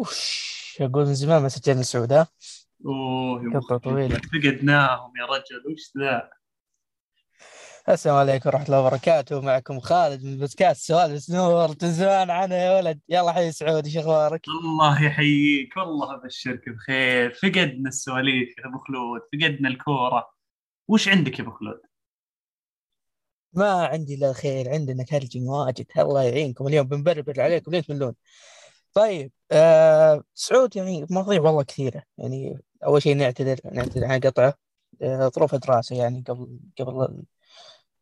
[0.00, 2.28] وش أقول من زمان ما سجلنا سعود ها
[2.86, 4.16] اوه طويلة.
[4.16, 6.30] فقدناهم يا رجل وش ذا؟
[7.88, 12.56] السلام عليكم ورحمة الله وبركاته معكم خالد من بودكاست سؤال بس نور من زمان عنها
[12.56, 17.32] يا ولد؟ يلا حي سعود إيش أخبارك؟ الله يحييك والله أبشرك بخير.
[17.32, 20.30] فقدنا السواليف يا أبو خلود فقدنا الكورة.
[20.88, 21.80] وش عندك يا أبو خلود؟
[23.52, 25.86] ما عندي إلا الخير عندنا كرجي واجد.
[25.98, 28.14] الله يعينكم اليوم بنبربر عليكم ليه تملون
[28.94, 32.02] طيب آه سعود يعني مواضيع والله كثيرة.
[32.18, 34.54] يعني أول شيء نعتذر نعتذر عن قطعة.
[35.02, 37.22] آه ظروف دراسة يعني قبل قبل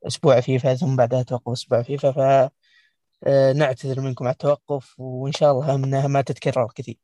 [0.07, 2.13] أسبوع فيفا ثم بعدها توقف أسبوع فيفا.
[2.13, 2.51] ف
[3.25, 6.99] آه نعتذر منكم على التوقف وإن شاء الله أنها ما تتكرر كثير.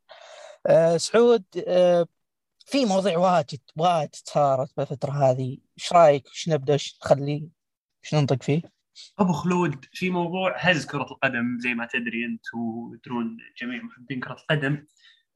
[0.66, 2.06] آه سعود آه
[2.66, 5.58] في مواضيع واجد واجد صارت بالفترة هذه.
[5.78, 7.50] إيش رأيك؟ إيش نبدأ؟ إيش نخلي؟
[8.04, 8.75] إيش ننطق فيه؟
[9.18, 14.32] أبو خلود في موضوع هز كرة القدم زي ما تدري أنت ويدرون جميع محبين كرة
[14.32, 14.86] القدم.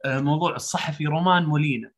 [0.04, 1.92] آه، موضوع الصحفي رومان مولينا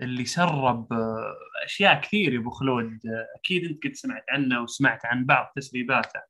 [0.00, 2.86] اللي سرب آه، أشياء كثير يا أبو خلود.
[3.06, 6.20] آه، أكيد أنت قد سمعت عنه وسمعت عن بعض تسريباته.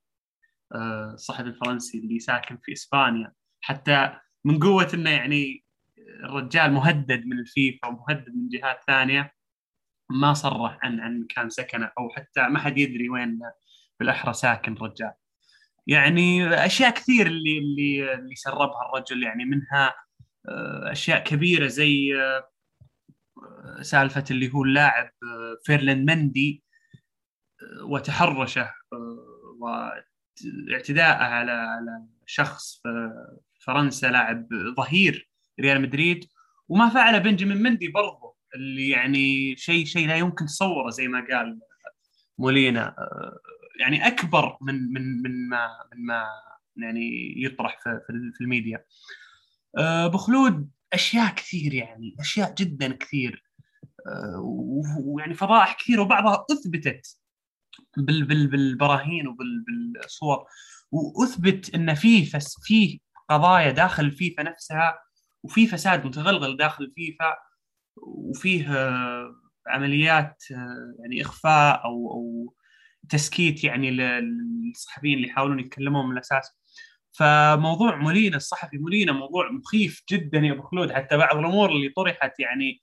[0.75, 3.33] الصحفي الفرنسي اللي ساكن في إسبانيا.
[3.61, 5.65] حتى من قوة إنه يعني
[6.25, 9.35] الرجال مهدد من الفيفا ومهدد من جهات ثانية
[10.11, 13.39] ما صرح عن عن مكان سكنه أو حتى ما حد يدري وين
[14.01, 15.13] بالأحرى ساكن الرجال
[15.87, 19.23] يعني أشياء كثير اللي اللي اللي سربها الرجل.
[19.23, 19.95] يعني منها
[20.49, 22.51] آه، أشياء كبيرة زي آه،
[23.83, 26.65] سالفة اللي هو اللاعب آه، فيرلاند مندي
[27.83, 28.75] وتحرشه
[29.59, 32.83] واعتداءه على على شخص
[33.67, 36.29] فرنسا لاعب ظهير ريال مدريد.
[36.69, 41.61] وما فعله بنجامين مندي برضه اللي يعني شيء شيء لا يمكن تصوره زي ما قال
[42.39, 42.97] مولينا
[43.81, 46.25] يعني أكبر من من من ما من ما
[46.77, 48.01] يعني يطرح في
[48.35, 48.85] في الميديا.
[49.79, 53.45] آه، أبو خلود أشياء كثير يعني أشياء جدا كثير.
[54.07, 54.41] آه،
[55.05, 57.19] ويعني فضائح كثير وبعضها أثبتت
[57.97, 60.47] بال بال بالبراهين وبالصور
[60.93, 64.99] وأثبت إن في فس في قضايا داخل الفيفا نفسها
[65.43, 67.35] وفي فساد متغلغل داخل الفيفا
[67.97, 69.35] وفيه آه،
[69.67, 70.45] عمليات
[71.01, 72.55] يعني إخفاء أو أو
[73.11, 76.61] تسكيت يعني للصحفيين اللي يحاولون يتكلمون من الأساس.
[77.13, 80.93] فموضوع مولينا الصحفي مولينا موضوع مخيف جدا يا أبو خلود.
[80.93, 82.83] حتى بعض الأمور اللي طرحت يعني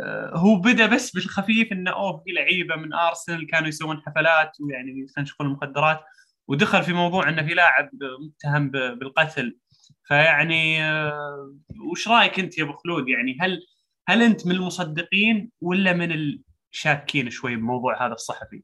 [0.00, 5.00] آه، هو بدأ بس بالخفيف إنه أوه في لعيبة من أرسنال كانوا يسوون حفلات ويعني
[5.00, 6.00] يستنشقون المخدرات.
[6.48, 7.90] ودخل في موضوع إنه في لاعب
[8.20, 9.58] متهم بالقتل.
[10.04, 11.54] فيعني آه،
[11.92, 13.62] وش رأيك أنت يا أبو خلود؟ يعني هل
[14.08, 16.38] هل أنت من المصدقين ولا من
[16.72, 18.62] الشاكين شوي بموضوع هذا الصحفي؟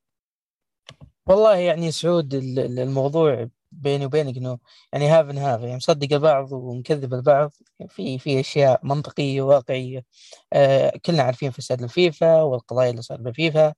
[1.27, 4.59] والله يعني سعود الموضوع بيني وبينك إنه
[4.93, 7.53] يعني half and half يعني مصدق البعض ومكذب البعض
[7.89, 10.05] في في أشياء منطقية وواقعية.
[10.53, 13.75] آه كلنا عارفين فساد الفيفا والقضايا اللي صار بالفيفا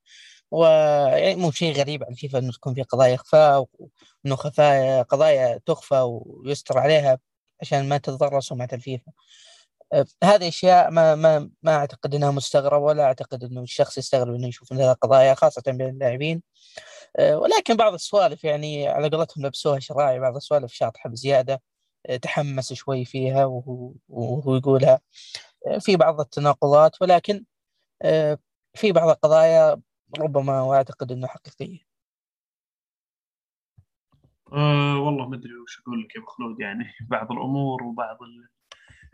[0.50, 3.66] ويعني مو شيء غريب عن الفيفا إنه تكون في قضايا إخفاء
[4.24, 7.18] وانه خفايا قضايا تخفى ويستر عليها
[7.60, 9.12] عشان ما تتضرر سمعة الفيفا.
[9.92, 14.48] آه هذه أشياء ما ما ما أعتقد إنها مستغرب ولا أعتقد إنه الشخص يستغرب إنه
[14.48, 16.42] يشوف هذه القضايا خاصة بين اللاعبين.
[17.18, 21.62] ولكن بعض السوالف يعني على قولتهم لبسوها شراعي بعض السوالف شاطحة بزيادة
[22.06, 25.00] آه، تحمس شوي فيها وهو, يقولها
[25.66, 27.44] آه، في بعض التناقضات ولكن
[28.74, 29.80] في بعض القضايا
[30.18, 31.78] ربما واعتقد إنه حقيقية.
[34.52, 38.18] أه والله ما أدري وش أقول لك يا أبو خلود يعني بعض الأمور وبعض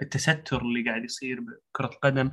[0.03, 2.33] التستر اللي قاعد يصير بكرة القدم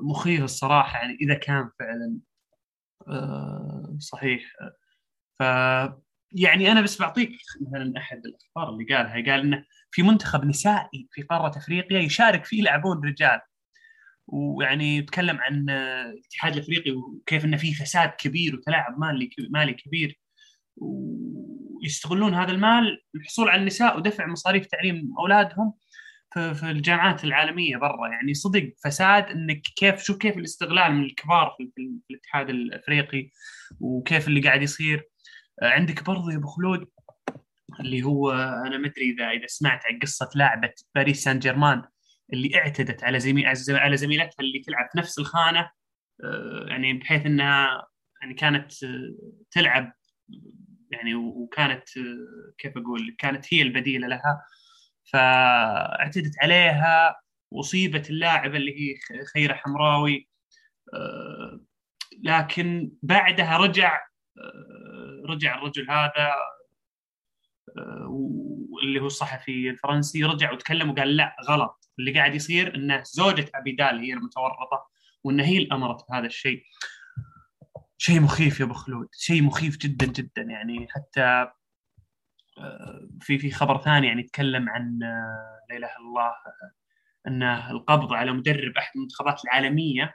[0.00, 2.33] مخيف الصراحة يعني إذا كان فعلا آه،
[3.98, 4.42] صحيح.
[5.38, 5.42] ف
[6.32, 9.14] يعني أنا بس بعطيك مثلا أحد الأخبار اللي قالها.
[9.14, 13.40] قال إنه في منتخب نسائي في قارة أفريقيا يشارك فيه لاعبون رجال.
[14.26, 20.20] ويعني يتكلم عن الاتحاد الأفريقي وكيف إنه في فساد كبير وتلاعب مالي مالي كبير.
[20.76, 25.74] ويستغلون هذا المال للحصول على النساء ودفع مصاريف تعليم أولادهم.
[26.34, 28.08] في الجامعات العالمية برا.
[28.08, 33.30] يعني صدق فساد إنك كيف شوف كيف الاستغلال من الكبار في, في الاتحاد الأفريقي
[33.80, 35.08] وكيف اللي قاعد يصير.
[35.62, 36.86] آه، عندك برضو يا أبو خلود
[37.80, 38.32] اللي هو
[38.66, 41.82] أنا ما أدري إذا إذا سمعت عن قصة لاعبة باريس سان جيرمان
[42.32, 45.70] اللي اعتدت على زميل على زميلتها اللي تلعب في نفس الخانة.
[46.24, 47.86] آه، يعني بحيث إنها
[48.22, 49.14] يعني كانت آه،
[49.50, 49.92] تلعب
[50.90, 51.84] يعني وكانت
[52.58, 54.44] كيف أقول كانت هي البديلة لها.
[55.12, 57.20] فاعتدت عليها
[57.50, 58.94] وأصيبت اللاعبه اللي هي
[59.34, 60.28] خيره حمراوي.
[60.94, 61.60] آه،
[62.22, 64.00] لكن بعدها رجع
[64.38, 66.32] آه، رجع الرجل هذا
[67.78, 68.40] آه،
[68.82, 71.90] اللي هو الصحفي الفرنسي رجع وتكلم وقال لا غلط.
[71.98, 74.88] اللي قاعد يصير إنه زوجة أبيدال هي المتورطة
[75.24, 76.62] وإن هي اللي أمرت بهذا الشيء.
[77.98, 79.08] شيء مخيف يا أبو خلود.
[79.12, 80.86] شيء مخيف جدا جدا يعني.
[80.90, 81.48] حتى
[83.20, 86.72] في في خبر ثاني يعني يتكلم عن آه، لا إله إلا الله آه،
[87.26, 90.14] انه القبض على مدرب أحد المنتخبات العالمية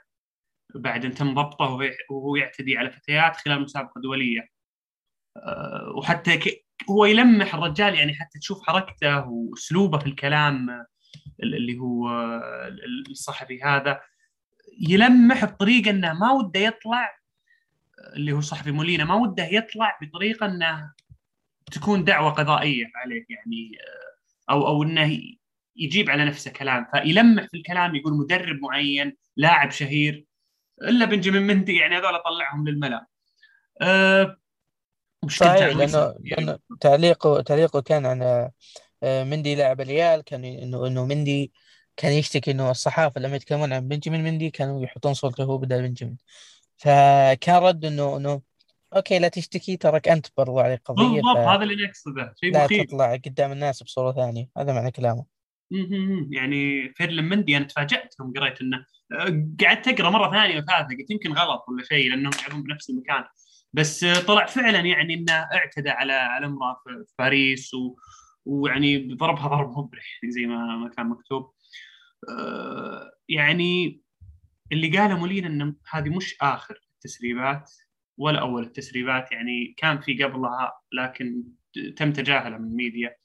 [0.74, 1.78] بعد أن تم ضبطه
[2.10, 4.48] وهو يعتدي على فتيات خلال مسابقة دولية.
[5.96, 6.40] وحتى
[6.90, 10.86] هو يلمح الرجال يعني حتى تشوف حركته وأسلوبه في الكلام
[11.42, 12.08] اللي هو
[13.10, 14.00] الصحفي هذا.
[14.80, 17.20] يلمح بطريقة إنه ما وده يطلع
[18.16, 20.92] اللي هو صحفي مولينا ما وده يطلع بطريقة إنه
[21.70, 23.78] تكون دعوة قضائية عليه يعني
[24.50, 25.20] أو أو إنه
[25.76, 26.86] يجيب على نفسه كلام.
[26.92, 30.24] فيلمح في الكلام يقول مدرب معين لاعب شهير
[30.82, 33.06] إلا بنجامين مندي يعني هذول طلعهم للملأ.
[33.82, 34.36] أه
[35.28, 38.22] صحيح لأنه لأنه تعليقه تعليقه كان عن
[39.02, 41.52] آه، مندي لاعب الريال كان إنه إنه مندي
[41.96, 46.18] كان يشتكي إنه الصحافة لما يتكلمون عن بنجامين مندي كانوا يحطون صورته هو بدل بنجامين.
[46.76, 48.42] فكان رد إنه إنه
[48.96, 51.48] أوكي لا تشتكي ترك أنت برضو عليك قضية بالضبط ف...
[51.48, 52.86] هذا اللي نقصده شيء لا مخيف.
[52.86, 55.24] تطلع قدام الناس بصورة ثانية هذا معنى كلامه.
[56.30, 61.10] يعني فيرلين مندي أنا تفاجأت يوم قريت إنه آه، قعدت أقرأ مرة ثانية وثالثة قلت
[61.10, 63.24] يمكن غلط ولا شيء لأنهم يلعبون بنفس المكان.
[63.72, 67.96] بس طلع فعلا يعني إنه اعتدى على على امرأة في باريس و...
[68.44, 71.52] ويعني ضربها ضرب مبرح زي ما ما كان مكتوب.
[72.28, 74.00] آه، يعني
[74.72, 77.70] اللي قاله مولين ان هذه مش آخر التسريبات.
[78.20, 81.44] ولا أول التسريبات يعني كان في قبلها لكن
[81.96, 83.16] تم تجاهله من الميديا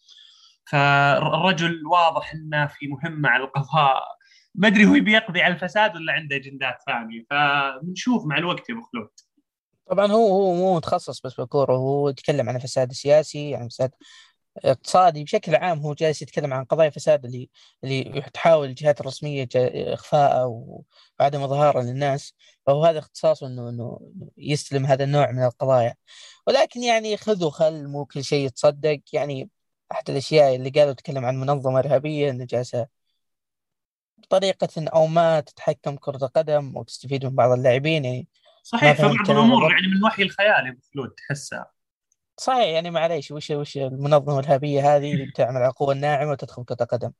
[0.72, 4.04] فالرجل واضح إنه في مهمة على القضاء.
[4.56, 7.26] ما أدري هو بيقضي على الفساد ولا عنده اجندات ثانية.
[7.30, 9.10] فبنشوف مع الوقت يا أبو خلود.
[9.90, 13.92] طبعا هو هو مو متخصص بس بالكورة هو يتكلم عن الفساد السياسي يعني فساد
[14.58, 17.50] اقتصادي بشكل عام هو جالس يتكلم عن قضايا فساد اللي
[17.84, 20.46] اللي تحاول الجهات الرسمية إخفاءه
[21.20, 22.34] وعدم إظهاره للناس.
[22.66, 25.96] فهو هذا اختصاصه إنه إنه يستلم هذا النوع من القضايا.
[26.48, 29.02] ولكن يعني خذ وخل مو كل شيء يتصدق.
[29.14, 29.50] يعني
[29.92, 32.88] أحد الأشياء اللي قالوا تكلم عن منظمة إرهابية إنه جالسة
[34.18, 38.06] بطريقة أو ما تتحكم كرة القدم وتستفيد من بعض اللاعبين.
[38.06, 38.28] يعني
[38.64, 41.75] صحيح فبعض الأمور يعني من وحي الخيال يا خلود تحسها.
[42.38, 46.76] صحيح يعني معليش وش وش المنظمة الإرهابية هذه اللي بتعمل على القوه الناعمة وتدخل كرة
[46.76, 47.12] قدم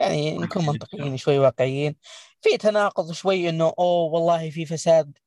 [0.00, 1.96] يعني نكون منطقيين شوي واقعيين.
[2.40, 5.18] في تناقض شوي إنه أوه والله في فساد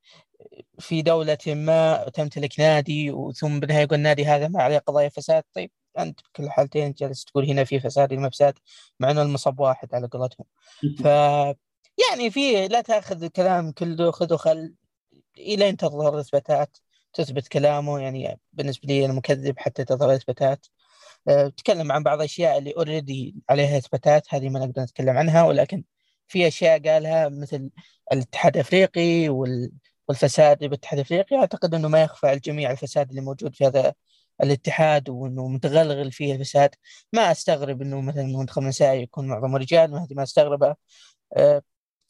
[0.79, 5.43] في دولة ما تمتلك نادي وثم بالنهاية يقول النادي هذا ما عليه قضايا فساد.
[5.55, 8.59] طيب أنت بكل الحالتين جالس تقول هنا في فساد هنا فساد
[8.99, 10.45] مع أنه المصب واحد على قولتهم.
[11.03, 11.05] ف
[12.09, 14.75] يعني في لا تأخذ الكلام كله خذ وخل
[15.37, 16.77] إلى أن تظهر الإثباتات.
[17.13, 20.67] تثبت كلامه يعني بالنسبة لي أنا مكذب حتى تظهر اثباتات
[21.27, 25.83] أه، تكلم عن بعض الاشياء اللي اوريدي عليها إثباتات هذه ما نقدر نتكلم عنها ولكن
[26.27, 27.69] في أشياء قالها مثل
[28.13, 29.29] الاتحاد الأفريقي
[30.09, 31.35] والفساد بالاتحاد الأفريقي.
[31.35, 33.93] أعتقد إنه ما يخفى على الجميع الفساد اللي موجود في هذا
[34.43, 36.75] الاتحاد وإنه متغلغل فيه الفساد.
[37.13, 40.77] ما أستغرب إنه مثلا المنتخب النسائي يكون معظمه رجال ما ما استغربها
[41.37, 41.61] أه،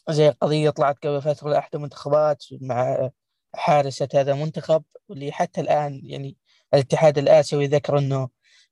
[0.09, 3.09] زي قضية طلعت قبل فترة لأحد المنتخبات مع
[3.55, 6.37] حارسة هذا المنتخب واللي حتى الآن يعني
[6.73, 8.29] الاتحاد الآسيوي ذكر أنه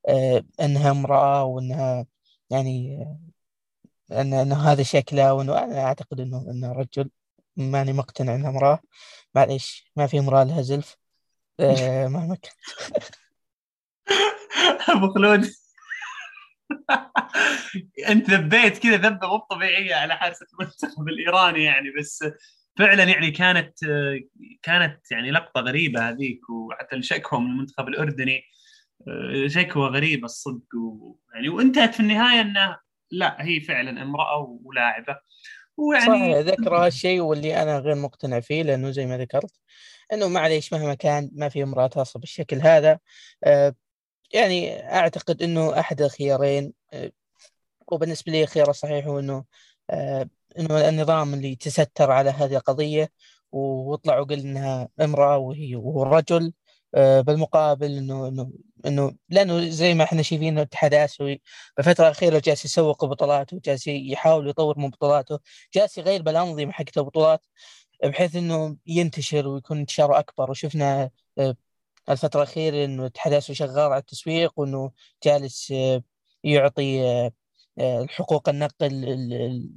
[0.07, 2.05] آه أنها امرأة وأنها
[2.49, 3.19] يعني آه
[4.21, 7.09] أن أنه هذا شكلها وأنه أنا أعتقد أنه أنه رجل
[7.57, 8.79] ماني مقتنع أنها امرأة.
[9.35, 10.97] معليش ما في امرأة لها زلف.
[11.59, 12.51] آه ما مكان
[14.97, 15.51] أبو خلود.
[18.09, 22.23] أنت ذبيت كذا ذبة مو طبيعية على حارسه المنتخب الإيراني يعني بس
[22.77, 23.73] فعلا يعني كانت
[24.63, 28.43] كانت يعني لقطة غريبة هذيك وحتى الشكوى من المنتخب الأردني
[29.47, 32.77] شكوى غريبة الصدق ويعني وانتهت في النهاية إنه
[33.11, 35.17] لا هي فعلا امرأة ولاعبة.
[35.77, 39.51] ويعني صحيح ذكر هالشيء واللي أنا غير مقتنع فيه لأنه زي ما ذكرت
[40.13, 42.99] إنه معليش مهما كان ما في امرأة تصل بالشكل هذا.
[43.43, 43.75] آه،
[44.33, 47.11] يعني أعتقد إنه أحد الخيارين آه،
[47.87, 49.45] وبالنسبة لي الخيار الصحيح هو إنه
[49.89, 53.11] آه، انه النظام اللي تستر على هذه القضية
[53.51, 56.53] وطلع وقال إنها امرأة وهي وهو رجل
[56.95, 58.51] آه، بالمقابل انه انه
[58.85, 61.41] إنه لأنه زي ما إحنا شايفين الاتحاد الآسيوي
[61.77, 65.39] بالفترة الأخيرة جالس يسوق بطولاته جالس يحاول يطور من بطولاته
[65.73, 67.45] جالس يغير بالأنظمة حقت البطولات
[68.03, 70.51] بحيث إنه ينتشر ويكون انتشاره أكبر.
[70.51, 71.09] وشفنا
[72.09, 74.91] الفترة الأخيرة إنه الاتحاد الآسيوي شغال على التسويق وإنه
[75.23, 76.03] جالس آه،
[76.43, 77.01] يعطي
[77.79, 78.87] آه، آه، حقوق النقل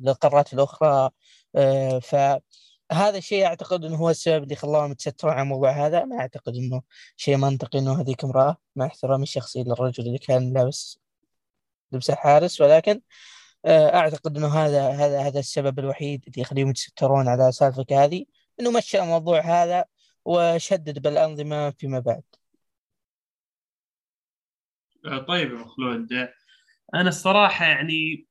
[0.02, 1.11] للقارات الأخرى
[2.02, 6.04] فهذا الشيء أعتقد إنه هو السبب اللي خلاهم يتسترون على الموضوع هذا.
[6.04, 6.83] ما أعتقد إنه
[7.16, 11.00] شيء منطقي إنه هذيك امرأة مع احترامي الشخصي للرجل اللي كان لابس
[11.92, 13.00] لبس الحارس ولكن
[13.66, 18.25] أعتقد إنه هذا هذا هذا السبب الوحيد اللي يخليهم يتسترون على سالفه هذه.
[18.61, 19.85] إنه مشى الموضوع هذا
[20.25, 22.23] وشدد بالأنظمة فيما بعد.
[25.28, 26.09] طيب يا خلود
[26.94, 28.26] أنا الصراحة يعني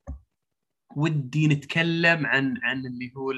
[0.96, 3.32] ودي نتكلم عن عن اللي هو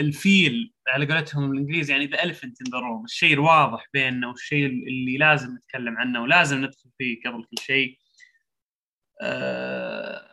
[0.00, 5.16] الفيل على قولتهم الانجليزي يعني the elephant in the room الشيء الواضح بيننا والشيء اللي
[5.18, 7.98] لازم نتكلم عنه ولازم ندخل فيه قبل كل شيء.
[9.22, 10.28] آه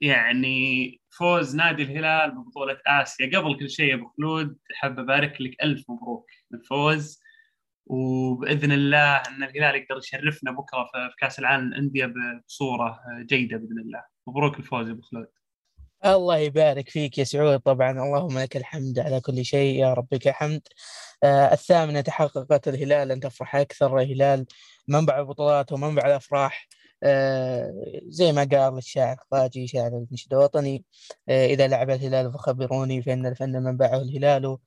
[0.00, 4.58] يعني فوز نادي الهلال ببطولة آسيا قبل كل شيء أبو خلود.
[4.74, 5.62] حاب أبارك لك.
[5.62, 6.30] ألف مبروك.
[6.54, 7.20] الفوز.
[7.86, 12.12] وبإذن الله أن الهلال يقدر يشرفنا بكرة في كأس العالم للأندية
[12.48, 14.04] بصورة جيدة بإذن الله.
[14.26, 15.26] مبروك الفوز أبو خلود.
[16.04, 17.60] الله يبارك فيك يا سعود.
[17.60, 20.60] طبعا اللهم لك الحمد على كل شيء يا رب لك الحمد
[21.22, 24.46] آه الثامنة تحققت الهلال أن تفرح أكثر الهلال
[24.88, 26.68] منبع البطولات ومنبع الأفراح.
[27.02, 27.72] آه
[28.08, 30.84] زي ما قال الشاعر خواجي شاعر النشيد الوطني.
[31.28, 34.58] آه إذا لعب الهلال فخبروني فإن الفن منبعه الهلال.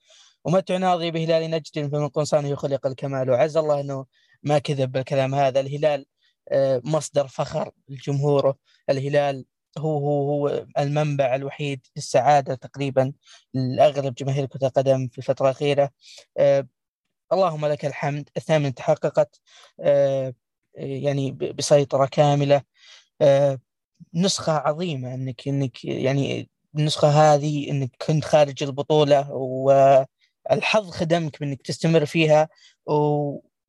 [0.46, 3.29] ومتع ناظري بهلال نجد فمن قنصانه خلق الكمال.
[3.29, 4.05] وعز الله أنه
[4.43, 5.60] ما كذب بالكلام هذا.
[5.60, 6.05] الهلال
[6.51, 8.58] آه مصدر فخر لجمهوره
[8.89, 9.46] الهلال
[9.77, 13.13] هو هو هو المنبع الوحيد للسعادة تقريبا
[13.53, 15.89] لأغلب جماهير كرة القدم في الفترة الأخيرة.
[16.38, 16.67] آه
[17.34, 18.29] اللهم لك الحمد.
[18.38, 19.39] الثامن تحققت
[19.79, 20.34] آه
[20.75, 22.62] يعني بسيطرة كاملة.
[23.22, 23.60] آه
[24.13, 29.19] نسخة عظيمة إنك إنك يعني النسخة هذه إنك كنت خارج البطولة
[30.50, 32.50] والحظ خدمك بإنك تستمر فيها
[32.86, 32.94] و...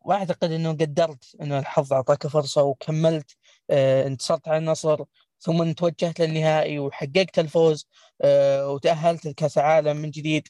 [0.01, 3.37] وأعتقد إنه قدرت إنه الحظ أعطاك فرصة وكملت
[3.71, 5.05] آه انتصرت على النصر
[5.41, 7.89] ثم توجهت للنهائي وحققت الفوز
[8.23, 10.49] آه وتأهلت لكأس العالم من جديد.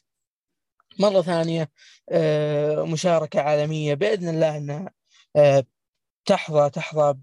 [0.99, 1.71] مرة ثانية
[2.09, 4.91] آه مشاركة عالمية بإذن الله أنها
[5.35, 5.65] آه
[6.25, 7.13] تحظى تحظى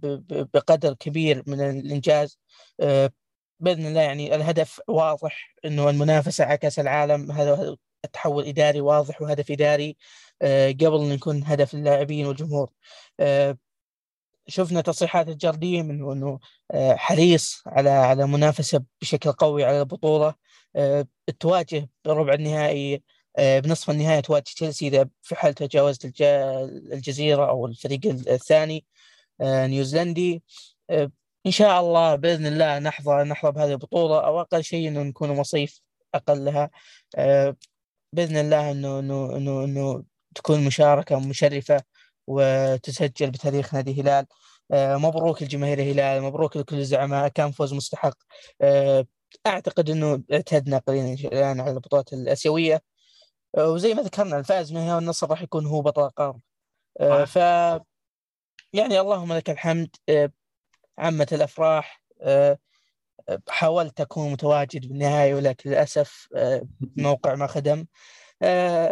[0.55, 2.39] بقدر كبير من الإنجاز.
[2.81, 3.11] آه،
[3.61, 7.77] بإذن الله يعني الهدف واضح إنه المنافسة على كأس العالم هذا
[8.13, 9.97] تحول إداري واضح وهدف إداري
[10.43, 12.71] آه، قبل أن يكون هدف اللاعبين والجمهور.
[13.21, 13.59] آه،
[14.49, 16.41] شفنا تصريحات الجارديم انه إنه
[16.97, 20.35] حريص على على منافسة بشكل قوي على البطولة.
[21.41, 23.03] تواجه بربع النهائي
[23.39, 26.05] بنصف النهائي تواجه تشيلسي إذا في حال تجاوزت
[26.93, 28.85] الجزيرة أو الفريق الثاني
[29.43, 30.43] نيوزيلندي.
[31.47, 34.21] إن شاء الله بإذن الله نحظى نحظى بهذه البطولة.
[34.21, 35.81] أو أقل شيء إنه نكون مصيف
[36.15, 36.71] اقلها
[38.13, 41.83] بإذن الله إنه إنه إنه إنه تكون مشاركة مشرفه
[42.27, 44.27] وتسجل بتاريخ نادي الهلال
[45.03, 47.29] مبروك لجماهير الهلال مبروك لكل الزعماء.
[47.29, 48.15] كان فوز مستحق.
[49.47, 52.83] أعتقد إنه اعتدنا قليلا الان على البطولات الآسيوية.
[53.59, 56.41] وزي ما ذكرنا الفائز منها والنصر راح يكون هو بطل القرن
[57.27, 57.37] ف
[58.73, 59.97] يعني اللهم لك الحمد.
[60.99, 62.03] عمت الأفراح.
[63.49, 66.29] حاولت أكون متواجد بالنهاية ولكن للأسف
[66.99, 67.87] الموقع ما خدم.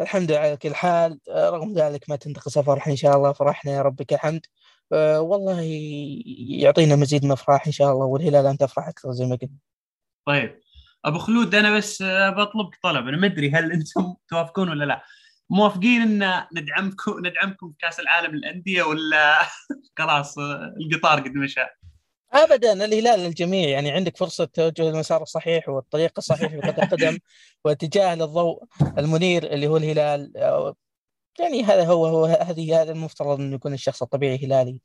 [0.03, 1.19] الحمد لله على كل حال.
[1.31, 4.47] رغم ذلك ما تنتقص فرح إن شاء الله فرحنا يا ربك الحمد
[4.93, 5.61] والله
[6.49, 9.59] يعطينا مزيد من أفراح إن شاء الله والهلال ان تفرح أكثر زي ما قلنا.
[10.27, 10.61] طيب.
[11.05, 12.03] أبو خلود أنا بس
[12.37, 13.09] بطلبك طلب.
[13.09, 15.03] أنا ما أدري هل أنتم توافقون ولا لا.
[15.51, 19.39] موافقين إن ندعمكم ندعمكم في كأس العالم للأندية ولا
[19.99, 20.39] خلاص
[20.81, 21.61] القطار قد مشى.
[22.33, 23.69] ابدا الهلال للجميع.
[23.69, 27.19] يعني عندك فرصة توجه المسار الصحيح والطريق الصحيح في كره القدم
[27.65, 28.65] واتجاه للضوء
[28.99, 30.33] المنير اللي هو الهلال.
[31.41, 34.81] يعني هذا هو هو هذه هذا المفترض انه يكون الشخص الطبيعي هلالي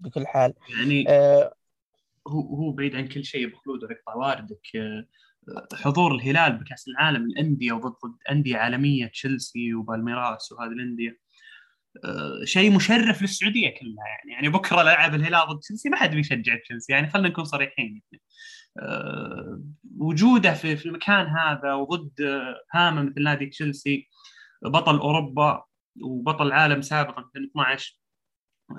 [0.00, 0.54] بكل حال.
[0.78, 1.54] يعني آه
[2.28, 4.66] هو هو بعيد عن كل شيء ابو خلود ويقطع واردك.
[4.76, 5.06] آه
[5.74, 7.94] حضور الهلال بكأس العالم الانديه وضد
[8.30, 11.18] أندية عالمية تشيلسي وبالميراس وهذه الأندية
[12.44, 14.32] شيء مشرف للسعودية كلها يعني.
[14.32, 17.10] يعني بكرة لعب الهلال ضد تشيلسي ما حد بيشجع تشيلسي يعني.
[17.10, 18.22] خلينا نكون صريحين يعني.
[18.80, 19.62] أه
[19.98, 22.12] وجوده في, في المكان هذا وضد
[22.74, 24.08] هامه مثل نادي تشيلسي
[24.64, 25.64] بطل أوروبا
[26.02, 27.98] وبطل العالم سابقا في 2012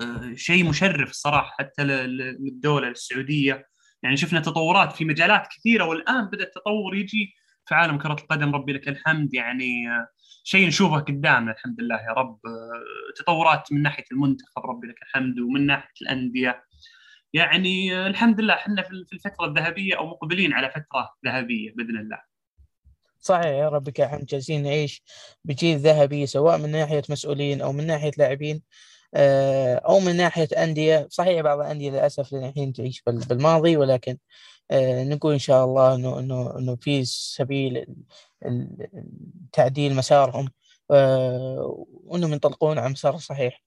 [0.01, 3.67] أه شيء مشرف الصراحه حتى للدولة للسعوديه
[4.03, 7.33] يعني شفنا تطورات في مجالات كثيرة والآن بدأ التطور يجي
[7.65, 9.33] في عالم كرة القدم ربي لك الحمد.
[9.33, 9.85] يعني
[10.43, 12.39] شيء نشوفه قدامنا الحمد لله يا رب.
[13.15, 15.39] تطورات من ناحية المنتخب ربي لك الحمد.
[15.39, 16.63] ومن ناحية الأندية
[17.33, 22.19] يعني الحمد لله إحنا في الفترة الذهبية أو مقبلين على فترة ذهبية بإذن الله.
[23.19, 25.03] صحيح يا ربك الحمد جالسين نعيش
[25.45, 28.55] بجيل ذهبي سواء من ناحية مسؤولين أو من ناحية لاعبين.
[28.55, 28.61] آه،
[29.77, 34.17] أو من ناحية أندية صحيح بعض الأندية للأسف الحين تعيش بالماضي ولكن
[34.71, 37.85] آه، نقول إن شاء الله إنه إنه إنه في سبيل
[39.53, 40.49] تعديل مسارهم
[40.91, 43.63] آه، وإنهم ينطلقون على مسار صحيح.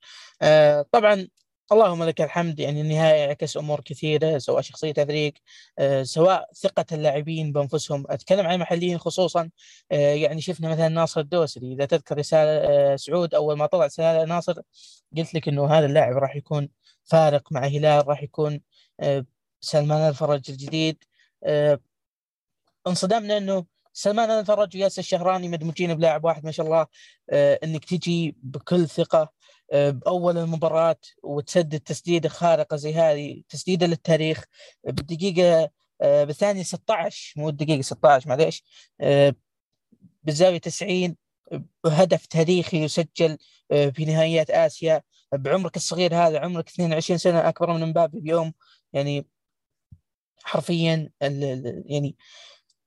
[0.92, 1.28] طبعا
[1.72, 5.32] اللهم لك الحمد يعني النهاية عكس أمور كثيرة سواء شخصية الفريق
[5.78, 8.04] آه، سواء ثقة اللاعبين بأنفسهم.
[8.08, 9.50] أتكلم عن المحليين خصوصا
[9.92, 11.72] آه، يعني شفنا مثلا ناصر الدوسري.
[11.72, 14.54] إذا تذكر رسالة آه، سعود أول ما طلع رسالة ناصر
[15.16, 16.68] قلت لك إنه هذا اللاعب راح يكون
[17.04, 18.60] فارق مع هلال راح يكون
[19.60, 21.04] سلمان الفرج الجديد.
[22.86, 26.86] انصدمنا إنه سلمان الفرج وياسر الشهراني مدموجين بلاعب واحد ما شاء الله
[27.64, 29.35] إنك تجي بكل ثقة
[29.72, 34.44] بأول المباراة وتسدد تسديده خارقه زي هذه تسديده للتاريخ
[34.84, 35.70] بالدقيقه
[36.00, 38.64] آه، بالثانية 16 مو الدقيقه 16 معليش
[39.00, 39.34] آه،
[40.24, 41.16] بالزاوية 90
[41.86, 43.38] هدف تاريخي يسجل
[43.72, 45.02] آه، في نهائيات آسيا.
[45.32, 48.52] بعمرك الصغير هذا عمرك 22 سنة أكبر من مبابي بيوم.
[48.92, 49.26] يعني
[50.44, 52.16] حرفيا يعني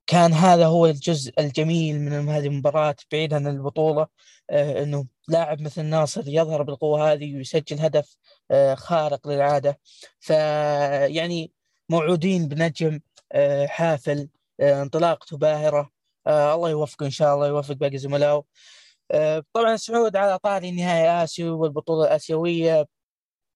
[0.09, 4.07] كان هذا هو الجزء الجميل من هذه المباراة بعيد عن البطولة
[4.49, 8.17] آه إنه لاعب مثل ناصر يظهر بالقوة هذه ويسجل هدف
[8.51, 9.79] آه خارق للعادة.
[10.19, 11.51] فيعني
[11.89, 12.99] موعودين بنجم
[13.31, 14.29] آه حافل
[14.61, 15.91] انطلاقته باهرة.
[16.27, 18.43] الله يوفقه إن شاء الله يوفق باقي زملائه.
[19.53, 22.87] طبعا سعود على طاري نهائي اسيو والبطولة الآسيوية.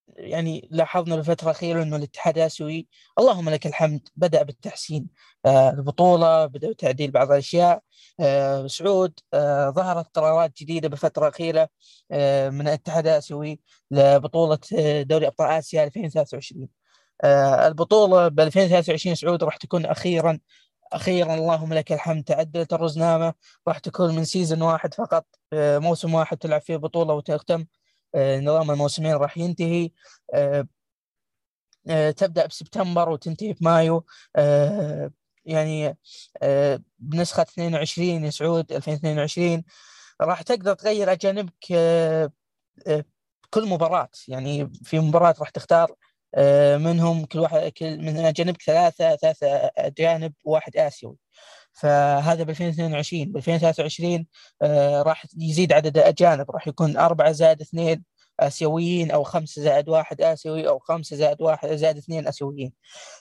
[0.08, 2.86] يعني لاحظنا بالفترة الأخيرة أنه الاتحاد الآسيوي
[3.18, 5.08] اللهم لك الحمد بدأ بالتحسين.
[5.46, 7.82] آه البطولة بدأ بتعديل بعض الأشياء.
[8.20, 11.68] آه سعود آه ظهرت قرارات جديدة بالفترة الأخيرة
[12.12, 16.68] آه من الاتحاد الآسيوي لبطولة آه، دوري أبطال آسيا 2023
[17.24, 20.38] آه البطولة ب 2023 سعود راح تكون أخيرا
[20.92, 22.24] أخيرا اللهم لك الحمد.
[22.24, 23.34] تعدلت الرزنامه
[23.68, 25.26] راح تكون من سيزون واحد فقط.
[25.52, 27.64] آه، موسم واحد تلعب فيه بطولة وتختم
[28.16, 29.90] نظام الموسمين راح ينتهي.
[30.34, 30.66] آه،
[31.90, 34.04] آه، تبدأ بسبتمبر وتنتهي بمايو.
[35.44, 35.96] يعني
[36.98, 39.64] بنسخة 22 يا سعود 2022
[40.20, 41.54] راح تقدر تغير أجانبك
[43.50, 44.08] كل مباراة.
[44.28, 45.94] يعني في مباراة راح تختار
[46.78, 49.46] منهم كل واحد كل من أجانبك ثلاثة ثلاثة
[49.78, 51.23] أجانب وواحد آسيوي.
[51.74, 54.26] فهذا ب 2022 ب 2023
[54.62, 56.50] آه راح يزيد عدد الأجانب.
[56.50, 58.04] راح يكون أربعة زائد اثنين
[58.40, 62.72] آسيويين أو خمسة زائد واحد آسيوي أو خمسة زائد واحد زائد اثنين آسيويين.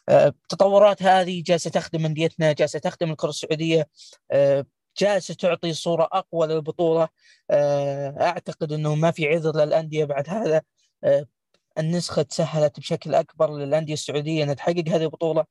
[0.10, 3.89] آه التطورات هذه جالسة تخدم انديتنا جالسة تخدم الكرة السعودية
[4.32, 4.66] آه
[4.98, 7.08] جالسة تعطي صورة أقوى للبطولة.
[7.52, 10.62] آه أعتقد إنه ما في عذر للأندية بعد هذا.
[11.80, 15.46] النسخة تسهلت بشكل أكبر للأندية السعودية إنها تحقق هذه البطولة.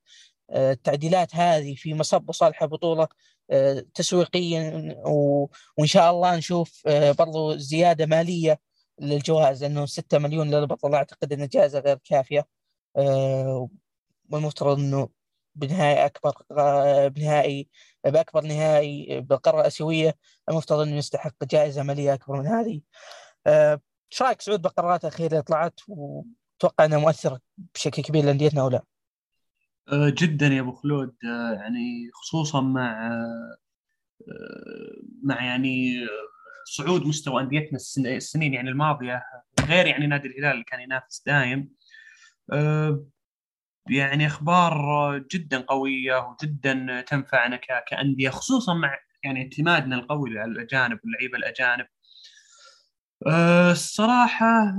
[0.54, 3.08] التعديلات هذه في مصب وصالح البطولة
[3.50, 4.94] آه، تسويقيا
[5.76, 8.60] وإن شاء الله نشوف آه، برضو زيادة مالية
[9.00, 12.46] للجوائز لأنه 6 مليون للبطل أعتقد أنه جائزة غير كافية.
[12.96, 13.68] آه،
[14.32, 15.08] والمفترض أنه
[15.54, 16.32] بنهائي أكبر
[17.08, 17.68] بنهائي
[18.04, 20.16] بأكبر نهائي بالقارة الآسيوية
[20.48, 22.80] المفترض أنه يستحق جائزة مالية أكبر من هذه.
[24.12, 27.40] إيش رأيك سعود بالقرارات الأخيرة اللي طلعت؟ وتوقع إنها مؤثرة
[27.74, 28.82] بشكل كبير لأنديتنا أو لا؟
[29.88, 31.14] آه، جدا يا أبو خلود.
[31.24, 33.56] آه، يعني خصوصا مع آه،
[35.22, 36.06] مع يعني
[36.64, 39.22] صعود مستوى أنديتنا السنين يعني الماضية
[39.68, 41.72] غير يعني نادي الهلال اللي كان ينافس دايم.
[43.90, 51.38] يعني أخبار جدا قوية وجدا تنفعنا كأندية خصوصا مع يعني اعتمادنا القوي على الأجانب واللعيبة
[51.38, 51.86] الأجانب.
[53.70, 54.76] الصراحة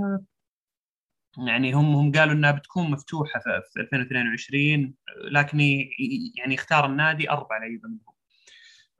[1.38, 3.40] يعني هم هم قالوا إنها بتكون مفتوحة
[3.74, 4.94] في 2022
[5.32, 5.60] لكن
[6.36, 8.14] يعني اختار النادي أربع لعيبة منهم.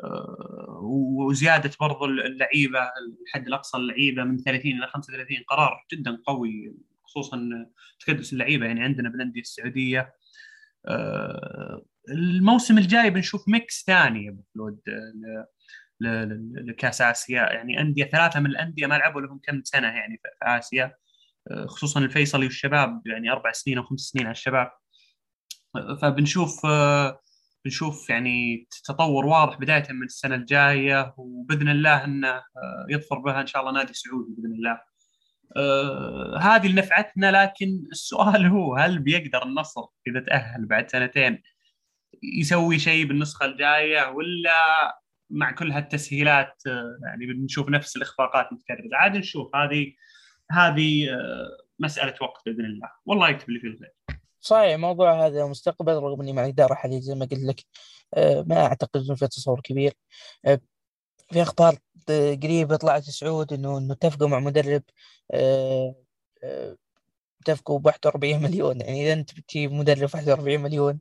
[0.04, 0.80] آه،
[1.28, 7.68] وزيادة برضو اللعيبة الحد الأقصى اللعيبة من 30 إلى 35 قرار جدا قوي خصوصا
[8.00, 8.66] تكدس اللعيبة.
[8.66, 10.14] يعني عندنا بالانديه السعودية.
[10.88, 14.80] آه، الموسم الجاي بنشوف ميكس ثاني يا أبو خلود
[16.68, 17.42] لكأس آسيا.
[17.42, 20.98] يعني انديه ثلاثة من الأندية ما لعبوا لهم كم سنة يعني في آسيا.
[21.68, 24.72] خصوصا الفيصلي والشباب يعني أربع سنين أو خمس سنين على الشباب
[26.02, 26.66] فبنشوف
[27.66, 32.42] بنشوف يعني تطور واضح بداية من السنة الجاية وبإذن الله إنه
[32.90, 34.82] يظفر بها إن شاء الله نادي سعودي بإذن الله.
[35.58, 41.42] آه هذه اللي نفعتنا لكن السؤال هو هل بيقدر النصر إذا تأهل بعد سنتين
[42.24, 44.54] يسوي شيء بالنسخة الجاية ولا
[45.30, 46.64] مع كل هالتسهيلات
[47.06, 49.94] يعني بنشوف نفس الإخفاقات متكررة عاد نشوف هذه
[50.52, 52.92] هذه آه، مسألة وقت بإذن الله.
[53.06, 53.94] والله يكتب لي فيه الخير
[54.40, 57.66] صحيح موضوع هذا مستقبل رغم إني مع الاداره حاليا زي ما قلت لك
[58.14, 59.94] آه، ما أعتقد إنه في تصور كبير.
[60.46, 60.60] آه،
[61.32, 61.76] في أخبار
[62.44, 64.84] قريبه طلعت سعود إنه إنه اتفقوا مع مدرب
[67.42, 68.82] اتفقوا ب 41 مليون.
[68.82, 71.00] يعني إذا أنت بتجيب مدرب 41 مليون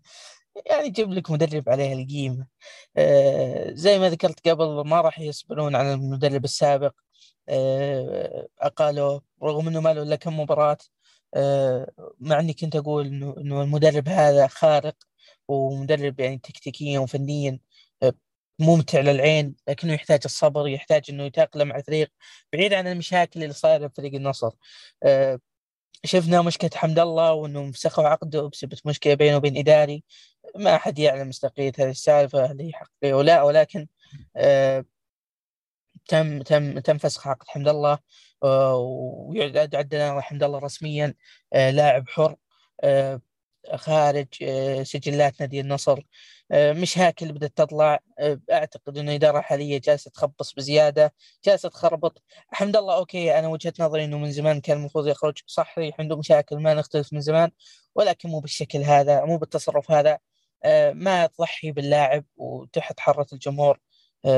[0.67, 2.47] يعني جيب لك مدرب عليه القيمة.
[3.75, 6.95] زي ما ذكرت قبل ما راح يصبرون على المدرب السابق.
[7.49, 10.79] آه، اقالوه رغم إنه ما له إلا كم مباراة
[12.21, 14.97] مع إني كنت أقول إنه المدرب هذا خارق
[15.49, 17.59] ومدرب يعني تكتيكيا وفنيا
[18.59, 22.13] ممتع للعين لكنه يحتاج الصبر يحتاج إنه يتأقلم مع الفريق
[22.53, 24.51] بعيد عن المشاكل اللي صايرة في فريق النصر.
[26.05, 30.05] شفنا مشكلة حمد الله وإنه مسخوا عقده بسبب مشكلة بينه وبين إداري.
[30.57, 33.89] ما أحد يعلم مصداقية هذه السالفة هل هي حقيقية ولا لا ولكن
[34.37, 34.85] آه
[36.09, 37.99] تم تم تم فسخ عقد حمد الله
[38.45, 41.15] آه ويعد عندنا حمد الله رسميا
[41.53, 42.37] آه لاعب حر
[42.85, 43.21] آه
[43.75, 44.27] خارج
[44.83, 46.01] سجلات نادي النصر.
[46.53, 47.99] مش هاك اللي بدأت تطلع.
[48.53, 52.23] أعتقد إنه الاداره الحاليه جالسة تخبص بزيادة جالسة تخربط.
[52.53, 55.43] الحمد لله أوكي أنا وجهة نظري إنه من زمان كان المفروض يخرج.
[55.47, 57.51] صحيح عنده مشاكل ما نختلف من زمان
[57.95, 60.19] ولكن مو بالشكل هذا مو بالتصرف هذا.
[60.93, 63.79] ما تضحي باللاعب وتحت حرة الجمهور.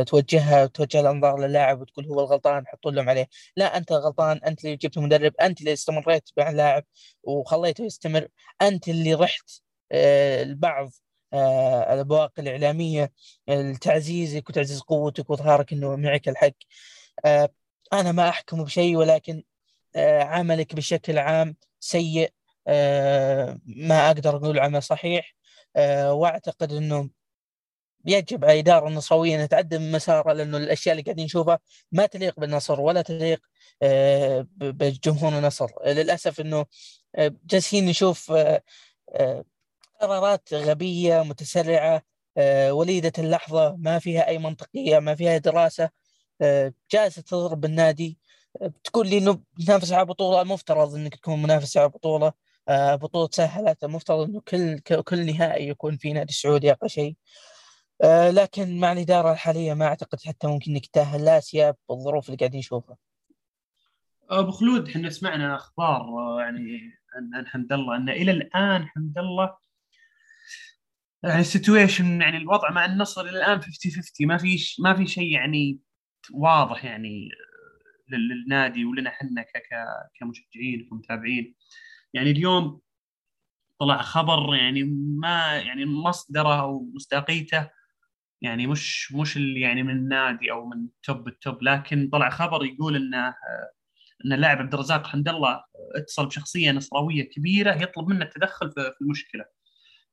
[0.07, 3.29] توجهها وتوجه الأنظار للاعب وتقول هو الغلطان حطوا لهم عليه.
[3.57, 6.85] لا أنت غلطان أنت اللي جبت مدرب أنت اللي استمريت مع اللاعب
[7.23, 8.29] وخليته يستمر.
[8.63, 9.51] أنت اللي رحت
[9.93, 10.91] آه، البعض
[11.33, 13.13] آه، الأبواق الإعلامية
[13.49, 16.53] لتعزيزك وتعزيز قوتك وإظهارك إنه معك الحق.
[17.93, 19.43] أنا ما أحكم بشيء ولكن
[20.21, 22.33] عملك بشكل عام سيء.
[23.67, 25.35] ما أقدر أقول عمل صحيح.
[26.07, 27.11] وأعتقد إنه
[28.07, 31.59] يجب على الاداره النصراويه أن تعدل مسارها لأنه الأشياء اللي قاعدين نشوفها
[31.93, 33.41] ما تليق بالنصر ولا تليق
[33.83, 35.69] آه، بجمهور النصر.
[35.87, 36.67] للأسف إنه
[37.17, 39.45] آه، جالسين نشوف آه،
[40.01, 42.03] قرارات غبية متسرعة
[42.71, 45.91] وليدة اللحظة ما فيها أي منطقية ما فيها دراسة
[46.93, 48.19] جالسة تضرب النادي
[48.85, 52.33] تقول لي إنه بتنافس على بطوله المفترض إنك تكون منافس على بطوله
[52.71, 57.17] بطولة سهلت المفترض إنه كل كل نهائي يكون في نادي سعودي أقل شيء.
[58.31, 62.97] لكن مع الإدارة الحالية ما أعتقد حتى ممكن انك تاهل لاسيا بالظروف اللي قاعدين نشوفها.
[64.31, 66.93] أبو خلود إحنا سمعنا أخبار آه، يعني
[67.35, 69.57] عن حمد الله أن إلى الآن حمد الله
[71.23, 75.33] يعني السيتويشن يعني الوضع مع النصر إلى الآن 50 50 ما في ما في شيء
[75.33, 75.79] يعني
[76.33, 77.29] واضح يعني
[78.13, 79.45] آه، للنادي ولنا إحنا
[80.21, 81.55] كمشجعين ومتابعين
[82.15, 82.81] يعني اليوم
[83.79, 84.83] طلع خبر يعني
[85.19, 87.71] ما يعني مصدره أو مصداقيته
[88.45, 93.35] يعني مش مش يعني من النادي أو من توب التوب لكن طلع خبر يقول إنه
[94.25, 99.45] إن اللاعب عبد الرزاق حمد الله اتصل بشخصية نصراوية كبيرة يطلب منه التدخل في المشكلة.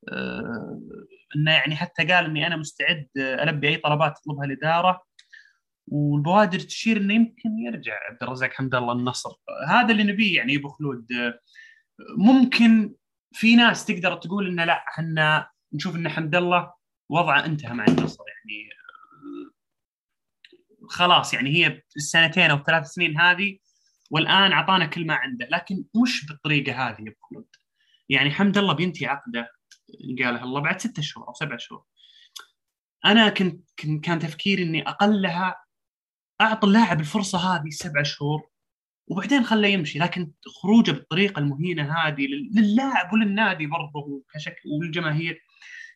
[0.09, 0.81] آه،
[1.35, 5.03] إنه يعني حتى قال إني أنا مستعد ألبي أي طلبات تطلبها الإدارة.
[5.87, 9.29] والبوادر تشير إنه يمكن يرجع عبد الرزاق حمد الله النصر.
[9.67, 11.07] هذا اللي نبيه يعني أبو خلود.
[12.17, 12.93] ممكن
[13.31, 16.80] في ناس تقدر تقول إنه لا إحنا نشوف إن حمد الله
[17.11, 18.69] وضعه انتهى مع النصر يعني
[20.89, 23.57] خلاص يعني هي السنتين أو الثلاث سنين هذه
[24.11, 27.15] والآن أعطانا كل ما عنده لكن مش بالطريقة هذه يا
[28.09, 29.51] يعني حمد الله بينتهي عقده
[30.23, 31.83] قالها الله بعد ستة شهور أو سبعة شهور.
[33.05, 33.69] أنا كنت
[34.03, 35.55] كان تفكيري إني أقلها
[36.41, 38.49] أعطي اللاعب الفرصة هذه سبعة شهور
[39.07, 39.99] وبعدين خله يمشي.
[39.99, 45.41] لكن خروجه بالطريقة المهينة هذه للاعب وللنادي برضه كشكل وللجماهير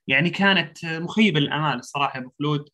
[0.07, 2.69] يعني كانت مخيبة للامال الصراحة يا أبو خلود.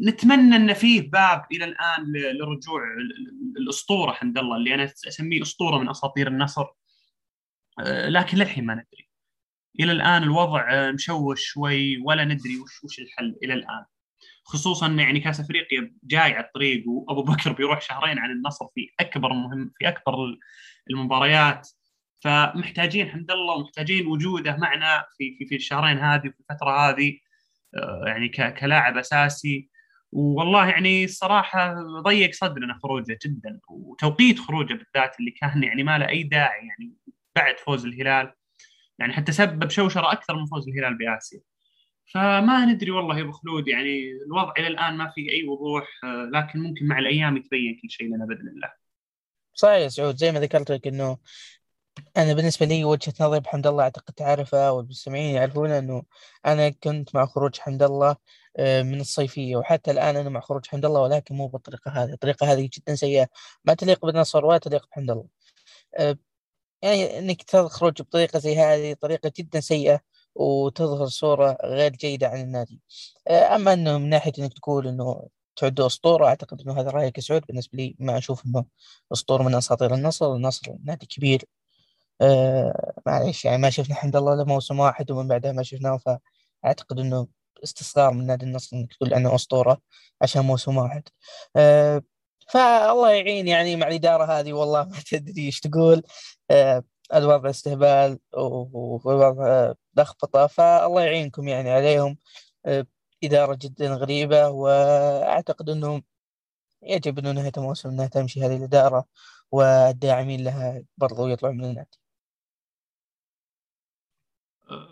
[0.00, 2.82] نتمنى إن فيه باب إلى الآن لرجوع
[3.56, 6.66] الأسطورة حمد الله اللي أنا أسميه أسطورة من أساطير النصر.
[7.80, 9.08] آه، لكن للحين ما ندري.
[9.80, 13.84] إلى الآن الوضع مشوش شوي ولا ندري وش وش الحل إلى الآن.
[14.44, 19.32] خصوصا يعني كأس أفريقيا جاي على الطريق وأبو بكر بيروح شهرين عن النصر في أكبر
[19.32, 20.14] مهم في أكبر
[20.90, 21.68] المباريات.
[22.24, 27.18] فمحتاجين حمد الله ومحتاجين وجوده معنا في في في الشهرين هذه في الفترة هذه
[27.76, 29.70] آه، يعني كلاعب أساسي.
[30.12, 36.08] والله يعني الصراحه ضيق صدرنا خروجه جدا وتوقيت خروجه بالذات اللي كان يعني ما له
[36.08, 36.94] أي داعي يعني
[37.36, 38.32] بعد فوز الهلال.
[38.98, 41.40] يعني حتى سبب شوشرة أكثر من فوز الهلال بآسيا.
[42.14, 46.30] فما ندري والله يا أبو خلود يعني الوضع إلى الآن ما في أي وضوح آه،
[46.32, 48.84] لكن ممكن مع الأيام يتبين كل شيء لنا بإذن الله.
[49.54, 51.18] صحيح سعود زي ما ذكرت لك إنه
[52.16, 56.02] أنا بالنسبة لي وجهة نظري بحمد الله أعتقد تعرفها والمستمعين يعرفون إنه
[56.46, 58.16] أنا كنت مع خروج حمد الله
[58.56, 62.52] آه، من الصيفية وحتى الآن أنا مع خروج حمد الله ولكن مو بالطريقة هذه، الطريقة
[62.52, 63.28] هذه جدا سيئة
[63.64, 65.26] ما تليق بالنصر ولا تليق بحمد الله.
[65.98, 66.18] آه،
[66.82, 70.00] يعني إنك تخرج بطريقة زي هذه طريقة جدا سيئة
[70.34, 72.80] وتظهر صورة غير جيدة عن النادي.
[73.28, 77.42] آه، أما إنه من ناحية إنك تقول إنه تعده أسطورة أعتقد إنه هذا رأيك سعود
[77.48, 78.64] بالنسبة لي ما أشوف إنه
[79.12, 81.44] أسطورة من أساطير النصر، النصر نادي كبير
[82.20, 85.98] آه معليش يعني ما شفنا الحمد لله إلا موسم واحد ومن بعدها ما شفناه
[86.64, 87.28] فأعتقد إنه
[87.64, 89.80] استصغار من نادي النصر إنك تقول عنه أسطورة
[90.22, 91.08] عشان موسم واحد.
[91.56, 92.02] آه
[92.52, 96.02] فالله يعين يعني مع الإدارة هذه والله ما تدري إيش تقول.
[96.50, 102.18] آه الوضع استهبال والوضع لخبطة فالله يعينكم يعني عليهم.
[103.24, 106.02] إدارة جدا غريبة وأعتقد أنه
[106.82, 109.06] يجب أنه نهاية الموسم أنها تمشي هذه الإدارة
[109.52, 111.98] والداعمين لها برضو يطلعوا من النادي.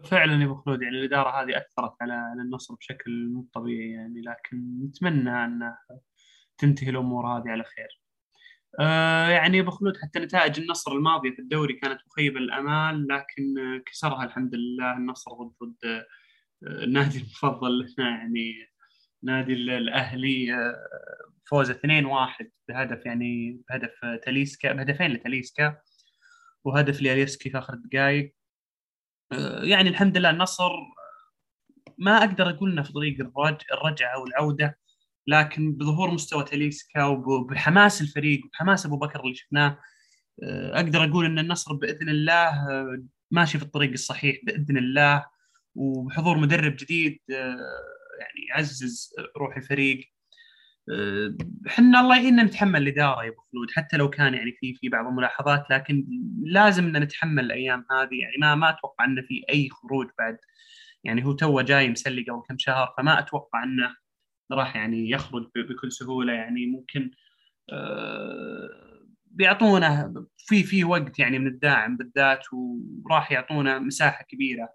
[0.05, 4.21] فعلا يا أبو خلود يعني الإدارة هذه أثرت على على النصر بشكل مو طبيعي يعني
[4.21, 5.75] لكن نتمنى ان
[6.59, 8.01] تنتهي الأمور هذه على خير.
[8.81, 13.55] آه يعني أبو خلود حتى نتائج النصر الماضيه في الدوري كانت مخيبة للامال لكن
[13.87, 16.05] كسرها الحمد لله النصر ضد ضد آه،
[16.85, 18.55] النادي المفضل لنا يعني
[19.23, 20.77] نادي الأهلي آه،
[21.51, 21.77] فوز 2-1
[22.69, 23.93] بهدف يعني بهدف
[24.25, 25.77] تاليسكا بهدفين لتاليسكا
[26.65, 28.35] وهدف لاليسكي في آخر الدقائق
[29.63, 30.71] يعني الحمد لله النصر
[31.99, 33.17] ما أقدر أقول إنه في طريق
[33.73, 34.79] الرجعة والعوده
[35.27, 39.79] لكن بظهور مستوى تاليسكا وبحماس الفريق وبحماس أبو بكر اللي شفناه
[40.43, 45.27] آه، أقدر أقول إن النصر بإذن الله آه، ماشي في الطريق الصحيح بإذن الله
[45.75, 50.13] وبحضور مدرب جديد يعني يعزز روح الفريق.
[51.67, 55.07] إحنا الله يعيننا نتحمل الإدارة يا أبو خلود حتى لو كان يعني في في بعض
[55.07, 56.07] الملاحظات لكن
[56.45, 58.21] لازم أن نتحمل الأيام هذه.
[58.21, 60.39] يعني ما ما أتوقع انه في أي خروج بعد.
[61.05, 63.97] يعني هو تو جاي مسلي قبل كم شهر فما أتوقع أنه
[64.53, 66.33] راح يعني يخرج بكل سهولة.
[66.33, 67.11] يعني ممكن
[67.73, 68.69] آه،
[69.27, 74.69] بيعطونا في في وقت يعني من الداعم بالذات وراح يعطونا مساحة كبيرة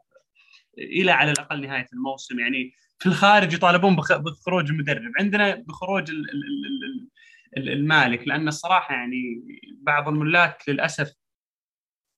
[0.77, 2.39] إلى على الأقل نهاية الموسم.
[2.39, 5.11] يعني في الخارج يطالبون بخروج المدرب.
[5.19, 6.11] عندنا بخروج
[7.57, 9.43] المالك لأن الصراحة يعني
[9.81, 11.13] بعض الملاك للأسف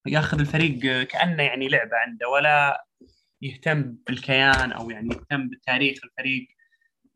[0.07, 2.85] ياخذ الفريق كأنه يعني لعبة عنده ولا
[3.41, 6.47] يهتم بالكيان أو يعني يهتم بتاريخ الفريق.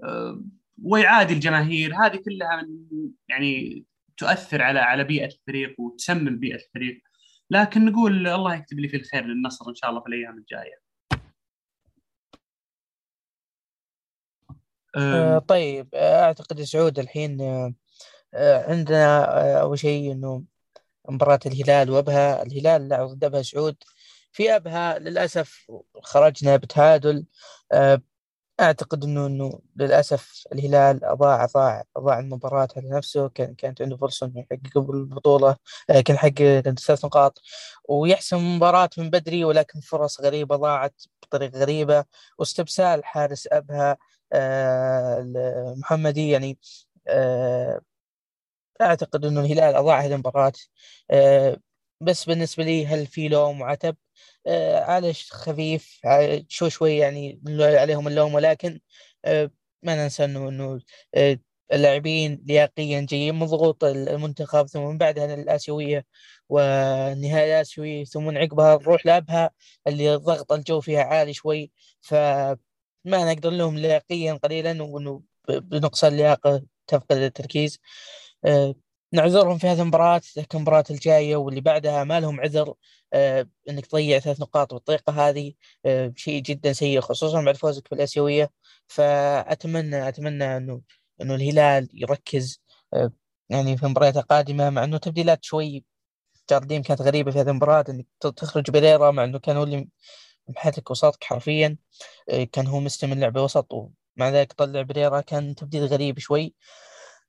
[0.04, 0.44] آه،
[0.84, 1.96] ويعادي الجماهير.
[1.96, 2.68] هذه كلها من
[3.30, 3.86] يعني
[4.18, 7.02] تؤثر على على بيئة الفريق وتسمم بيئة الفريق.
[7.50, 10.83] لكن نقول الله يكتب لي في الخير للنصر إن شاء الله في الأيام الجاية.
[14.96, 17.42] آه طيب آه، أعتقد سعود الحين
[18.34, 19.26] آه, عندنا
[19.62, 20.44] أول شيء إنه
[21.10, 22.44] مباراة الهلال وأبها.
[22.44, 23.76] الهلال لعب ضد أبها سعود.
[24.32, 25.68] في أبها للأسف
[26.04, 27.26] خرجنا بتعادل
[28.60, 33.30] أعتقد إنه إنه للأسف الهلال أضاع أضاع أضاع المباراة على نفسه.
[33.30, 35.56] كان كانت عنده فرصة إنه يحقق البطولة
[35.90, 37.42] آه، كان حقق ثلاث نقاط.
[37.90, 42.06] ويحسم المباراه من بدري ولكن فرص غريبة ضاعت بطريقة غريبة.
[42.40, 43.98] واستبسال حارس أبها
[44.34, 46.60] المحمدي يعني
[47.08, 47.82] آه،
[48.82, 50.52] أعتقد إنه الهلال أضاع هذه المباراة.
[51.12, 51.58] آه،
[52.02, 53.98] بس بالنسبة لي هل في لوم وعتب؟
[54.48, 56.00] آه، عالج خفيف
[56.50, 58.80] شوي شوي يعني عليهم اللوم ولكن
[59.84, 60.80] ما ننسى إنه إنه
[61.74, 66.06] اللاعبين لياقيا جيدين من ضغوط المنتخب ثم من بعدها الآسيوية
[66.50, 69.52] والنهائي الآسيوي ثم من عقبها نروح لأبها
[69.88, 71.72] اللي ضغط الجو فيها عالي شوي.
[72.02, 72.16] ف
[73.06, 77.80] ما نقدر لهم لياقيا قليلا وانه بنقص اللياقه تفقد التركيز
[78.46, 78.76] أه
[79.14, 80.22] نعذرهم في هذه المباراة
[80.56, 82.74] المباراة الجاية واللي بعدها ما لهم عذر.
[83.14, 85.54] أه إنك تضيع ثلاث نقاط بالطريقة هذه
[85.86, 88.52] أه شيء جدا سيء خصوصا بعد فوزك في الاسيوية
[88.88, 90.82] فاتمنى أتمنى انه
[91.22, 92.62] إنه الهلال يركز
[93.50, 95.86] يعني في المباريات القادمة مع إنه تبديلات شوي
[96.50, 99.88] جارديم كانت غريبة في هذه المباراة إنك تخرج بريرا مع إنه كان هو اللي
[100.48, 101.78] محرك وسطك حرفيا
[102.30, 103.74] آه، كان هو مستلم اللعبة وسط.
[103.74, 106.56] ومع ذلك طلع بريرا كان تبديل غريب شوي.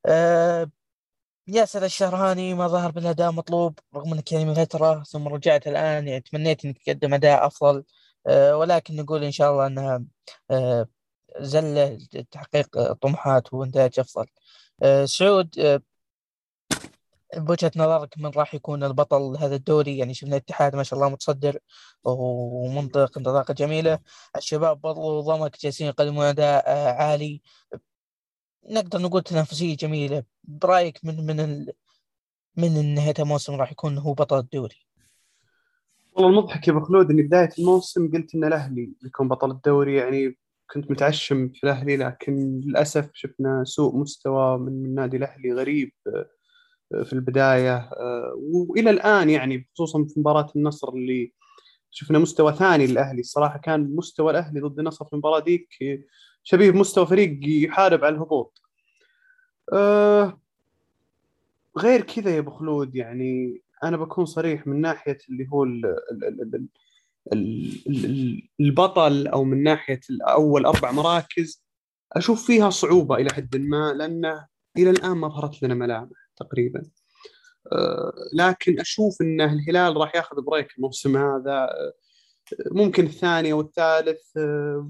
[0.07, 0.71] أه
[1.49, 6.21] ياسر الشهراني ما ظهر بالأداء مطلوب رغم إنك يعني من فترة ثم رجعت الآن يعني
[6.21, 7.85] تمنيت إنك تقدم أداء أفضل.
[8.27, 10.05] أه ولكن نقول إن شاء الله أنها
[11.41, 14.27] زلة لتحقيق طموحات وإنتاج أفضل.
[15.07, 15.81] سعود
[17.37, 21.59] بوجهة نظرك من راح يكون البطل هذا الدوري؟ يعني شفنا الاتحاد ما شاء الله متصدر
[22.05, 23.99] ومنطق انطلاقة جميلة.
[24.37, 27.43] الشباب برضو ضمك جالسين يقدمون أداء آه، عالي.
[28.71, 30.23] نقدر نقول تنافسية جميلة.
[30.45, 31.73] برأيك من من ال...
[32.57, 34.87] من نهاية الموسم راح يكون هو بطل الدوري؟
[36.13, 39.97] والله المضحك يا أبو خلود إني بداية الموسم قلت إن الأهلي بيكون بطل الدوري.
[39.97, 40.39] يعني
[40.71, 45.93] كنت متعشم في الأهلي لكن للأسف شفنا سوء مستوى من نادي الأهلي غريب.
[47.03, 51.33] في البداية آه، وإلى الآن يعني خصوصا في مباراة النصر اللي
[51.91, 53.21] شفنا مستوى ثاني للأهلي.
[53.21, 55.69] الصراحه كان مستوى الأهلي ضد النصر في المباراة ديك
[56.43, 58.63] شبيه بمستوى فريق يحارب على الهبوط.
[59.73, 60.41] أه
[61.79, 66.25] غير كذا يا أبو خلود يعني أنا بكون صريح من ناحية اللي هو ال ال
[66.25, 66.69] ال
[67.33, 71.65] ال ال البطل أو من ناحية اول أربع مراكز
[72.13, 76.24] أشوف فيها صعوبة إلى حد ما لأنه إلى الآن ما ظهرت لنا ملامح.
[76.37, 76.83] تقريبا.
[77.73, 81.53] آه، لكن أشوف إن الهلال راح ياخذ بريك الموسم هذا.
[81.53, 81.93] آه،
[82.71, 84.37] ممكن الثاني أو الثالث.
[84.37, 84.89] آه،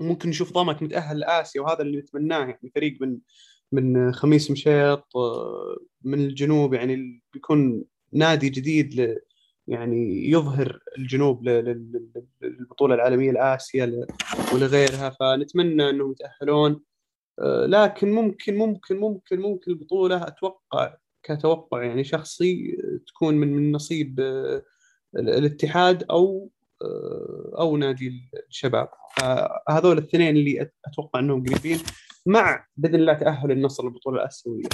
[0.00, 3.18] ممكن نشوف ضمك متأهل لآسيا وهذا اللي نتمناه يعني فريق من
[3.72, 5.06] من خميس مشيط
[6.02, 9.18] من الجنوب يعني بيكون نادي جديد
[9.68, 11.44] يعني يظهر الجنوب
[12.42, 14.06] للبطولة العالمية لآسيا
[14.54, 15.10] ولغيرها.
[15.10, 16.80] فنتمنى إنهم يتأهلون.
[17.66, 22.76] لكن ممكن ممكن ممكن ممكن البطولة أتوقع كتوقع يعني شخصي
[23.06, 24.62] تكون من من نصيب آه،
[25.16, 26.50] الاتحاد أو
[26.82, 28.88] آه، أو نادي الشباب.
[29.68, 31.78] هذول الاثنين اللي أتوقع إنهم قريبين
[32.26, 34.68] مع بإذن الله تأهل النصر للبطولة الأسيوية.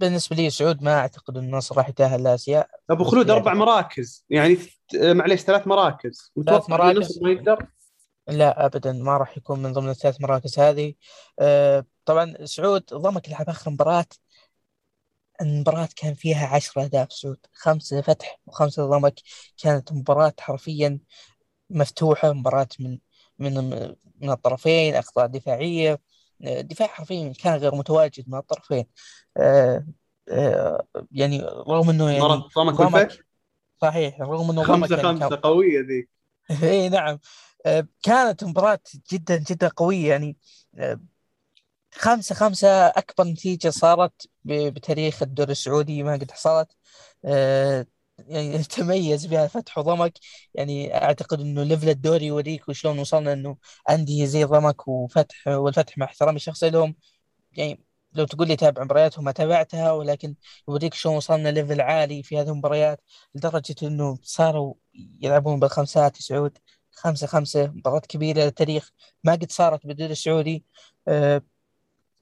[0.00, 4.58] بالنسبة لي سعود ما أعتقد إن النصر راح يتأهل لاسيا أبو خلود أربع مراكز يعني
[4.94, 6.32] معليش ثلاث مراكز.
[6.46, 7.66] ثلاث مراكز؟ ما يقدر؟
[8.28, 10.94] لا ابدا ما راح يكون من ضمن الثلاث مراكز هذه.
[11.38, 14.06] أه طبعا سعود ضمك لعب آخر مباراة.
[15.40, 17.38] المباراة كان فيها عشرة أهداف سعود.
[17.52, 19.14] خمسة فتح وخمسة ضمك.
[19.58, 20.98] كانت مباراة حرفيا
[21.70, 22.98] مفتوحة مباراة من
[23.38, 23.54] من
[24.20, 26.00] من الطرفين أخطاء دفاعية.
[26.44, 28.84] الدفاع حرفيا كان غير متواجد من الطرفين.
[29.36, 29.86] آه
[30.30, 33.16] آه يعني رغم إنه يعني ضمك والفتح
[33.82, 36.08] صحيح رغم إنه خمسة يعني خمسة قوية ذي
[36.62, 37.14] اي نعم.
[37.14, 37.18] آه
[38.02, 38.80] كانت مباراة
[39.12, 40.36] جدا جدا قوية يعني
[40.78, 41.00] آه
[41.94, 46.68] خمسة خمسة أكبر نتيجة صارت بتاريخ الدوري السعودي ما قد حصلت.
[47.24, 47.86] آه
[48.18, 50.18] يعني تميز بها فتح وضمك
[50.54, 53.56] يعني أعتقد إنه level الدوري يوريك وشلون وصلنا إنه
[53.90, 56.96] أندية زي ضمك وفتح والفتح مع احترامي الشخصي لهم.
[57.52, 57.80] يعني
[58.12, 60.34] لو تقول لي تابع مبارياتهم ما تابعتها ولكن
[60.68, 63.00] يوريك شلون وصلنا level عالي في هذه المباريات
[63.34, 64.74] لدرجة إنه صاروا
[65.22, 66.58] يلعبون بالخمسات سعود
[66.96, 68.90] خمسة خمسة مباراة كبيرة للتاريخ
[69.24, 70.64] ما قد صارت بالدوري السعودي.
[71.08, 71.42] أه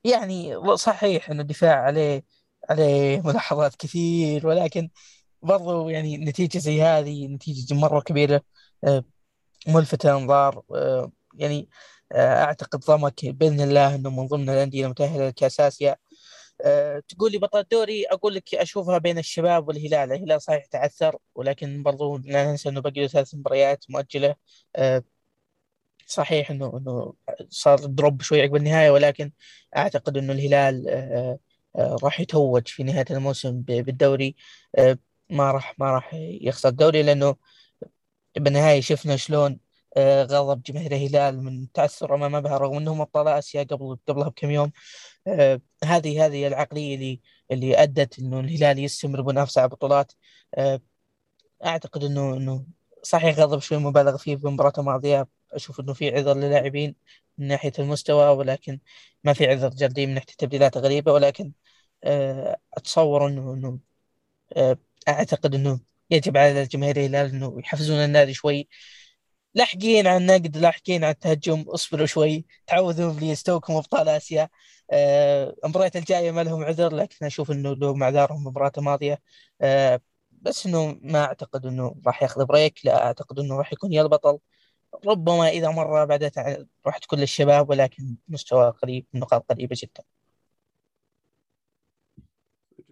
[0.04, 2.24] يعني صحيح ان الدفاع عليه
[2.70, 4.90] عليه ملاحظات كثير ولكن
[5.42, 8.42] برضو يعني نتيجة زي هذه نتيجة مرة كبيرة
[8.85, 9.04] آه،
[9.68, 11.68] ملفتة للأنظار آه، يعني
[12.12, 15.96] آه، أعتقد ضمك بإذن الله أنه من ضمن الأندية المتأهلة لكأس آسيا.
[17.09, 20.12] تقول لي بطل الدوري أقول لك أشوفها بين الشباب والهلال.
[20.12, 24.37] الهلال صحيح تعثر ولكن برضو لا ننسى أنه بقي له ثلاث مباريات مؤجلة.
[26.07, 27.14] صحيح انه إنه
[27.51, 29.33] صار دروب شوي عقب النهاية ولكن
[29.77, 30.87] أعتقد إنه الهلال
[31.79, 34.37] راح يتوج في نهاية الموسم بالدوري.
[35.31, 37.37] ما راح ما راح يخسر الدوري لأنه
[38.38, 39.59] بالنهاية شفنا شلون آه،
[39.98, 44.72] غضب جماهير الهلال من تعثر امام ابها رغم أنهم أبطال آسيا قبل قبلها بكم يوم.
[45.26, 50.12] آه، هذه هذه العقلية اللي اللي أدت إنه الهلال يستمر بنفسه على البطولات.
[50.55, 50.81] آه،
[51.66, 52.66] أعتقد إنه إنه
[53.02, 55.28] صحيح غضب شوي مبالغ فيه بالمباراه الماضية.
[55.52, 56.96] أشوف إنه في عذر للاعبين
[57.38, 58.81] من ناحية المستوى ولكن
[59.24, 61.52] ما في عذر جلدي من ناحية التبديلات غريبه ولكن
[62.74, 63.78] أتصور إنه إنه
[65.09, 68.68] أعتقد إنه يجب على الجماهير الهلال إنه يحفزون النادي شوي.
[69.55, 74.49] لاحقين على النقد لاحقين على التهجم اصبروا شوي تعودوا بليز توكم ابطال آسيا.
[74.91, 79.19] آه، المباريات الجاية ما لهم عذر لكن أشوف إنه لهم اعذارهم المباراه الماضيه
[79.61, 84.03] آه، بس إنه ما أعتقد إنه راح ياخذ بريك لا أعتقد إنه راح يكون يا
[84.03, 84.38] البطل.
[85.07, 86.38] ربما إذا مرة بعدت
[86.87, 90.03] راح تكون للشباب ولكن مستوى قريب نقاط قريبة جدا.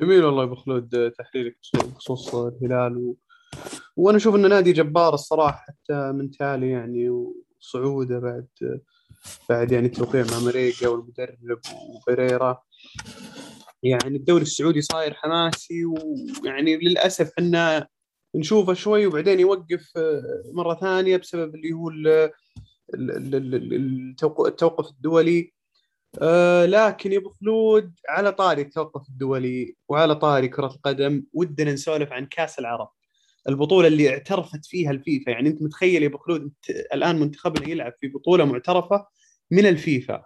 [0.01, 3.15] جميل والله أبو خلود تحليلك بخصوص الهلال.
[3.97, 8.47] وأنا أشوف إنه نادي جبار الصراحة حتى من تالي يعني وصعوده بعد
[9.49, 12.63] بعد يعني التوقيع مع مريقا والمدرب وبريرا
[13.83, 17.89] يعني الدوري السعودي صاير حماسي ويعني للأسف إحنا
[18.35, 19.93] نشوفه شوي وبعدين يوقف
[20.53, 21.91] مرة ثانية بسبب اللي هو
[24.47, 25.53] التوقف الدولي.
[26.23, 32.13] آه لكن يا أبو خلود على طاري التوقف الدولي وعلى طاري كرة القدم ودنا نسولف
[32.13, 32.89] عن كأس العرب.
[33.49, 35.31] البطولة اللي اعترفت فيها الفيفا.
[35.31, 39.07] يعني أنت متخيل يا أبو خلود أنت الآن منتخبنا يلعب في بطولة معترفة
[39.51, 40.25] من الفيفا.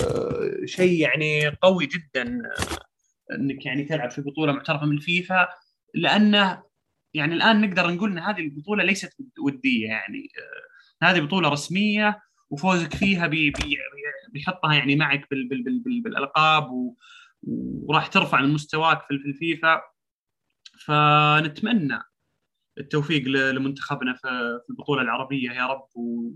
[0.00, 5.48] آه شيء يعني قوي جدا آه، أنك يعني تلعب في بطولة معترفة من الفيفا.
[5.94, 6.62] لأنه
[7.14, 10.28] يعني الآن نقدر نقول إن هذه البطولة ليست ودية يعني.
[10.38, 10.72] آه
[11.06, 12.20] هذه بطولة رسمية
[12.50, 13.78] وفوزك فيها بي بي
[14.32, 16.96] بيحطها يعني معك بال بال بال بال بالألقاب و...
[17.86, 19.82] وراح ترفع من مستواك في الفيفا.
[20.86, 21.98] فنتمنى
[22.78, 24.28] التوفيق لمنتخبنا في
[24.70, 25.86] البطولة العربية يا رب.
[25.94, 26.30] و...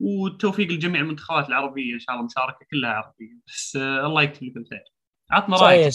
[0.00, 3.38] والتوفيق لجميع المنتخبات العربية إن شاء الله مشاركة كلها عربية.
[3.46, 4.84] بس الله يكتب لك الخير
[5.30, 5.94] عطنا رأيك.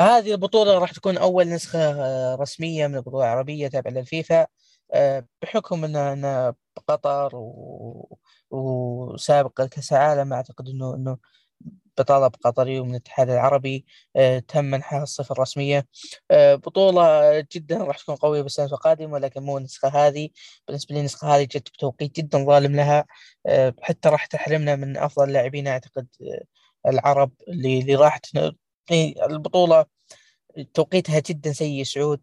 [0.00, 1.94] هذه البطولة راح تكون أول نسخة
[2.34, 4.46] رسمية من البطولة العربية تابعة للفيفا
[4.94, 6.54] آه، بحكم ان
[6.88, 8.18] قطر و...
[8.50, 11.18] وسابق كاس العالم أعتقد انه إنه
[11.98, 13.84] بطلب قطري ومن الاتحاد العربي
[14.16, 15.86] آه، تم منحها الصفة الرسمية.
[16.30, 20.28] آه، بطولة جدا راح تكون قوية بالسنة القادمة ولكن مو النسخة هذه.
[20.68, 23.06] بالنسبة لي النسخة هذه جت بتوقيت جدا ظالم لها.
[23.46, 26.06] آه، حتى راح تحرمنا من أفضل اللاعبين أعتقد
[26.86, 28.20] العرب اللي اللي راح
[29.30, 29.86] البطولة
[30.74, 31.84] توقيتها جدا سيء.
[31.84, 32.20] سعود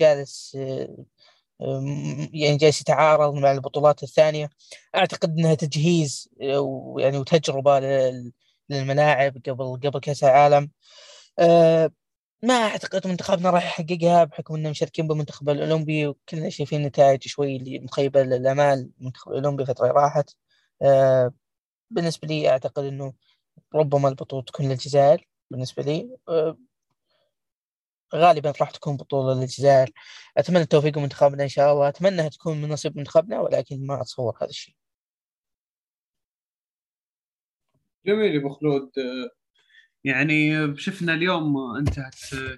[0.00, 0.54] جالس
[2.32, 4.50] يعني جالس يتعارض مع البطولات الثانية.
[4.96, 6.28] أعتقد أنها تجهيز
[6.98, 7.80] يعني وتجربة
[8.70, 10.70] للملاعب قبل قبل كأس العالم.
[11.38, 11.90] أه
[12.42, 18.22] ما أعتقد منتخبنا راح يحققها بحكم أننا مشاركين بالمنتخب الأولمبي وكلنا شايفين نتائج شوي مخيبة
[18.22, 20.30] للآمال المنتخب الأولمبي فترة راحت.
[20.82, 21.32] أه
[21.90, 23.14] بالنسبة لي أعتقد أنه
[23.74, 26.10] ربما البطولة تكون للجزائر بالنسبة لي.
[26.28, 26.58] أه
[28.14, 29.92] غالبا راح تكون بطولة للجزائر.
[30.36, 31.88] أتمنى التوفيق لمنتخبنا إن شاء الله.
[31.88, 34.74] أتمنى تكون من نصيب منتخبنا ولكن ما أتصور هذا الشيء.
[38.06, 38.90] جميل يا أبو خلود.
[40.04, 42.14] يعني شفنا اليوم انتهت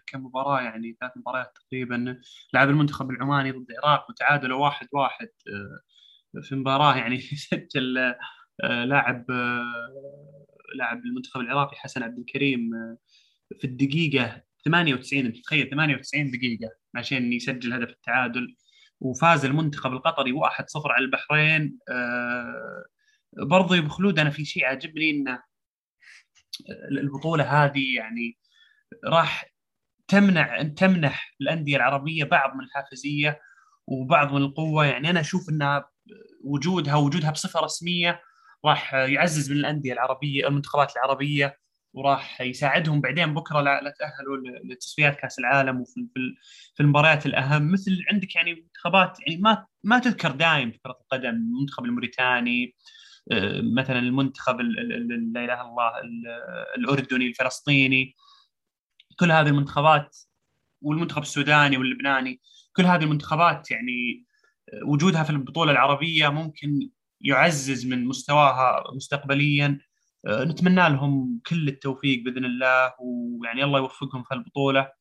[0.07, 2.21] كمباراة يعني ثلاث مباريات تقريبا.
[2.55, 5.29] لعب المنتخب العماني ضد العراق وتعادلوا واحد واحد
[6.43, 7.21] في مباراة يعني
[7.51, 7.95] سجل
[8.65, 9.25] لاعب
[10.75, 12.71] لاعب المنتخب العراقي حسن عبد الكريم
[13.61, 18.57] في الدقيقة 98 أنت تخيل 98 دقيقة عشان يسجل هدف التعادل.
[19.01, 20.37] وفاز المنتخب القطري 1-0
[20.87, 21.79] على البحرين
[23.33, 25.43] برضو يا خلود أنا في شيء عجبني انه
[26.91, 28.39] البطولة هذه يعني
[29.07, 29.45] راح
[30.09, 33.41] تمنع تمنح الأندية العربية بعض من الحافزية
[33.87, 34.87] وبعض من القوة.
[34.87, 35.91] يعني أنا أشوف انها
[36.45, 38.23] وجودها وجودها بصفة رسمية
[38.65, 41.59] راح يعزز من الأندية العربية المنتخبات العربية
[41.95, 43.01] وراح يساعدهم.
[43.01, 46.09] بعدين بكرة لا تأهلوا لتصفيات كأس العالم وفي
[46.75, 47.73] في المباريات الأهم.
[47.73, 52.75] مثل عندك يعني منتخبات يعني ما ما تذكر دائم في كرة القدم المنتخب الموريتاني
[53.63, 55.93] مثلا المنتخب لا إله إلا الله
[56.79, 58.15] الأردني الفلسطيني
[59.21, 60.17] كل هذه المنتخبات
[60.83, 62.41] والمنتخب السوداني واللبناني
[62.77, 64.27] كل هذه المنتخبات يعني
[64.85, 66.91] وجودها في البطولة العربية ممكن
[67.21, 69.79] يعزز من مستواها مستقبليا.
[70.29, 74.93] نتمنى لهم كل التوفيق بإذن الله ويعني الله يوفقهم في البطولة.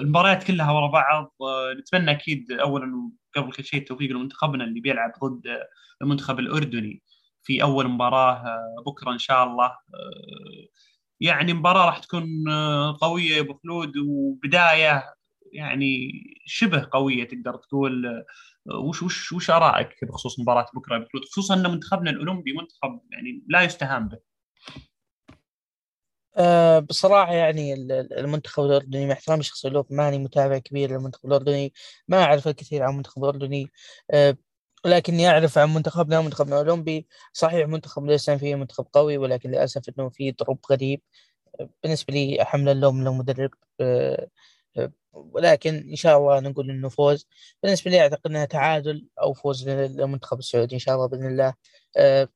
[0.00, 1.34] المباريات كلها ورا بعض.
[1.78, 5.42] نتمنى أكيد اولا قبل كل شيء التوفيق لمنتخبنا اللي بيلعب ضد
[6.02, 7.02] المنتخب الأردني.
[7.42, 10.66] في أول مباراة آه، بكرة إن شاء الله آه،
[11.20, 15.14] يعني مباراة راح تكون آه، قوية يا أبو خلود وبداية
[15.52, 16.12] يعني
[16.46, 18.24] شبه قوية تقدر تقول.
[18.74, 23.00] وش وش وش آرائك بخصوص مباراة بكرة يا أبو خلود؟ خصوصا إن منتخبنا الأولمبي منتخب
[23.10, 24.18] يعني لا يستهان به.
[26.80, 27.74] بصراحة يعني
[28.18, 31.72] المنتخب الأردني مع احترامي الشخصي له ماني متابع كبير للمنتخب الأردني
[32.08, 33.70] ما أعرف الكثير عن المنتخب الأردني.
[34.10, 34.36] أه
[34.84, 40.08] ولكني أعرف عن منتخبنا منتخبنا الأولمبي صحيح منتخب ليس فيه منتخب قوي ولكن للأسف أنه
[40.08, 41.00] فيه ضرب غريب.
[41.82, 43.50] بالنسبة لي أحمل اللوم للمدرب
[43.80, 44.28] آه،
[44.78, 47.26] آه، ولكن إن شاء الله نقول إنه فوز.
[47.62, 51.54] بالنسبة لي أعتقد أنها تعادل أو فوز للمنتخب السعودي إن شاء الله بإذن الله.
[51.96, 52.28] آه،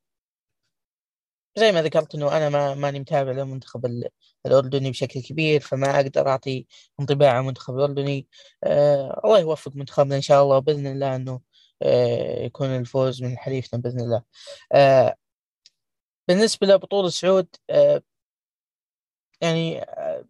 [1.55, 4.03] زي ما ذكرت إنه أنا ما ماني متابع للمنتخب
[4.45, 6.65] الأردني بشكل كبير فما أقدر أعطي
[6.99, 8.27] انطباع عن المنتخب الأردني.
[9.25, 11.41] الله يوفق منتخبنا إن شاء الله بإذن الله إنه
[12.45, 14.23] يكون الفوز من حليفنا بإذن الله.
[14.71, 15.15] آه،
[16.27, 18.01] بالنسبة لبطولة سعود آه،
[19.41, 19.81] يعني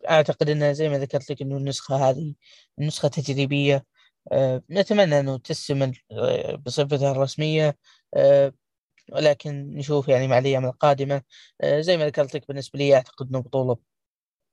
[0.10, 2.36] أعتقد انها زي ما ذكرت لك إنه النسخة هذه
[2.80, 3.86] نسخة تجريبية.
[4.72, 6.04] نتمنى إنه تستمر
[6.66, 7.78] بصفتها الرسمية
[9.12, 11.22] ولكن نشوف يعني مع الأيام القادمة.
[11.66, 13.78] زي ما ذكرت لك بالنسبة لي أعتقد إنه بطولة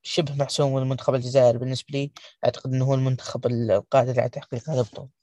[0.03, 2.11] شبه محسوم للمنتخب الجزائري بالنسبة لي
[2.45, 5.20] أعتقد إنه هو المنتخب القادر على تحقيق هذا البطولة.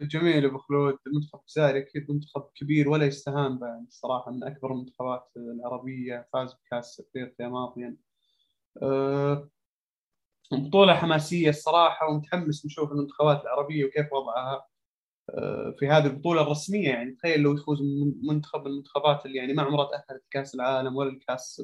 [0.00, 0.98] جميل أبو خلود.
[1.06, 7.00] المنتخب الجزائري أكيد منتخب كبير ولا يستهان به الصراحه من أكبر المنتخبات العربية فاز بكأس
[7.00, 7.96] أفريقيا ماضيا.
[8.82, 9.50] أه
[10.52, 14.66] بطولة حماسية الصراحة ومتحمس نشوف المنتخبات العربية وكيف وضعها
[15.30, 16.88] أه في هذه البطولة الرسمية.
[16.88, 17.78] يعني تخيل لو يفوز
[18.22, 21.62] منتخب من المنتخبات اللي يعني ما عمرها تأهلت كاس العالم ولا الكاس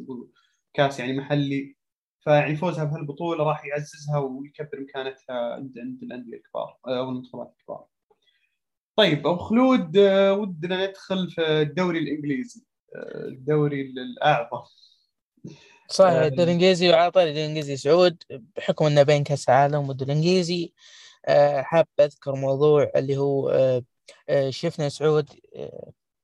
[0.75, 1.77] كأس يعني محلي.
[2.21, 7.94] فيعني فوزها بهالبطولة راح يعززها ويكبر مكانتها عند عند الأندية الكبار أو المنتخبات الكبار.
[8.97, 12.63] طيب أبو خلود آه، ودنا ندخل في الدوري الإنجليزي
[12.97, 14.63] آه، الدوري الأعظم.
[15.89, 18.23] صحيح آه، الدوري الإنجليزي وعطى الدوري الإنجليزي سعود
[18.57, 20.73] بحكم إنه بين كأس العالم والدوري الإنجليزي.
[21.61, 23.83] حاب أذكر موضوع اللي هو
[24.51, 25.31] شفنا سعود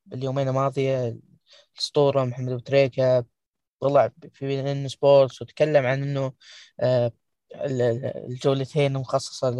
[0.07, 1.19] باليومين الماضية
[1.75, 3.25] الأسطورة محمد أبو تريكة
[3.81, 6.33] طلع في إن سبورتس وتكلم عن إنه
[7.55, 9.51] الجولتين مخصصة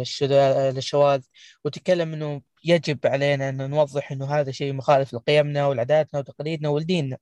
[0.71, 1.21] للشواذ
[1.65, 7.17] وتكلم أنه يجب علينا أن نوضح أنه هذا شيء مخالف لقيمنا ولعاداتنا وتقاليدنا ولديننا.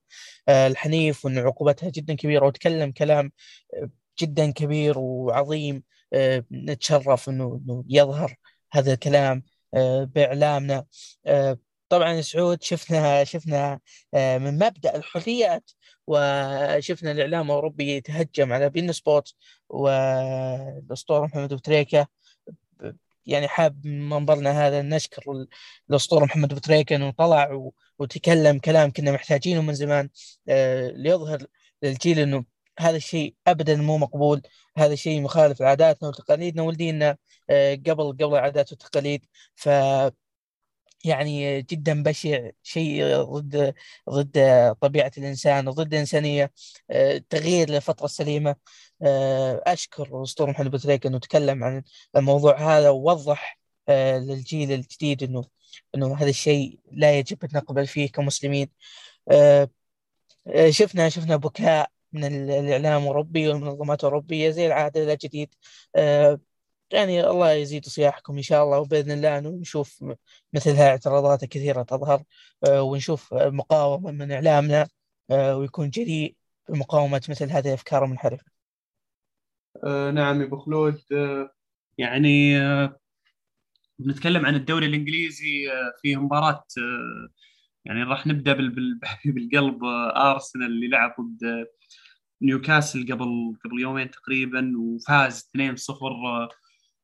[0.49, 3.31] آه، الحنيف وأن عقوبتها جدا كبيرة وتكلم كلام
[4.19, 8.35] جدا كبير وعظيم آه، نتشرف أنه يظهر
[8.73, 9.43] هذا الكلام
[9.73, 10.85] آه، بإعلامنا.
[11.89, 13.79] طبعا سعود شفنا شفنا
[14.13, 15.71] من مبدأ الحريات
[16.09, 19.33] وشفنا الإعلام الأوروبي يتهجم على بين سبوت
[19.69, 22.07] والأسطورة محمد ابو تريكه
[23.25, 25.45] يعني حاب منظرنا هذا نشكر
[25.89, 30.09] الأسطورة محمد ابو تريكه أنه طلع وتكلم كلام كنا محتاجينه من زمان.
[30.49, 31.45] آه، ليظهر
[31.83, 32.45] للجيل أنه
[32.79, 34.41] هذا الشيء ابدا مو مقبول.
[34.77, 36.63] هذا الشيء مخالف لعاداتنا وتقاليدنا.
[36.63, 37.17] ولدينا
[37.49, 39.69] آه، قبل قبل العادات والتقاليد ف
[41.05, 43.73] يعني جدا بشع شيء ضد
[44.09, 44.33] ضد
[44.81, 46.51] طبيعة الإنسان وضد الإنسانية
[46.91, 48.55] آه، تغيير للفترة السليمة.
[49.01, 51.83] آه، أشكر الأسطورة محمد بوتريك أنه تكلم عن
[52.15, 55.43] الموضوع هذا ووضح آه، للجيل الجديد أنه
[55.95, 58.69] أنه هذا الشيء لا يجب أن نقبل فيه كمسلمين.
[60.69, 65.55] شفنا شفنا بكاء من الإعلام الأوروبي والمنظمات الأوروبية زي العادة لا جديد.
[66.93, 70.03] يعني الله يزيد صياحكم إن شاء الله وبإذن الله نشوف
[70.53, 72.23] مثلها اعتراضات كثيرة تظهر
[72.67, 74.87] آه، ونشوف مقاومة من إعلامنا
[75.31, 76.35] آه، ويكون جريء
[76.69, 78.45] بمقاومة مثل هذه الافكار المنحرفه.
[79.83, 81.51] آه نعم يا أبو خلود آه
[81.97, 82.99] يعني آه
[83.99, 85.67] بنتكلم عن الدوري الإنجليزي
[86.01, 86.65] في مباراة
[87.85, 88.53] يعني راح نبدأ
[89.25, 89.83] بالقلب
[90.15, 91.67] أرسنال اللي لعب ضد
[92.41, 96.49] نيوكاسل قبل قبل يومين تقريبا وفاز 2-0 آه،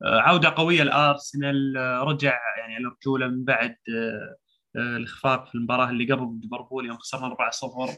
[0.03, 4.35] عودة قوية لأرسنال آه، رجع يعني على رجوله من بعد آه،
[4.75, 7.97] الإخفاق في المباراة اللي قبل ليفربول يوم خسرنا 4-0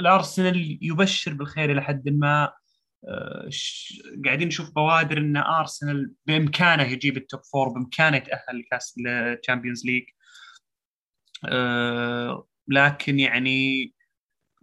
[0.00, 2.52] الأرسنال يبشر بالخير إلى حد ما.
[4.24, 9.86] قاعدين نشوف بوادر إن أرسنال بإمكانه يجيب ال top four بإمكانه يتأهل لكاس ال Champions
[9.86, 10.04] League
[12.68, 13.92] لكن يعني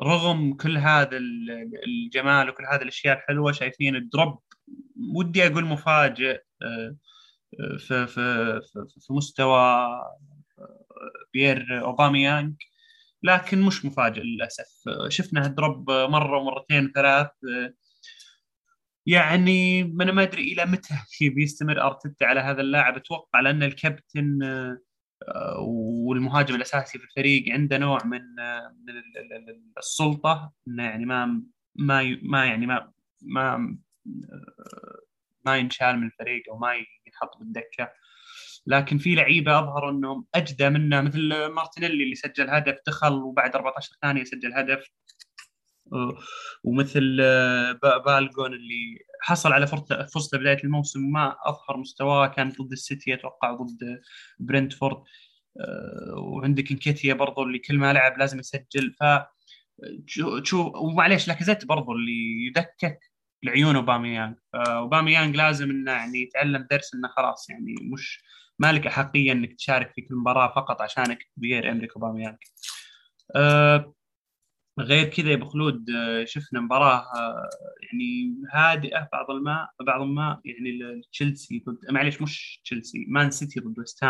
[0.01, 1.17] رغم كل هذا
[1.87, 4.39] الجمال وكل هذه الأشياء الحلوة شايفين ال drop
[5.15, 6.95] ودي أقول مفاجئ آه،
[7.59, 8.61] آه، في في
[8.99, 10.17] في مستوى آه،
[11.33, 12.55] بيير أوباميانج
[13.23, 14.67] لكن مش مفاجئ للأسف.
[15.07, 17.29] شفنا دروب مرة ومرتين وثلاث
[19.05, 20.93] يعني أنا ما أدري إلى متى
[21.35, 22.95] بيستمر أرتيتا على هذا اللاعب.
[22.97, 24.39] أتوقع لأن الكابتن
[26.07, 28.21] والمهاجم الأساسي في الفريق عنده نوع من
[28.85, 28.93] من
[29.77, 31.43] السلطة إنه يعني ما
[31.75, 32.91] ما ما يعني ما
[33.21, 33.77] ما
[35.45, 37.91] ما ينشال من الفريق أو ما ينحط بالدكة.
[38.67, 43.91] لكن في لعيبة اظهروا إنهم أجدى منه مثل مارتينيلي اللي سجل هدف دخل وبعد 14
[44.01, 44.89] ثانية سجل هدف.
[46.63, 47.17] ومثل
[48.05, 49.67] بالوجون اللي حصل على
[50.13, 54.01] فرصة بداية الموسم ما أظهر مستواه كان ضد السيتي أتوقع ضد
[54.39, 55.03] برنتفورد.
[56.17, 58.95] وعندك إنكيتيا برضو اللي كل ما لعب لازم يسجل.
[58.99, 59.03] ف
[60.43, 62.99] شو ومعليش لاكازيت برضو اللي يدكك.
[63.45, 68.23] لعيون اوباميانج فاوباميانج لازم إنه يعني يتعلم درس إنه خلاص يعني مش
[68.59, 72.37] مالك احقيه إنك تشارك في كل مباراة فقط عشانك بيير امريك اوباميانج
[73.35, 73.93] أه
[74.79, 77.05] غير كذا يا خلود أه، شفنا مباراة
[77.83, 83.79] يعني هادئة بعض الماء بعض الماء يعني تشيلسي ضد معليش مش تشيلسي مان سيتي ضد
[83.79, 84.03] ويست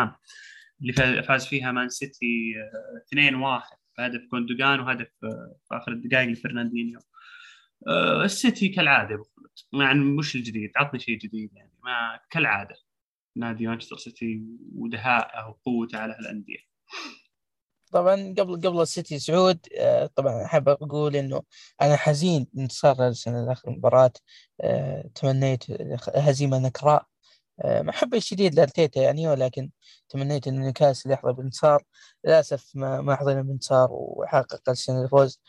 [0.81, 2.53] اللي فاز فيها مان سيتي
[3.15, 6.99] 2-1 هدف كوندوغان وهدف في آخر الدقائق لفرناندينيو.
[6.99, 7.14] آه،
[8.23, 9.23] السيتي كالعادة
[9.73, 12.75] يعني مش الجديد عطني شيء جديد يعني ما كالعادة.
[13.37, 14.43] نادي مانشستر سيتي
[14.75, 16.57] ودهائه وقوته على الانديه
[17.91, 21.43] طبعا قبل قبل السيتي سعود آه، طبعا أحب أقول إنه
[21.81, 24.11] أنا حزين انتصار ارسنال الأخيرة مباراه
[24.61, 25.63] آه، تمنيت
[26.15, 27.05] هزيمة نكراء.
[27.65, 29.69] محبة شديد لارتيتا يعني ولكن
[30.09, 31.83] تمنيت إن نيوكاسل يحظى بانتصار
[32.25, 35.39] للأسف ما ما حظينا بانتصار وحقق ارسنال الفوز.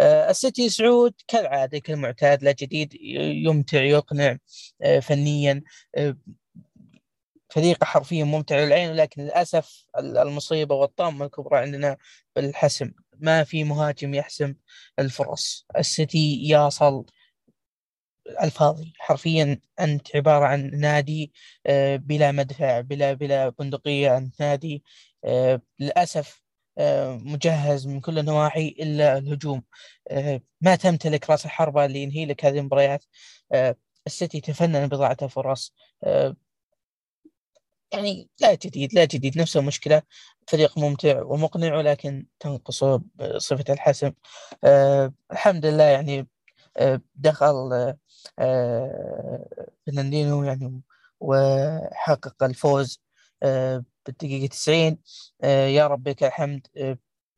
[0.00, 2.94] آه السيتي سعود كالعادة كالمعتاد لا جديد
[3.44, 4.38] يمتع يقنع
[4.82, 5.62] آه فنيا
[5.96, 6.16] آه
[7.50, 11.96] فريق حرفيا ممتع للعين ولكن للأسف المصيبة والطامه الكبرى عندنا
[12.36, 12.92] بالحسم.
[13.18, 14.54] ما في مهاجم يحسم
[14.98, 15.66] الفرص.
[15.78, 17.04] السيتي يصل
[18.26, 21.32] الفاضي حرفيا أنت عبارة عن نادي
[21.66, 24.84] آه، بلا مدفع بلا بلا بندقية أنت نادي
[25.24, 26.42] آه، للأسف
[26.78, 29.62] آه، مجهز من كل النواحي إلا الهجوم.
[30.60, 33.04] ما تمتلك راس الحربة اللي ينهي لك هذه المباريات.
[34.06, 35.74] السيتي تفنن بضاعة الفرص
[37.92, 40.02] يعني لا جديد لا جديد نفس المشكلة.
[40.48, 43.02] فريق ممتع ومقنع ولكن تنقصه
[43.38, 44.12] صفه الحسم.
[45.32, 46.28] الحمد لله يعني
[47.14, 47.94] دخل
[49.86, 50.82] فرناندينو يعني
[51.20, 53.00] وحقق الفوز
[54.06, 54.98] بالدقيقة 90
[55.44, 56.66] يا رب لك الحمد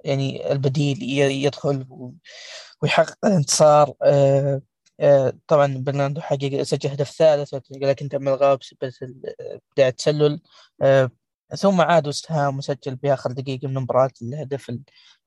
[0.04, 1.86] يعني البديل يدخل
[2.82, 3.92] ويحقق الانتصار.
[5.48, 8.92] طبعا برناردو حقق سجل هدف ثالث لكن تم الغاء بسبب
[9.72, 10.40] بداية التسلل.
[11.56, 14.72] ثم عاد واستهام وسجل بآخر دقيقة من المباراة الهدف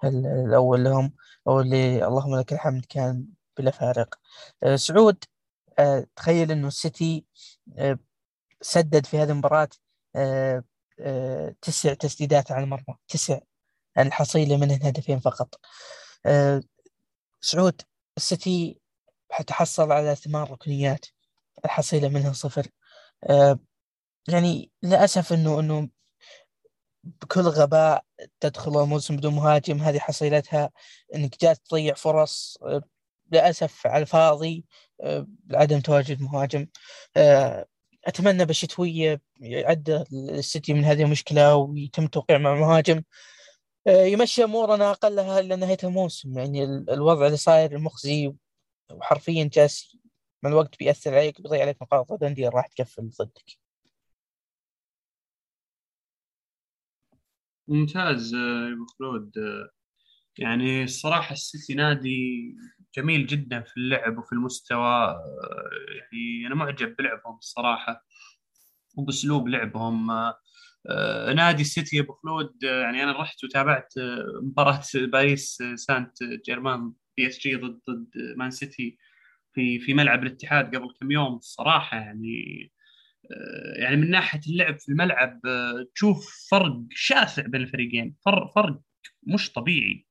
[0.03, 1.13] الأول لهم
[1.47, 3.25] أو اللي اللهم لك الحمد كان
[3.59, 4.15] بلا فارق.
[4.63, 5.23] آه، سعود
[5.79, 7.25] آه، تخيل إنه السيتي
[7.77, 7.99] آه،
[8.61, 9.69] سدد في هذه المباراة
[11.61, 13.39] تسع تسديدات على المرمى تسع
[13.97, 15.59] الحصيلة منهن هدفين فقط.
[17.41, 17.81] سعود
[18.17, 18.79] السيتي
[19.31, 21.05] حتحصل على ثمان ركنيات
[21.65, 22.67] الحصيلة منها صفر.
[24.27, 25.89] يعني للأسف إنه إنه
[27.03, 28.05] بكل غباء
[28.39, 30.71] تدخل الموسم بدون مهاجم هذه حصيلتها
[31.15, 32.57] إنك جالس تضيع فرص
[33.31, 34.65] للأسف على الفاضي
[35.01, 36.67] آه، لعدم تواجد مهاجم.
[37.17, 37.65] آه،
[38.05, 43.03] أتمنى بالشتويه يعد السيتي من هذه المشكلة ويتم توقيع مع مهاجم.
[43.87, 46.37] يمشي أمورنا أقلها إلى نهاية الموسم.
[46.39, 48.33] يعني الوضع اللي صاير مخزي
[48.91, 49.97] وحرفيا جالس
[50.43, 53.57] مع الوقت بيأثر عليك بيضيع عليك نقاط الانديه راح تقفل ضدك.
[57.67, 59.31] ممتاز يا أبو خلود.
[60.37, 62.55] يعني الصراحة السيتي نادي
[62.95, 65.15] جميل جدا في اللعب وفي المستوى
[65.99, 68.05] يعني أنا معجب بلعبهم الصراحة
[68.97, 70.07] وبأسلوب لعبهم.
[71.35, 73.93] نادي السيتي أبو خلود يعني أنا رحت وتابعت
[74.43, 78.97] مباراة باريس سانت جيرمان PSG ضد ضد مان سيتي
[79.53, 81.35] في في ملعب الاتحاد قبل كم يوم.
[81.35, 82.71] الصراحة يعني
[83.31, 88.81] آه، يعني من ناحية اللعب في الملعب آه، تشوف فرق شاسع بين الفريقين فرق فرق
[89.23, 90.05] مش طبيعي.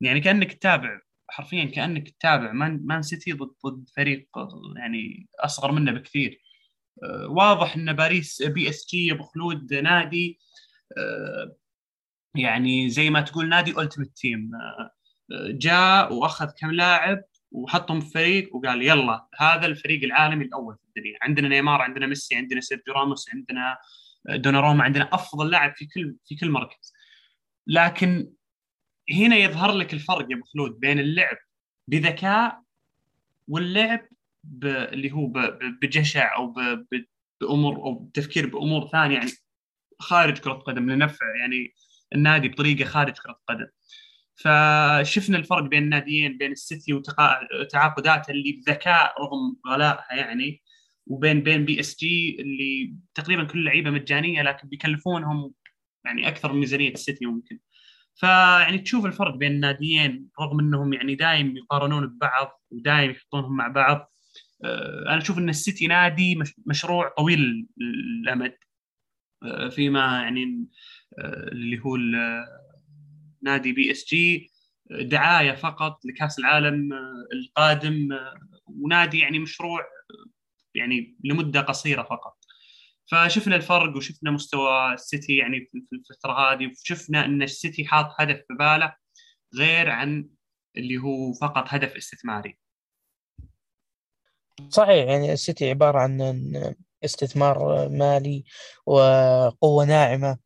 [0.00, 4.28] يعني كأنك تتابع حرفيا كأنك تتابع مان, مان سيتي ضد ضد فريق
[4.76, 6.40] يعني أصغر منه بكثير.
[7.02, 10.38] آه، واضح إن باريس PSG أبو خلود نادي
[12.34, 14.50] يعني زي ما تقول نادي ultimate team
[15.48, 21.18] جاء وأخذ كم لاعب وحطهم في فريق وقال يلا هذا الفريق العالمي الأول في الدنيا.
[21.22, 23.78] عندنا نيمار عندنا ميسي عندنا سيرجيو راموس عندنا
[24.28, 26.92] دوناروما عندنا أفضل لاعب في كل في كل مركز.
[27.66, 28.32] لكن
[29.10, 31.36] هنا يظهر لك الفرق يا أبو خلود بين اللعب
[31.88, 32.62] بذكاء
[33.48, 34.08] واللعب
[34.44, 34.66] ب...
[34.66, 35.38] اللي هو ب...
[35.82, 36.86] بجشع أو ب...
[37.40, 39.30] بأمور أو بتفكير بأمور ثانية يعني
[40.00, 41.74] خارج كرة قدم لنفع يعني
[42.14, 43.66] النادي بطريقة خارج كرة قدم.
[44.36, 50.62] فشفنا الفرق بين الناديين بين السيتي وتعاقداتها اللي بذكاء رغم غلائها يعني
[51.06, 55.54] وبين بين بي إس جي اللي تقريبا كل اللعيبه مجانية لكن بيكلفونهم
[56.04, 57.58] يعني أكثر من ميزانية السيتي ممكن.
[58.14, 64.10] فيعني تشوف الفرق بين الناديين رغم إنهم يعني دايم يقارنون ببعض ودايم يحطونهم مع بعض.
[64.64, 68.56] آه، أنا أشوف إن السيتي نادي مشروع طويل الامد
[69.42, 70.66] آه، فيما يعني
[71.18, 71.96] آه، اللي هو
[73.42, 74.50] نادي بي إس جي
[74.90, 76.92] دعاية فقط لكأس العالم
[77.32, 78.08] القادم
[78.66, 79.80] ونادي يعني مشروع
[80.74, 82.33] يعني لمدة قصيرة فقط.
[83.10, 88.54] فشفنا الفرق وشفنا مستوى السيتي يعني في الفترة هذه وشفنا إن السيتي حاط هدف في
[88.58, 88.94] باله
[89.54, 90.28] غير عن
[90.76, 92.58] اللي هو فقط هدف استثماري.
[94.68, 96.74] صحيح يعني السيتي عبارة عن
[97.04, 98.44] استثمار مالي
[98.86, 100.38] وقوة ناعمة.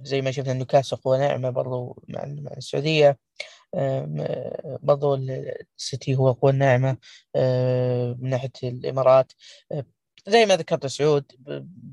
[0.00, 2.22] زي ما شفنا نيوكاسل قوة ناعمة برضو مع
[2.56, 3.18] السعودية.
[4.82, 6.96] برضو السيتي هو قوة ناعمة
[8.20, 9.32] من ناحية الإمارات.
[10.26, 11.24] زي ما ذكرت سعود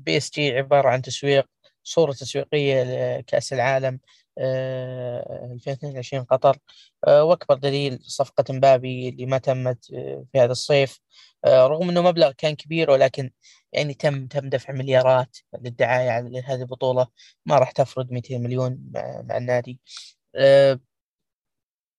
[0.04, 1.46] بي إس جي عبارة عن تسويق
[1.84, 2.82] صورة تسويقية
[3.18, 4.00] لكأس العالم
[4.38, 6.58] 2022 قطر
[7.08, 9.84] وأكبر دليل صفقة مبابي اللي ما تمت
[10.32, 11.00] في هذا الصيف
[11.46, 13.30] رغم إنه مبلغ كان كبير ولكن
[13.72, 17.06] يعني تم تم دفع مليارات للدعاية على هذه البطولة
[17.46, 19.80] ما راح تفرض 200 مليون مع, مع النادي.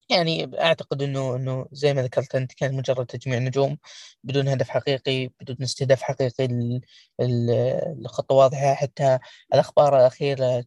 [0.10, 3.78] يعني أعتقد إنه إنه زي ما ذكرت أنت كان مجرد تجميع نجوم
[4.24, 6.48] بدون هدف حقيقي بدون استهداف حقيقي
[8.00, 8.74] الخطه واضحة.
[8.74, 9.20] حتى
[9.54, 10.66] الأخبار الأخيرة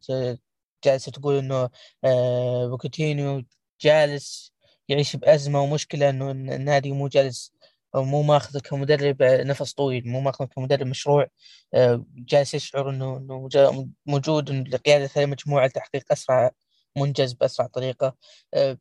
[0.85, 1.71] جالسة تقول إنه
[2.05, 3.45] أه بوكيتينيو
[3.81, 4.53] جالس
[4.89, 7.53] يعيش بأزمة ومشكلة إنه النادي مو جالس
[7.95, 11.27] مو ماخذه كمدرب نفس طويل مو ماخذه كمدرب مشروع.
[11.75, 13.49] آه، جالس يشعر إنه إنه
[14.07, 16.51] موجود لقيادة المجموعه لتحقيق أسرع
[16.97, 18.17] منجز بأسرع طريقة.
[18.55, 18.79] آه،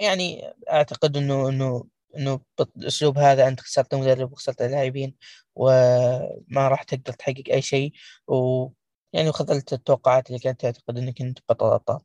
[0.00, 1.84] يعني أعتقد إنه إنه
[2.16, 5.14] إنه بالاسلوب هذا أنت خسرت مدرب وخسرت اللاعبين
[5.54, 7.92] وما راح تقدر تحقق أي شيء
[8.28, 8.68] و
[9.12, 12.00] يعني وخذلت التوقعات اللي كانت تعتقد إنك أنت بطل ابطال.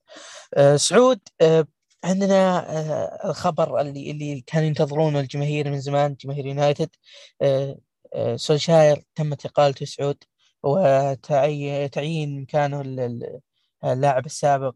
[0.54, 1.68] أه سعود أه
[2.06, 6.90] عندنا آه، الخبر اللي اللي كانوا ينتظرونه الجماهير من زمان جماهير يونايتد
[7.42, 7.78] آه،
[8.14, 10.24] آه، سولشاير تمت إقالته سعود
[10.64, 12.82] وتعيين مكانه
[13.84, 14.76] اللاعب السابق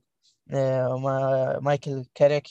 [1.61, 2.47] مايكل كاريك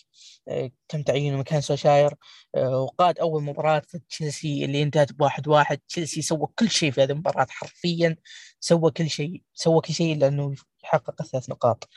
[0.88, 2.14] تم تعيينه مكان سولشاير.
[2.56, 5.78] وقاد أول مباراة في تشيلسي اللي انتهت بواحد واحد.
[5.88, 8.16] تشيلسي سوى كل شيء في هذه المباراة حرفيا
[8.60, 11.88] سوى كل شيء سوى كل شيء لأنه يحقق الثلاث نقاط.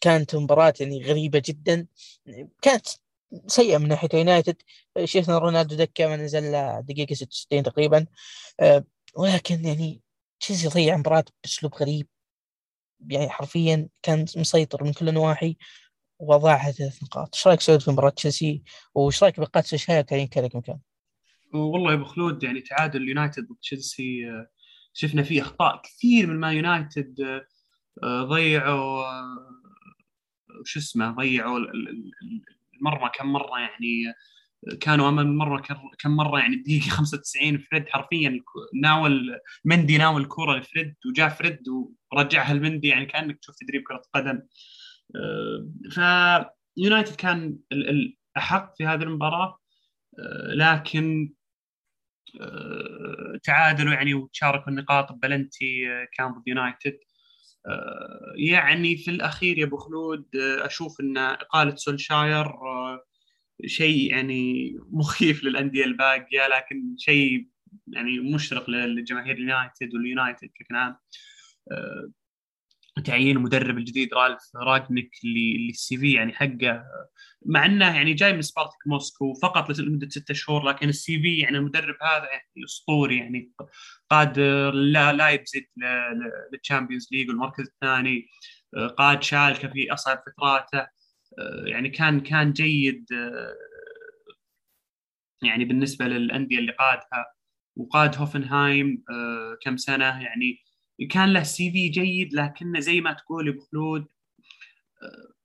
[0.00, 1.86] كانت مباراة يعني غريبة جدا.
[2.62, 2.86] كانت
[3.46, 4.56] سيئة من ناحية يونايتد.
[5.04, 8.06] شفنا رونالدو دكة ما نزل دقيقة 66 تقريبا.
[8.60, 8.84] آه،
[9.16, 10.02] ولكن يعني
[10.40, 12.08] تشيلسي ضيع مباراة بأسلوب غريب.
[13.08, 15.56] يعني حرفيا كان مسيطر من كل النواحي
[16.18, 18.62] وضاع ثلاث نقاط، إيش رأيك سعود في مباراة تشيلسي؟
[18.94, 20.78] وإيش رأيك بقات سوشاير كان ينكرك مكان؟
[21.54, 24.50] والله يا أبو خلود يعني تعادل يونايتد ضد تشيلسي آه،
[24.92, 27.20] شفنا فيه أخطاء كثير من ما يونايتد
[28.04, 29.04] آه، ضيعوا
[30.60, 31.58] وش اسمه ضيعوا
[32.80, 34.14] المرمى كم مرة يعني
[34.80, 35.62] كانوا امام المرمى
[35.98, 38.40] كم مرة يعني الدقيقه 95 فريد حرفيا
[38.82, 41.58] ناول مندي ناول الكوره لفريد وجاء فريد
[42.12, 44.42] ورجعها لمندي يعني كأنك تشوف تدريب كرة قدم.
[45.16, 45.98] آه، ف
[46.76, 49.58] يونايتد كان الاحق في هذه المباراة.
[50.18, 51.32] آه، لكن
[52.40, 56.98] آه، تعادلوا يعني وتشاركوا النقاط بلنتي كان ضد يونايتد.
[58.36, 62.52] يعني في الأخير يا أبو خلود أشوف إن إقالة سولشاير
[63.66, 67.48] شيء يعني مخيف للأندية الباقية لكن شيء
[67.86, 70.96] يعني مشرق لجماهير اليونايتد واليونايتد بشكل عام.
[73.04, 76.84] تعيين المدرب الجديد رالف رانجنيك اللي ال CV يعني حقه
[77.46, 81.56] مع إنه يعني جاي من سبارتك موسكو فقط لمدة ستة شهور لكن ال CV يعني
[81.58, 83.52] المدرب هذا يعني أسطوري يعني
[84.10, 84.38] قاد
[84.74, 85.64] لا لايبزيج
[86.52, 88.28] لل Champions League والمركز الثاني
[88.98, 90.99] قاد شالكة في أصعب فتراته.
[91.66, 93.06] يعني كان كان جيد
[95.42, 97.34] يعني بالنسبة للأندية اللي قادها.
[97.76, 99.04] وقاد هوفنهايم
[99.64, 100.58] كم سنة يعني
[101.10, 104.06] كان له CV جيد لكنه زي ما تقول أبو خلود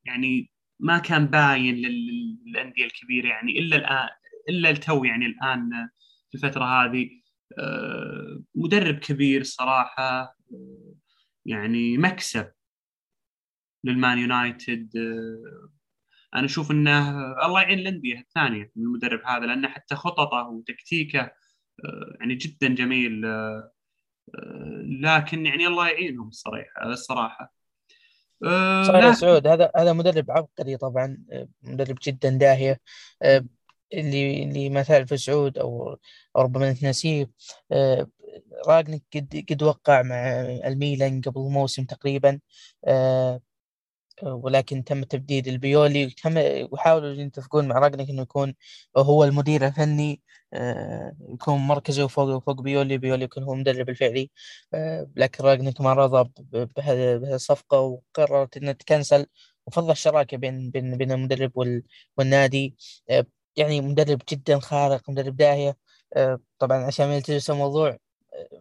[0.05, 4.09] يعني ما كان باين للأندية الكبيرة يعني إلا الان
[4.49, 5.89] إلا التو يعني الآن
[6.29, 7.09] في الفترة هذه.
[7.59, 10.37] آه، مدرب كبير الصراحه
[11.45, 12.51] يعني مكسب
[13.83, 15.69] للمان يونايتد آه،
[16.35, 17.09] أنا أشوف إنه
[17.45, 21.21] الله يعين الانديه الثانية من المدرب هذا لأنه حتى خططه وتكتيكه
[21.85, 23.25] آه، يعني جدا جميل
[25.01, 26.91] لكن يعني الله يعينهم الصراحة.
[26.91, 27.55] الصراحه
[28.87, 31.17] صحيح سعود هذا هذا مدرب عبقري طبعا
[31.63, 32.79] مدرب جدا داهيه
[33.93, 35.97] اللي اللي ما تعرف سعود أو
[36.37, 37.29] ربما انت ناسيه
[37.71, 38.07] آه،
[38.67, 42.39] راجنك قد قد وقع مع الميلان قبل موسم تقريبا
[42.85, 43.41] آه،
[44.23, 46.33] ولكن تم تبديد البيولي وتم
[46.71, 48.55] وحاولوا يتفقون مع راجنك إنه يكون
[48.97, 50.21] هو المدير الفني
[50.53, 54.31] آه، يكون مركزه فوق فوق بيولي بيولي يكون هو المدرب الفعلي.
[55.15, 59.25] لكن رانجنيك ما رضى بهذه الصفقه وقرر انها تكنسل
[59.67, 61.51] وفضل الشراكة بين بين بين المدرب
[62.17, 62.75] والنادي.
[63.55, 65.77] يعني مدرب جدا خارق مدرب داهية.
[66.15, 67.99] آه، طبعا عشان ما يلتبس الموضوع آه،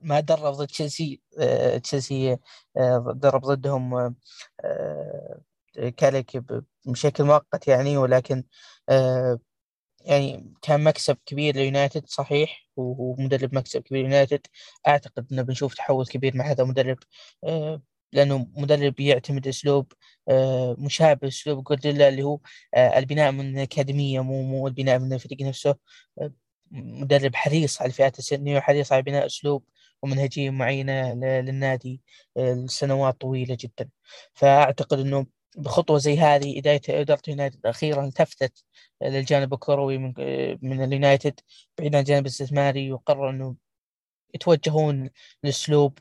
[0.02, 2.38] ما درب ضد تشيلسي آه، تشيلسي
[3.14, 4.14] درب ضدهم
[5.96, 6.42] كاريك
[6.86, 8.44] بشكل مؤقت يعني ولكن
[10.04, 14.46] يعني كان مكسب كبير ليونايتد صحيح ومدرب مكسب كبير ليونايتد.
[14.88, 16.98] أعتقد إنه بنشوف تحول كبير مع هذا المدرب
[18.14, 19.92] لأنه مدرب يعتمد أسلوب
[20.28, 22.38] آه، مشابه اسلوب جوارديولا اللي هو
[22.74, 25.76] آه، البناء من الأكاديمية مو مو البناء من الفريق نفسه.
[26.20, 26.32] آه،
[26.70, 29.64] مدرب حريص على الفئات السنية وحريص على بناء أسلوب
[30.02, 32.00] ومنهجية معينة للنادي
[32.36, 33.88] لسنوات طويلة جدا.
[34.34, 38.64] فأعتقد إنه بخطوة زي هذه بدايه إدارة يونايتد أخيرا التفتت
[39.02, 40.14] للجانب الكروي من
[40.62, 41.40] من اليونايتد
[41.78, 43.56] بعيد عن الجانب الاستثماري وقرر إنه
[44.34, 45.10] يتوجهون
[45.42, 45.98] لأسلوب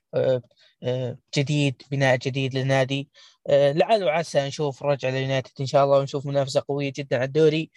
[1.37, 3.09] جديد بناء جديد للنادي.
[3.47, 7.71] آه، لعل وعسى نشوف رجعة ليونايتد إن شاء الله ونشوف منافسة قوية جدا على الدوري.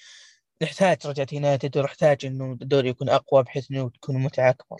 [0.63, 4.77] نحتاج رجعة يونايتد ونحتاج إنه الدوري يكون أقوى بحيث إنه تكون متعة أكبر.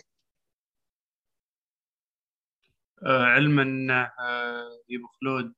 [3.03, 4.11] آه، علما انه
[4.89, 5.53] يا أبو خلود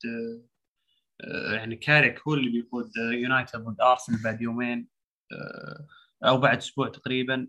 [1.21, 4.87] آه، يعني كاريك هو اللي بيقود يونايتد ضد أرسنال بعد يومين
[6.23, 7.47] أو بعد أسبوع تقريبا.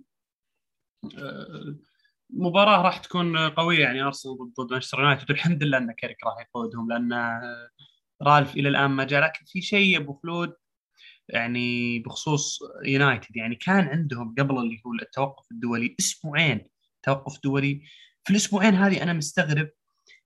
[2.30, 6.88] مباراة راح تكون قوية يعني أرسنال ضد مانشستر يونايتد والحمد لله إن كيرك راح يقودهم
[6.92, 7.12] لأن
[8.22, 9.22] رالف إلى الآن ما جاء.
[9.22, 10.54] لكن في شيء أبو خلود
[11.30, 16.66] يعني بخصوص يونايتد يعني كان عندهم قبل اللي هو التوقف الدولي أسبوعين
[17.02, 17.82] توقف دولي.
[18.24, 19.70] في الأسبوعين هذه أنا مستغرب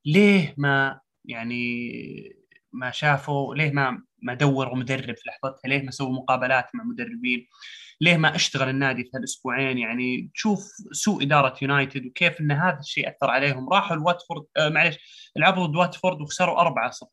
[0.07, 2.37] ليه ما يعني
[2.73, 7.47] ما شافوا ليه ما ما دوروا مدرب في لحظتها؟ ليه ما سووا مقابلات مع مدربين؟
[8.01, 13.09] ليه ما اشتغل النادي في هالأسبوعين؟ يعني تشوف سوء إدارة يونايتد وكيف إن هذا الشيء
[13.09, 13.69] أثر عليهم.
[13.69, 14.99] راحوا الواتفورد آه معلش
[15.37, 17.09] لعبوا ضد واتفورد وخسروا 4 0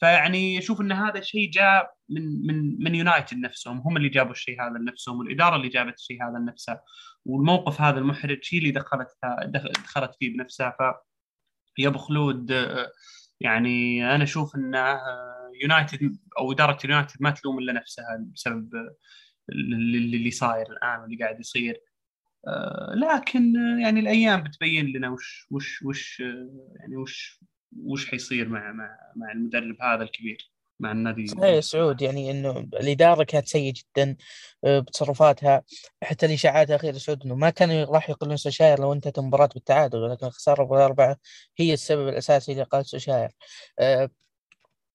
[0.00, 3.78] فيعني أشوف إن هذا الشيء جاء من من من يونايتد نفسهم.
[3.78, 6.82] هم اللي جابوا الشيء هذا لنفسهم والإدارة اللي جابت الشيء هذا لنفسها.
[7.24, 9.08] والموقف هذا المحرج هي اللي دخلت
[9.84, 10.70] دخلت فيه بنفسها.
[10.70, 10.82] ف
[11.78, 12.50] يا أبو خلود
[13.40, 14.74] يعني أنا أشوف إن
[15.62, 18.74] يونايتد أو إدارة يونايتد ما تلوم إلا نفسها بسبب
[19.52, 21.80] اللي صاير الآن واللي قاعد يصير.
[22.94, 26.20] لكن يعني الأيام بتبين لنا وش وش وش
[26.80, 27.40] يعني وش
[27.78, 33.24] وش حيصير مع مع مع المدرب هذا الكبير مع النادي؟ صحيح سعود يعني إنه الإدارة
[33.24, 34.16] كانت سيئة جدا
[34.64, 35.62] آه، بتصرفاتها
[36.02, 40.26] حتى الاشاعات الاخيره سعود إنه ما كانوا راح يقولون سوشاير لو انتهت المباراه بالتعادل ولكن
[40.26, 41.16] الخساره بالاربعه
[41.56, 43.30] هي السبب الأساسي لقال سوشاير.
[43.78, 44.10] آه،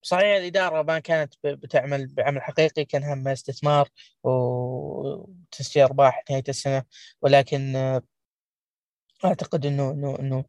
[0.02, 3.90] صحيح الإدارة ما كانت بتعمل بعمل حقيقي كان همها استثمار
[4.24, 6.84] وتسجيل أرباح نهاية السنة
[7.22, 8.02] ولكن آه،
[9.26, 10.46] أعتقد إنه إنه إنه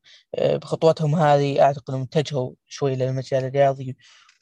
[0.58, 3.96] بخطواتهم هذه أعتقد إنهم اتجهوا شوي للمجال الرياضي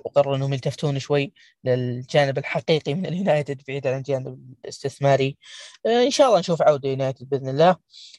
[0.05, 1.33] وقرروا إنهم يلتفتون شوي
[1.65, 5.39] للجانب الحقيقي من اليونايتد بعيد عن الجانب الاستثماري.
[5.87, 7.77] آه، إن شاء الله نشوف عودة يونايتد بإذن الله.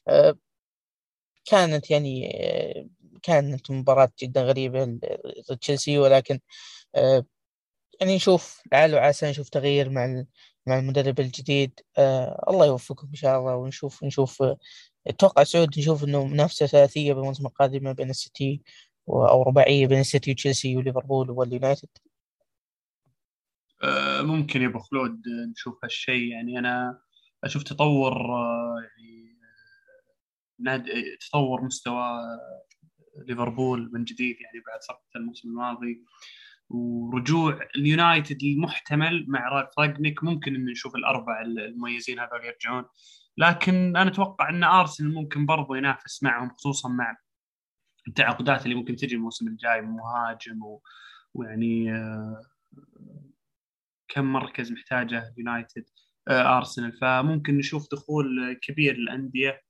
[0.08, 0.36] آه،
[1.46, 2.32] كانت يعني
[2.80, 2.88] آه،
[3.24, 4.86] كانت مباراة جدا غريبة
[5.52, 6.40] ضد تشيلسي ولكن
[8.02, 10.26] يعني نشوف لعل وعسى نشوف تغيير مع
[10.68, 11.80] مع المدرب الجديد.
[12.50, 14.44] الله يوفقهم إن شاء الله ونشوف نشوف
[15.08, 18.62] أتوقع سعود نشوف إنه منافسة ثلاثية بالموسم القادم بين السيتي
[19.10, 21.90] أو رباعية بين السيتي وتشيلسي وليفربول واليونايتد.
[23.84, 26.32] آه، ممكن يا أبو خلود نشوف هالشيء.
[26.32, 27.00] يعني أنا
[27.44, 29.38] أشوف تطور آه، يعني
[30.60, 32.20] نادي تطور مستوى
[33.28, 36.04] ليفربول من جديد يعني بعد سقط الموسم الماضي.
[36.70, 42.86] ورجوع اليونايتد المحتمل مع رايف ممكن ان نشوف الاربع المميزين هذول يرجعون.
[43.38, 47.18] لكن أنا أتوقع أن أرسنال ممكن برضو ينافس معهم خصوصا مع
[48.08, 50.82] التعاقدات اللي ممكن تجي الموسم الجاي مهاجم و...
[51.34, 52.42] ويعني آه،
[54.08, 55.86] كم مركز محتاجه يونايتد
[56.28, 56.94] آه، أرسنال.
[56.94, 59.62] فممكن نشوف دخول كبير للأندية.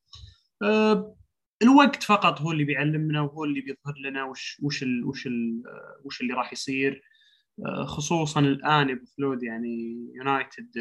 [0.63, 1.15] آه،
[1.61, 5.63] الوقت فقط هو اللي بيعلمنا وهو اللي بيظهر لنا وش وش ال وش ال
[6.03, 7.01] وش اللي راح يصير.
[7.85, 8.99] خصوصا الآن يا
[9.43, 10.71] يعني يونايتد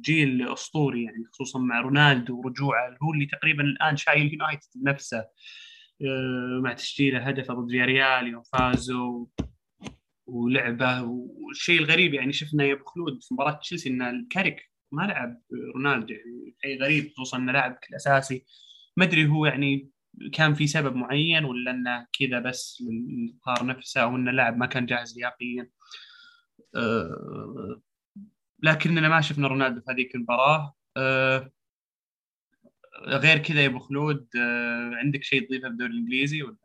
[0.00, 5.18] جيل أسطوري يعني خصوصا مع رونالدو ورجوعه هو اللي تقريبا الآن شايل يونايتد نفسه
[6.02, 9.26] آه، مع تسجيله هدفه ضد فياريال يوم فازوا
[10.26, 15.42] ولعبه والشيء الغريب يعني شفنا يا أبو خلود في مباراة تشيلسي إن الكاريك ما لعب
[15.74, 18.44] رونالدو يعني شيء غريب خصوصا إنه لاعب الاساسي
[18.96, 19.90] ما أدري هو يعني
[20.32, 24.86] كان في سبب معين ولا إنه كذا بس للاظهار نفسه أو إنه لاعب ما كان
[24.86, 25.70] جاهز لياقيا.
[26.76, 27.82] أه
[28.62, 30.74] لكننا ما شفنا رونالدو في هذيك المباراة.
[30.96, 31.50] أه
[33.06, 36.56] غير كذا يا أبو خلود آه، عندك شيء تضيفه بالدوري الإنجليزي ولا؟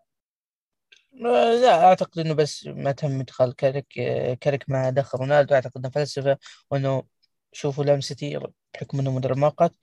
[1.26, 5.56] آه، لا أعتقد إنه بس ما تم إدخال كارك آه، كارك مع دخل رونالدو.
[5.56, 6.38] أعتقد إنه فلسفة
[6.72, 7.04] وإنه
[7.52, 8.40] شوفوا لام سيتي
[8.74, 9.76] بحكم إنه مدرب مؤقت.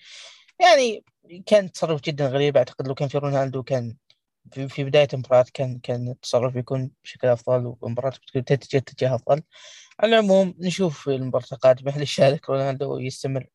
[0.60, 1.04] يعني
[1.46, 2.56] كان تصرف جدا غريب.
[2.56, 3.96] أعتقد لو كان في رونالدو كان
[4.52, 9.42] في, بداية المباراة كان كان التصرف يكون بشكل أفضل والمباراه تتجه اتجاه أفضل.
[10.00, 13.46] على العموم نشوف المباراة القادمة هل يشارك رونالدو ويستمر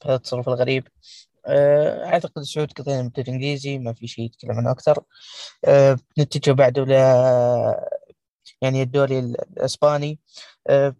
[0.00, 0.88] في هذا التصرف الغريب.
[1.46, 5.04] آه، أعتقد سعود قضينا الدوري الانجليزي ما في شيء يتكلم عنه أكثر.
[5.64, 6.92] أه نتجه بعده ل
[8.62, 10.20] يعني الدوري الإسباني.
[10.68, 10.96] أه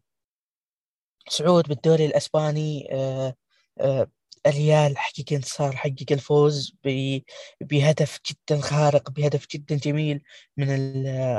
[1.28, 2.88] سعود بالدوري الإسباني.
[2.92, 3.34] أه
[3.80, 4.10] أه
[4.46, 6.74] الريال حقيقة انتصار حقق الفوز
[7.60, 10.22] بهدف جدا خارق بهدف جدا جميل
[10.56, 10.66] من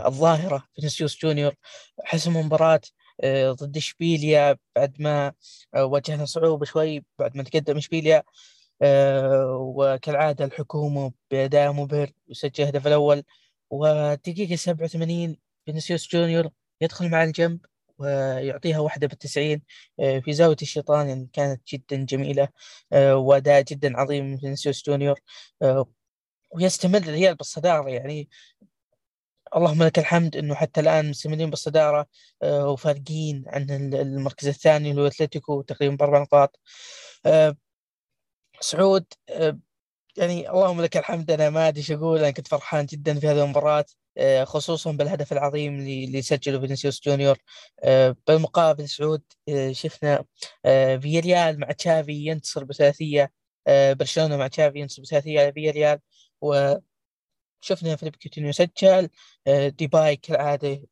[0.06, 1.56] الظاهرة فينيسيوس جونيور.
[2.04, 2.82] حسم مباراة
[3.24, 5.34] آه، ضد إشبيليا بعد ما
[5.76, 8.24] واجهنا صعوبة شوي بعد ما تقدم إشبيليا
[8.82, 13.24] آه، وكالعادة الحكومة بأداء مبهر يسجل الهدف الأول.
[13.70, 16.50] والدقيقة 87 فينيسيوس جونيور
[16.82, 17.60] يدخل مع الجنب.
[18.02, 19.62] ويعطيها واحدة بالتسعين
[20.00, 22.50] آه، في زاوية الشيطان كانت جدا جميلة
[22.94, 25.20] آه، وأداء جدا عظيم من فينيسيوس جونيور
[26.52, 28.30] ويستمر الريال بالصدارة يعني.
[29.56, 32.06] اللهم لك الحمد إنه حتى الآن مستمرين بالصدارة
[32.44, 36.60] وفارقين عن المركز الثاني اللي هو أتلتيكو تقريبا بأربع نقاط.
[38.62, 39.60] سعود آه،
[40.18, 43.44] يعني اللهم لك الحمد أنا ما أدري إيش أقول أنا كنت فرحان جدا في هذه
[43.44, 43.80] المباراة.
[43.80, 43.86] آه،
[44.44, 47.38] خصوصا بالهدف العظيم اللي سجله فينيسيوس جونيور.
[47.84, 49.24] آه، بالمقابل سعود
[49.72, 50.26] شفنا
[51.02, 53.32] فياريال مع تشافي ينتصر بثلاثية.
[53.68, 56.00] برشلونة مع تشافي ينتصر بثلاثية على فياريال.
[56.42, 56.76] و
[57.62, 59.10] شفنا فيليب كوتينيو سجل.
[59.48, 60.84] آه، ديباي كالعادة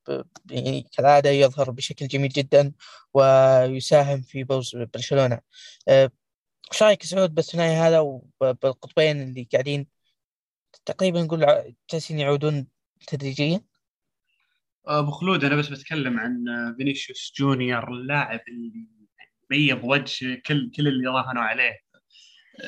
[0.52, 2.74] يعني كالعادة يظهر بشكل جميل جدا
[3.14, 5.40] ويساهم في فوز برشلونة.
[6.72, 9.88] إيش رأيك سعود بالثنائي هذا وبالقطبين اللي قاعدين
[10.86, 12.68] تقريبا نقول جالسين يعودون
[13.08, 13.62] تدريجيا؟
[14.88, 16.44] أبو خلود أنا بس بتكلم عن
[16.78, 18.88] فينيسيوس جونيور اللاعب اللي
[19.50, 21.80] بيض وجه كل كل اللي راهنوا عليه.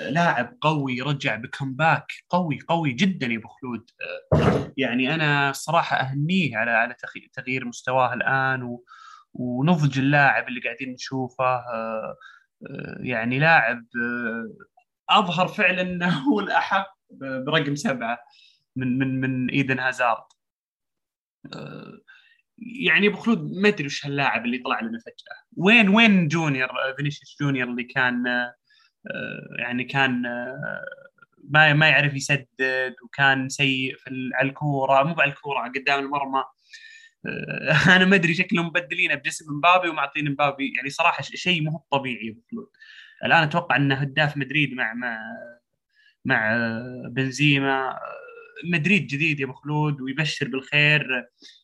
[0.10, 3.90] لاعب قوي رجع بكمباك قوي قوي جدا يا أبو خلود.
[4.78, 6.96] يعني أنا صراحة أهنيه على على
[7.34, 8.78] تغيير مستواه الآن
[9.34, 11.64] ونضج اللاعب اللي قاعدين نشوفه.
[13.00, 13.86] يعني لاعب
[15.10, 16.88] أظهر فعلا إنه هو الأحق
[17.46, 18.20] برقم سبعة.
[18.76, 20.24] من من من ايدن هازارد.
[22.58, 25.36] يعني أبو خلود ما أدري وش هاللاعب اللي طلع لنا فجأة.
[25.58, 28.24] وين وين جونيور فينيسيوس جونيور اللي كان
[29.60, 30.22] يعني كان
[31.50, 35.04] ما ما يعرف يسدد وكان سيء في على الكورة.
[35.04, 36.44] مو على الكورة قدام المرمى.
[37.96, 40.74] أنا ما أدري شكلهم مبدلينه بجسم مبابي ومعطين مبابي.
[40.76, 42.70] يعني صراحة شيء مو طبيعي أبو خلود.
[43.26, 45.20] الآن أتوقع إنه هداف مدريد مع مع
[46.26, 46.58] مع
[47.10, 48.00] بنزيما
[48.64, 51.08] مدريد جديد يا أبو خلود ويبشر بالخير.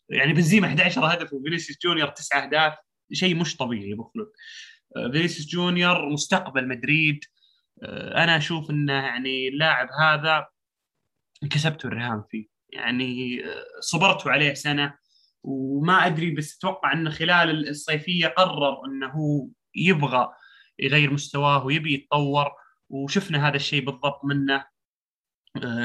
[0.10, 2.74] يعني بنزيما 11 هدف وفينيسيوس جونيور 9 أهداف
[3.14, 4.32] شيء مش طبيعي يا أبو خلود.
[5.12, 7.20] فينيسيوس جونيور مستقبل مدريد.
[8.16, 10.48] أنا أشوف إنه يعني اللاعب هذا
[11.52, 12.48] كسبته الرهان فيه.
[12.74, 13.44] يعني
[13.80, 14.94] صبرتوا عليه سنة
[15.44, 20.30] وما أدري بس أتوقع انه خلال الصيفية قرر إنه يبغى
[20.80, 22.52] يغير مستواه ويبي يتطور
[22.90, 24.56] وشفنا هذا الشيء بالضبط منه.
[24.56, 24.66] آه،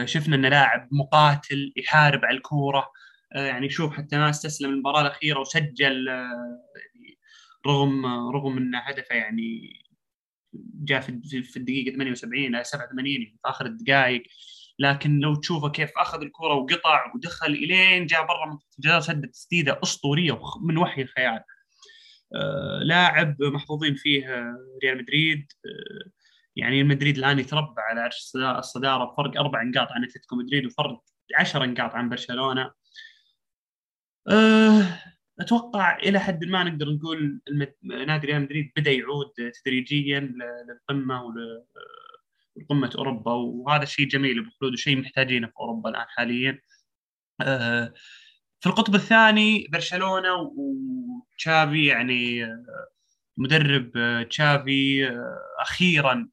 [0.05, 2.91] شفنا انه لاعب مقاتل يحارب على الكورة.
[3.37, 7.19] آه، يعني شوف حتى ما استسلم المباراة الأخيرة وسجل آه، يعني
[7.67, 9.73] رغم رغم إن هدفه يعني
[10.85, 14.23] جاء في الدقيقة 78 87 في آخر الدقائق.
[14.79, 19.81] لكن لو تشوفه كيف أخذ الكره وقطع ودخل إلين جاء برا منطقة الجزاء سدد تسديدة
[19.83, 21.41] أسطورية من وحي الخيال.
[22.35, 24.27] آه لاعب محظوظين فيه
[24.85, 25.47] ريال مدريد.
[25.67, 26.22] آه
[26.57, 31.03] يعني المدريد الآن يتربع على عرش الصدارة بفرق أربع نقاط عن أتلتيكو مدريد وفرق
[31.39, 32.71] 10 نقاط عن برشلونة
[34.29, 34.99] آه
[35.41, 37.41] أتوقع إلى حد ما نقدر نقول.
[37.83, 39.33] نادي ريال مدريد بدأ يعود
[39.65, 40.21] تدريجيا
[40.69, 41.65] للقمة ول
[42.71, 46.59] قمه أوروبا وهذا الشيء جميل أبو خلود وشيء محتاجينه في أوروبا الآن حاليا
[47.41, 47.95] آه،
[48.61, 52.49] في القطب الثاني برشلونة وتشافي يعني
[53.37, 53.93] مدرب
[54.31, 55.11] تشافي
[55.61, 56.29] أخيرا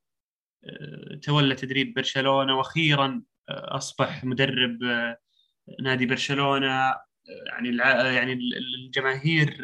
[1.22, 4.80] تولى تدريب برشلونة وأخيرا أصبح مدرب
[5.84, 6.96] نادي برشلونة.
[7.48, 7.78] يعني
[8.16, 8.34] يعني
[8.86, 9.62] الجماهير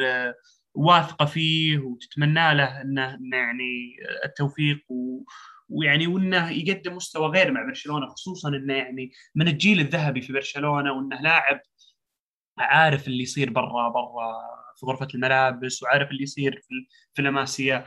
[0.74, 5.24] واثقة فيه وتتمنى له إنه يعني التوفيق و
[5.70, 10.92] ويعني وإنه يقدم مستوى غير مع برشلونة خصوصا إنه يعني من الجيل الذهبي في برشلونة
[10.92, 11.60] وإنه لاعب
[12.58, 14.34] عارف اللي يصير برا برا
[14.80, 16.74] في غرفة الملابس وعارف اللي يصير في
[17.14, 17.86] في لاماسيا آه،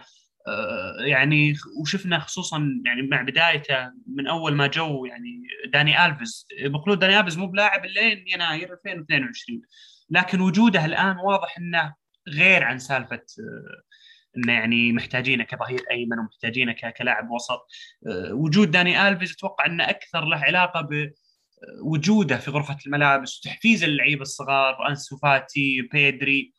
[1.07, 5.43] يعني وشفنا خصوصا يعني مع بدايته من أول ما جو يعني
[5.73, 6.47] داني ألفيز.
[6.65, 9.63] أبو خلود داني ألفيز مو بلاعب لين يناير 2022
[10.11, 11.95] لكن وجوده الآن واضح إنه
[12.29, 13.83] غير عن سالفة آه،
[14.37, 17.67] إنه يعني محتاجينه كظهير أيمن ومحتاجينه كلاعب وسط.
[18.07, 20.89] آه، وجود داني ألفيز أتوقع إنه أكثر له علاقة
[21.83, 26.53] بوجوده في غرفة الملابس وتحفيز اللعيبه الصغار أنسو فاتي بيدري.
[26.55, 26.58] آه،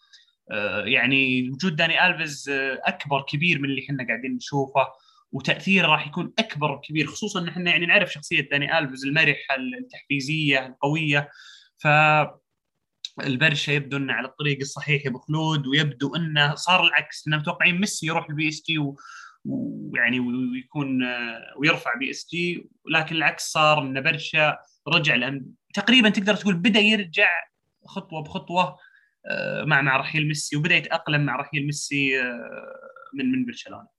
[0.85, 4.87] يعني وجود داني ألفيز آه، أكبر كبير من اللي إحنا قاعدين نشوفه
[5.31, 10.65] وتأثيره راح يكون أكبر كبير خصوصا إن إحنا يعني نعرف شخصية داني ألفيز المرحة التحفيزية
[10.65, 11.29] القوية.
[11.77, 11.87] ف
[13.23, 17.79] البرشا يبدو إنه على الطريق الصحيح يا أبو خلود ويبدو إنه صار العكس إنه متوقعين
[17.79, 18.77] ميسي يروح البي إس جي
[19.45, 21.03] ويعني ويكون
[21.57, 26.79] ويرفع بي إس جي لكن العكس صار إن برشا رجع لأن تقريبا تقدر تقول بدأ
[26.79, 27.29] يرجع
[27.85, 28.63] خطوة بخطوة.
[28.63, 28.77] آه،
[29.65, 32.79] مع مع رحيل ميسي وبدأ يتأقلم مع رحيل ميسي آه،
[33.13, 33.81] من من برشلونة.
[33.81, 33.98] آه،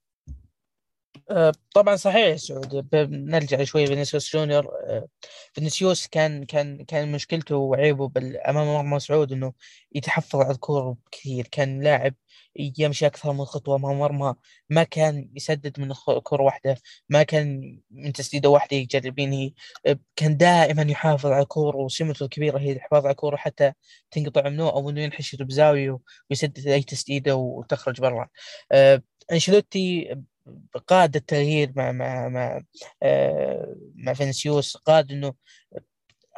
[1.75, 2.89] طبعا صحيح سعود.
[3.11, 3.87] نرجع شوي.
[3.87, 5.07] فينيسيوس جونيور آه،
[5.53, 8.11] فينيسيوس كان كان كان مشكلته وعيبه
[8.49, 9.53] أمام مرمى سعود إنه
[9.95, 11.47] يتحفظ على الكورة كثير.
[11.51, 12.13] كان لاعب
[12.55, 14.35] يمشي أكثر من خطوة أمام مرمى
[14.69, 16.77] ما كان يسدد من كرة واحدة
[17.09, 19.53] ما كان من تسديدة واحدة يجرب ينهي
[19.85, 23.73] آه، كان دائما يحافظ على الكورة وسمته الكبيرة هي الحفاظ على الكورة حتى
[24.11, 28.27] تنقطع منه أو إنه ينحشر بزاوية ويسدد أي تسديدة وتخرج برا.
[29.31, 30.15] أنشيلوتي
[30.87, 32.61] قاد التغيير مع مع مع
[33.03, 35.33] آه مع فينيسيوس قاد إنه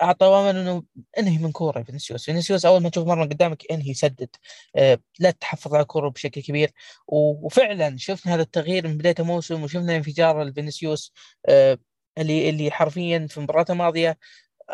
[0.01, 0.83] أعطى أوامر إنه
[1.19, 2.25] انهي من كورة فينيسيوس.
[2.25, 4.29] فينيسيوس أول ما تشوف مرة قدامك انهي سدد
[4.75, 6.71] آه لا تحفظ على الكورة بشكل كبير.
[7.07, 11.13] وفعلا شفنا هذا التغيير من بداية الموسم وشفنا انفجار فينيسيوس
[11.49, 11.77] آه
[12.17, 14.17] اللي اللي حرفيا في المباراة الماضية.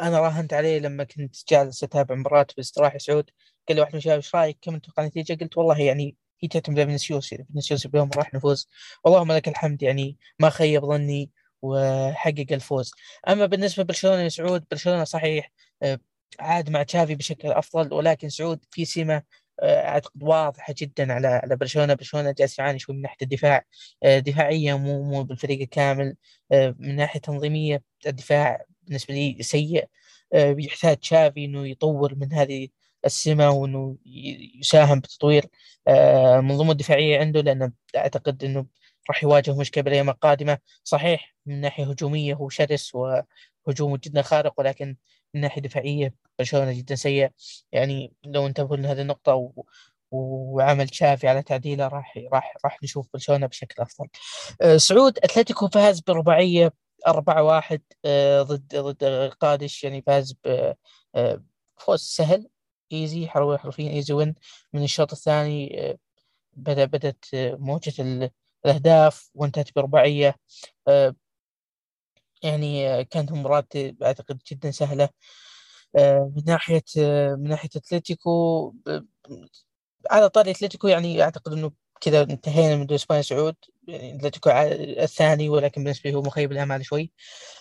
[0.01, 3.29] أنا راهنت عليه لما كنت جالس أتابع مباراة باستراحة سعود.
[3.67, 6.79] قال لي واحد من الشباب إيش رأيك؟ كم تتوقع النتيجة؟ قلت والله يعني هي تعتمد
[6.79, 8.69] على فينيسيوس يعني فينيسيوس اليوم راح نفوز
[9.07, 11.31] اللهم لك الحمد يعني ما خيب ظني
[11.61, 12.91] وحقق الفوز.
[13.27, 15.51] أما بالنسبة لبرشلونة يا سعود برشلونة صحيح
[15.83, 15.99] آه،
[16.39, 19.23] عاد مع تشافي بشكل أفضل ولكن سعود في سمة
[19.61, 21.93] آه، أعتقد واضحة جدا على على برشلونة.
[21.93, 23.65] برشلونة جالس يعاني شوي من ناحية الدفاع
[24.03, 26.15] آه، دفاعيا مو مو بالفريق الكامل
[26.79, 29.85] من ناحية تنظيمية الدفاع بالنسبة لي سيء.
[30.33, 32.67] يحتاج تشافي إنه يطور من هذه
[33.05, 33.97] السمه وإنه
[34.59, 35.45] يساهم بتطوير
[35.87, 38.65] المنظومه الدفاعيه عنده لأنه أعتقد إنه
[39.09, 44.97] راح يواجه مشكلة بالايام القادمه صحيح من ناحية هجومية هو شرس وهجومه جدا خارق ولكن
[45.33, 47.31] من ناحية دفاعية برشلونة جدا سيء.
[47.71, 49.63] يعني لو انتبهوا لهذه النقطة و...
[50.11, 54.07] وعمل شافي على تعديله راح راح راح نشوف برشلونة بشكل أفضل.
[54.61, 56.73] أه سعود أتلتيكو فاز برباعية
[57.07, 60.79] 4 1 أه ضد ضد قادش يعني فاز بفوز
[61.89, 62.49] أه، سهل.
[62.93, 64.35] إيزي حرفيا إيزي وين
[64.73, 65.97] من الشوط الثاني أه،
[66.53, 68.29] بدا بدأت موجة
[68.65, 70.35] الأهداف وانتهت برباعية.
[70.87, 71.15] آه،
[72.43, 73.67] يعني كانت مباراة
[74.03, 75.09] أعتقد جدا سهلة.
[75.97, 78.73] آه، من ناحية آه، من ناحية أتلتيكو
[80.11, 81.71] على طاري أتلتيكو يعني أعتقد أنه
[82.01, 83.55] كذا انتهينا من دوري اسبانيا سعود
[83.87, 84.49] يعني اتلتيكو
[85.03, 87.11] الثاني ولكن بالنسبة لي هو مخيب الامال شوي.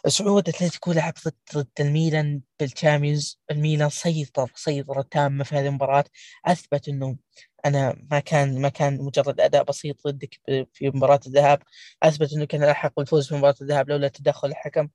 [0.07, 6.05] سعود اتلتيكو لعب ضد ضد الميلان بالتشاميونز الميلان سيطر سيطرة تامة في هذه المباراة
[6.47, 10.41] أثبت إنه ما كان ما كان مجرد أداء بسيط ضدك
[10.72, 11.62] في مباراة الذهاب.
[12.03, 14.89] أثبت إنه كان الاحق بالفوز في مباراة الذهاب لولا تدخل الحكم.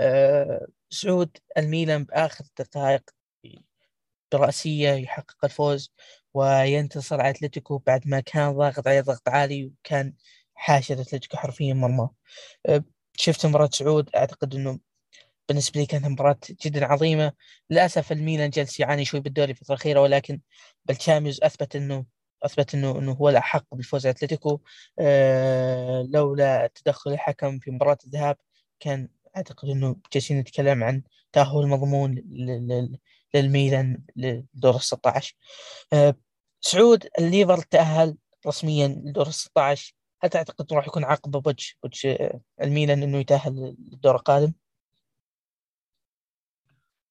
[0.00, 3.10] أه سعود الميلان بآخر دقائق
[4.32, 5.92] براسيه يحقق الفوز.
[6.34, 10.14] وينتصر على أتلتيكو بعد ما كان ضاغط عليه ضغط عالي وكان
[10.54, 12.08] حاشر أتلتيكو حرفيا بمرماه.
[12.66, 12.84] أه
[13.16, 14.78] شفت مباراة سعود أعتقد إنه
[15.48, 17.32] بالنسبة لي كانت مباراة جدا عظيمة.
[17.70, 20.40] للأسف الميلان جالس يعاني شوي بالدوري الفترة الأخيرة ولكن
[20.84, 22.06] بالتشاميونز أثبت انه
[22.42, 24.60] أثبت انه إنه هو الأحق بالفوز على أتلتيكو.
[24.98, 28.36] آه لولا تدخل الحكم في مباراة الذهاب
[28.80, 31.02] كان أعتقد إنه جالسين نتكلم عن
[31.32, 32.22] تأهل مضمون
[33.34, 35.34] للميلان لدور ال 16
[35.92, 36.16] آه
[36.60, 38.16] سعود الليفر تأهل
[38.46, 44.14] رسميا لدور ال 16 هل تعتقد راح يكون عقبه بوجه بوجه الميلان أنه يتأهل للدور
[44.16, 44.52] القادم؟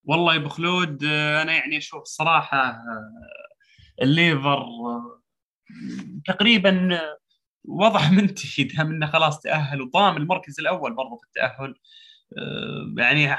[0.03, 3.13] والله يا أبو خلود آه، أنا يعني أشوف الصراحه آه،
[4.01, 5.21] الليفر آه،
[6.25, 6.99] تقريبا
[7.65, 11.75] وضح منتهي دام إنه خلاص تأهل وضام المركز الأول برضه في التأهل.
[12.97, 13.35] يعني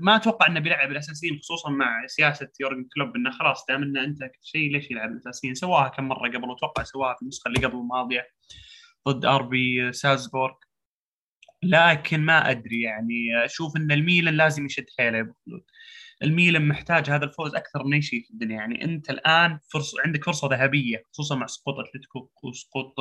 [0.00, 4.30] ما أتوقع إنه بيلعب الأساسيين خصوصا مع سياسة يورجن كلوب إنه خلاص دام إنه أنت
[4.42, 8.26] شيء ليش يلعب الأساسيين؟ سواها كم مرة قبل وأتوقع سواها في النسخة اللي قبل الماضية
[9.08, 10.54] ضد اربي سالزبورغ.
[11.62, 15.64] لكن ما أدري يعني أشوف إن الميلان لازم يشد حيله يا أبو خلود.
[16.22, 18.56] الميلان محتاج هذا الفوز أكثر من أي شيء في الدنيا.
[18.56, 22.94] يعني أنت الآن فرصه عندك فرصة ذهبية خصوصا مع سقوط أتلتيكو وسقوط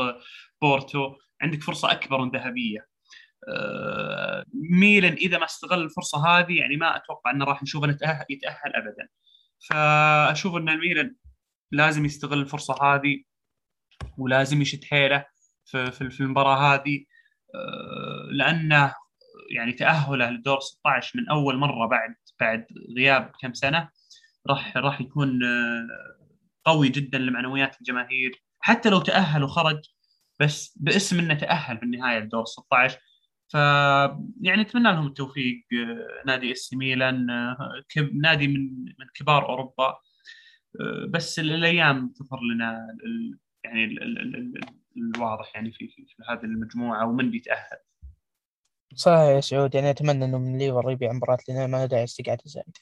[0.61, 2.80] بورتو عندك فرصة أكبر من ذهبية.
[2.80, 2.97] آه،
[4.54, 7.98] ميلان إذا ما استغل الفرصة هذه يعني ما أتوقع إنه راح نشوفه
[8.30, 9.08] يتأهل ابدا.
[9.70, 11.16] فأشوف ان الميلان
[11.72, 13.24] لازم يستغل الفرصة هذه
[14.18, 15.26] ولازم يشد حيله
[15.66, 17.06] في في المباراة هذه
[17.56, 18.93] آه، لأنه
[19.56, 22.66] يعني تأهله لدور 16 من أول مرة بعد بعد
[22.98, 23.89] غياب كم سنة
[24.48, 25.88] راح راح يكون آه،
[26.66, 28.43] قوي جدا لمعنويات الجماهير.
[28.60, 29.80] حتى لو تأهل وخرج
[30.39, 33.00] بس باسم إنه تأهل في النهاية لدور 16
[33.50, 33.54] ف
[34.41, 37.28] يعني اتمنى لهم التوفيق آه، نادي إس ميلان
[38.14, 39.98] نادي من من كبار أوروبا.
[41.10, 42.88] بس الأيام تظهر لنا
[43.64, 43.98] يعني
[44.98, 47.78] الواضح يعني في, في هذه المجموعة ومن بيتأهل.
[48.95, 52.77] صحيح يا سعود يعني أتمنى إنه من ليفر يبيع مباراة لنا ما داعي استقعاد زايد.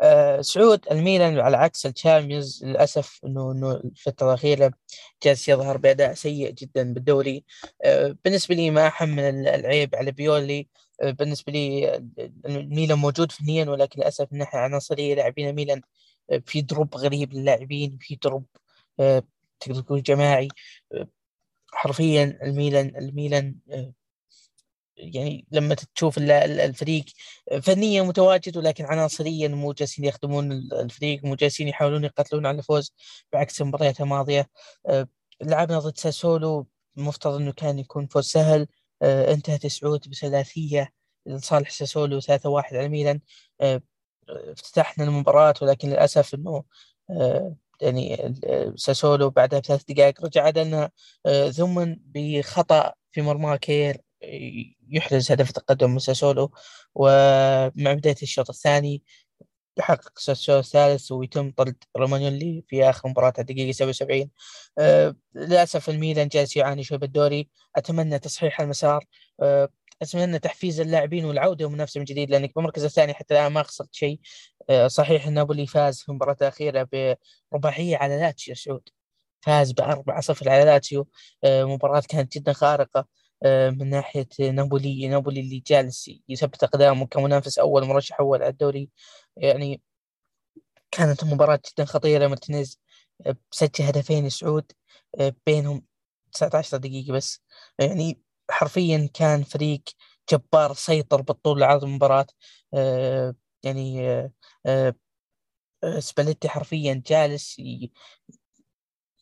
[0.00, 4.72] أه سعود الميلان على عكس الشامبيونز للأسف إنه إنه الفترة الأخيرة
[5.24, 7.44] جالس يظهر بأداء سيء جدا بالدوري.
[7.84, 10.68] أه بالنسبة لي ما احمل العيب على بيولي.
[11.02, 11.96] أه بالنسبة لي
[12.46, 15.80] الميلان موجود فنيا ولكن للأسف من ناحيه عناصرية لاعبين الميلان
[16.30, 18.46] أه، في drop غريب للاعبين في drop
[19.00, 19.22] أه،
[19.60, 20.48] تقدر تقول جماعي.
[20.94, 21.08] أه،
[21.72, 23.92] حرفيا الميلان الميلان آه،
[24.98, 27.04] يعني لما تشوف الفريق
[27.62, 32.92] فنيا متواجد ولكن عناصريا مو جالسين يخدمون الفريق مو جالسين يحاولون يقتلون على الفوز
[33.32, 34.48] بعكس المباريات الماضية.
[34.88, 35.08] آه،
[35.42, 36.66] لعبنا ضد ساسولو
[36.98, 38.66] المفترض إنه كان يكون فوز سهل.
[39.02, 40.92] آه، انتهت سعود بثلاثية
[41.26, 43.20] لصالح ساسولو 3 1 على ميلان
[44.28, 46.64] افتتحنا المباراة ولكن للأسف أنه
[47.80, 48.34] يعني
[48.76, 50.90] ساسولو بعدها بثلاث دقائق رجع عدلنا.
[51.26, 54.00] آه، ثم بخطأ في مرمى كير
[54.88, 56.50] يحرز هدف التقدم من ساسولو
[56.94, 59.02] ومع بداية الشوط الثاني
[59.78, 64.30] يحقق ساسولو الثالث ويتم طرد رومانيولي في آخر مباراة الدقيقة 77
[64.78, 67.48] أه للأسف الميلان جالس يعاني شوي بالدوري.
[67.76, 69.04] أتمنى تصحيح المسار.
[69.42, 69.68] أه
[70.02, 74.20] أتمنى تحفيز اللاعبين والعودة ومنافسه من جديد لأنك بالمركز الثاني حتى الآن ما خسرت شيء.
[74.70, 76.88] أه صحيح نابولي فاز في المباراة الأخيرة
[77.52, 78.88] برباعية على لاتسيو سعود.
[79.40, 81.08] فاز ب 4-0 على لاتسيو.
[81.44, 83.06] أه مباراة كانت جدا خارقة.
[83.44, 88.90] من ناحية نابولي نابولي اللي جالس يثبت أقدامه كمنافس أول مرشح أول على الدوري.
[89.36, 89.82] يعني
[90.90, 92.26] كانت المباراة جدا خطيرة.
[92.26, 92.80] مارتينيز
[93.50, 94.72] سجل هدفين سعود
[95.46, 95.84] بينهم
[96.32, 97.42] 19 دقيقة بس.
[97.78, 98.20] يعني
[98.50, 99.82] حرفيا كان فريق
[100.32, 102.26] جبار سيطر بالطول بالعرض المباراة.
[103.62, 104.30] يعني
[105.98, 107.62] سباليتي حرفيا جالس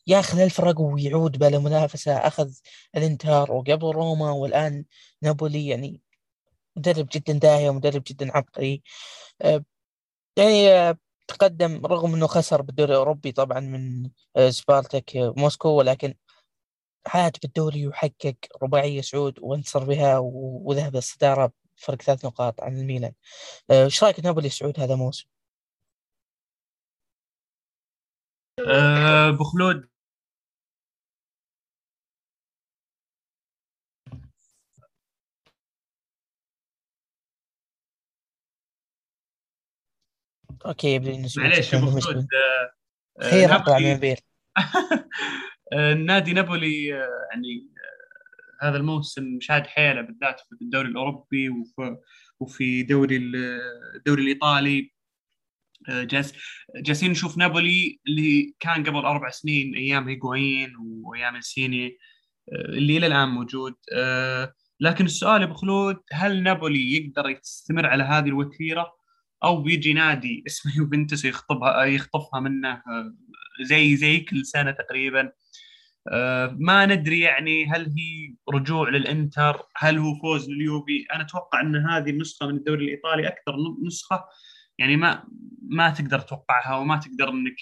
[0.07, 2.51] ياخذ الفرق ويعود بلا منافسة أخذ
[2.95, 4.85] الإنتر وقبل روما والآن
[5.21, 6.01] نابولي يعني
[6.75, 8.83] مدرب جدا داهية ومدرب جدا عبقري
[10.37, 10.97] يعني
[11.27, 14.09] تقدم رغم إنه خسر بالدوري الأوروبي طبعا من
[14.49, 16.13] سبارتك موسكو ولكن
[17.07, 23.13] عاد بالدوري وحقق رباعيه سعود وانتصر بها وذهب للصدارة بفرق ثلاث نقاط عن الميلان.
[23.71, 25.27] إيش رأيك نابولي سعود هذا الموسم؟
[28.67, 29.89] أه بخلود
[40.67, 42.27] أوكي يبدو معليش ابو خلود
[43.21, 44.17] خير اطلع من بير
[45.73, 47.67] النادي نابولي يعني
[48.61, 51.97] هذا الموسم شاد حيله بالذات في الدوري الأوروبي وفي
[52.39, 53.17] وفي دوري
[53.95, 54.91] الدوري الإيطالي.
[55.89, 56.33] جالس
[56.75, 61.97] جالسين نشوف نابولي اللي كان قبل أربع سنين أيام هيغوين وأيام السيني
[62.53, 63.75] اللي إلى الآن موجود.
[64.79, 68.96] لكن السؤال أبو خلود هل نابولي يقدر يستمر على هذه الوتيرة؟
[69.43, 72.81] أو بيجي نادي اسمه يوفنتوس يخطبها يخطفها منه
[73.61, 75.31] زي زي كل سنة تقريبا.
[76.59, 82.09] ما ندري يعني هل هي رجوع للإنتر هل هو فوز لليوفي؟ أنا أتوقع إن هذه
[82.09, 83.55] النسخة من الدوري الإيطالي أكثر
[83.85, 84.25] نسخة
[84.77, 85.27] يعني ما
[85.69, 87.55] ما تقدر تتوقعها وما تقدر إنك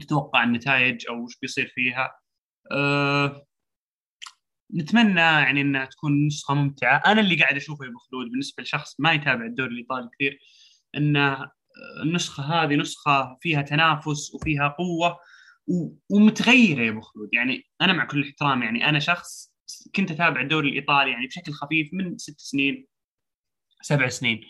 [0.00, 2.18] تتوقع النتائج أو وش بيصير فيها.
[2.72, 3.46] أه
[4.74, 7.02] نتمنى يعني إنها تكون نسخة ممتعة.
[7.06, 10.38] أنا اللي قاعد أشوفه يا مخلود بالنسبة لشخص ما يتابع الدوري الإيطالي كثير
[10.96, 11.46] إن
[12.02, 15.18] النسخة هذه نسخة فيها تنافس وفيها قوة
[16.10, 17.28] ومتغيرة يا أبو خلود.
[17.32, 19.54] يعني أنا مع كل الاحترام يعني أنا شخص
[19.96, 22.86] كنت أتابع الدوري الإيطالي يعني بشكل خفيف من ست سنين
[23.82, 24.40] سبع سنين.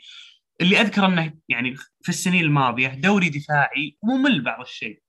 [0.61, 5.03] اللي أذكر إنه يعني في السنين الماضية دوري دفاعي ممل بعض الشيء.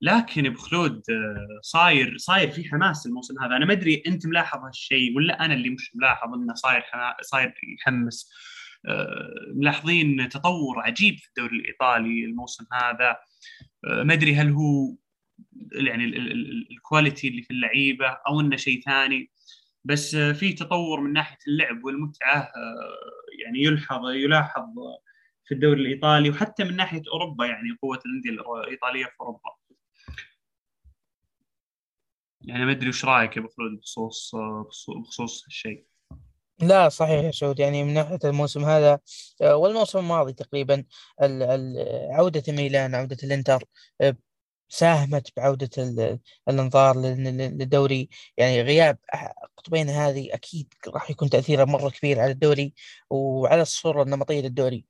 [0.00, 1.02] لكن أبو خلود
[1.62, 3.56] صاير صاير في حماس الموسم هذا.
[3.56, 6.82] أنا ما أدري أنت ملاحظ هالشيء ولا أنا اللي مش ملاحظ إنه صاير
[7.22, 8.32] صاير يحمس.
[9.54, 13.16] ملاحظين تطور عجيب في الدوري الإيطالي الموسم هذا
[13.84, 14.96] ما أدري هل هو
[15.72, 16.04] يعني
[16.70, 19.30] الكواليتي اللي في اللعيبة أو إنه شيء ثاني
[19.84, 22.52] بس في تطور من ناحية اللعب والمتعة
[23.44, 24.64] يعني يلحظ يلاحظ
[25.44, 28.30] في الدوري الإيطالي وحتى من ناحية أوروبا يعني قوة الأندية
[28.64, 29.50] الإيطالية في أوروبا.
[32.40, 34.34] يعني ما أدري وش رأيك يا أبو خلود بخصوص
[34.88, 35.86] بخصوص هالشيء.
[36.58, 37.58] لا صحيح يا سعود.
[37.58, 38.98] يعني من ناحية الموسم هذا
[39.42, 40.84] والموسم الماضي تقريبا
[42.10, 43.64] عودة ميلان عودة الإنتر
[44.68, 45.70] ساهمت بعودة
[46.48, 48.08] الانظار للدوري.
[48.36, 48.98] يعني غياب
[49.56, 52.74] قطبين هذه أكيد راح يكون تأثيره مرة كبير على الدوري
[53.10, 54.86] وعلى الصورة النمطية للدوري.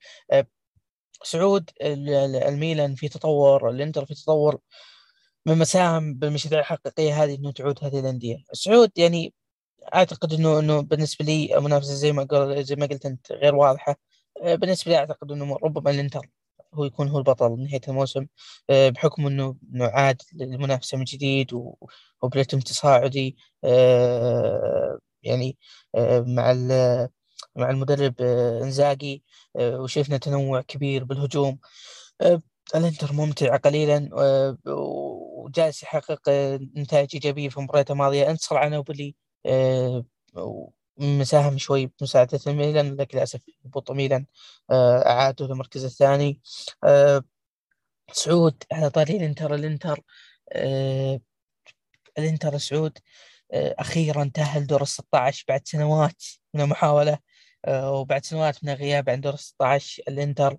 [1.22, 4.58] سعود الميلان في تطور الإنتر في تطور
[5.46, 8.36] مما ساهم بالمشاريع الحقيقية هذه إنه تعود هذه الأندية.
[8.52, 9.34] سعود يعني
[9.94, 13.96] أعتقد إنه إنه بالنسبة لي منافسة زي ما قل زي ما قلت أنت غير واضحة.
[14.44, 16.26] بالنسبة لي أعتقد إنه ربما الإنتر
[16.74, 18.26] هو يكون هو البطل نهاية الموسم.
[18.70, 21.50] بحكم إنه إنه عاد للمنافسة من جديد
[22.22, 23.36] وبرتم تصاعدي.
[25.22, 25.58] يعني
[26.26, 26.52] مع
[27.56, 28.20] مع المدرب
[28.62, 29.24] إنزاجي
[29.58, 31.58] وشفنا تنوع كبير بالهجوم.
[32.74, 34.10] الإنتر ممتع قليلا
[34.66, 36.30] وجالس يحقق
[36.76, 38.30] نتائج إيجابية في المباريات الماضية.
[38.30, 39.14] انتصر على نابولي
[40.98, 44.26] مساهم شوي بمساعدة الميلان لكن للأسف هبوط ميلان
[44.72, 46.40] أعادوا للمركز الثاني.
[48.12, 50.00] سعود على طاري الإنتر الإنتر
[52.18, 52.98] الإنتر سعود
[53.54, 56.22] أخيرا تأهل دور ال 16 بعد سنوات
[56.54, 57.18] من المحاولة
[57.68, 60.56] وبعد سنوات من الغياب عن دور ال 16 الإنتر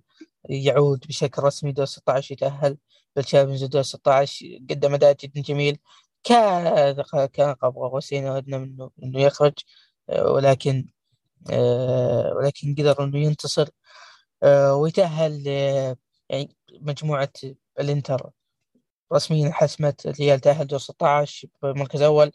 [0.50, 2.78] يعود بشكل رسمي دور 16 يتأهل
[3.16, 5.80] بالشامبيونز دور 16 قدم أداء جدا جميل.
[6.26, 9.54] كان قاب قوسين ودنا منه إنه يخرج
[10.10, 10.88] ولكن
[12.36, 13.70] ولكن قدر إنه ينتصر
[14.74, 15.48] ويتأهل
[16.30, 17.32] يعني مجموعة
[17.80, 18.32] الإنتر
[19.14, 22.32] رسميا حسمت الريال تأهل دور 16 بمركز أول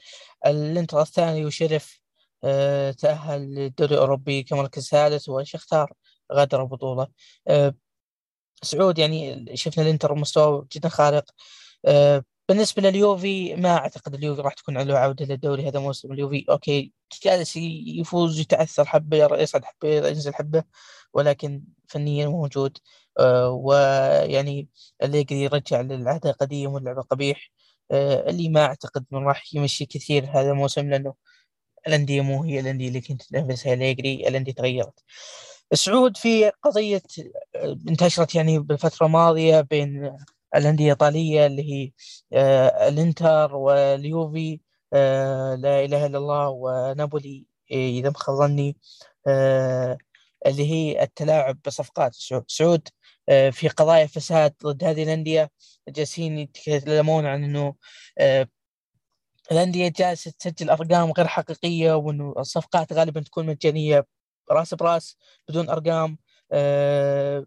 [0.47, 2.01] الإنتر الثاني وشرف
[2.45, 5.93] آه، تأهل للدوري الأوروبي كمركز ثالث وشختار
[6.33, 7.07] غادر البطولة
[7.49, 7.75] آه،
[8.63, 11.25] سعود يعني شفنا الإنتر مستوى جدا خارق
[12.51, 16.13] بالنسبة لليوفي ما أعتقد اليوفي راح تكون له عودة للدوري هذا موسم.
[16.13, 16.93] اليوفي okay
[17.25, 20.65] جالس يفوز يتعثر حبة يصعد حبة ينزل حبة
[21.15, 22.79] ولكن فنيا موجود.
[23.19, 24.69] آه ويعني
[25.03, 27.51] اللي يقدر يرجع للعهد القديم واللعب قبيح
[27.91, 31.15] آه اللي ما أعتقد من راح يمشي كثير هذا الموسم لأنه
[31.89, 35.01] الأندية مو هي الأندية اللي كنت تنافسها أليجري الأندية تغيرت.
[35.73, 37.03] السعود في قضية
[37.57, 40.17] آه، انتشرت يعني بالفترة الماضية بين
[40.57, 41.93] الأندية الإيطالية اللي هي
[42.33, 44.61] آه الإنتر واليوفي
[44.93, 48.77] آه لا إله إلا الله ونابولي إذا ما خاب ظني
[49.27, 49.99] آه
[50.47, 52.15] اللي هي التلاعب بصفقات.
[52.49, 52.89] سعود
[53.53, 55.51] في قضايا فساد ضد هذه الأندية
[55.89, 57.75] جالسين يتكلمون عن أنه
[58.19, 58.49] آه
[59.53, 64.07] الأندية جالسة تسجل أرقام غير حقيقية وأنه الصفقات غالبا تكون مجانية
[64.51, 65.17] راس براس
[65.49, 65.69] بدون
[66.53, 67.45] آه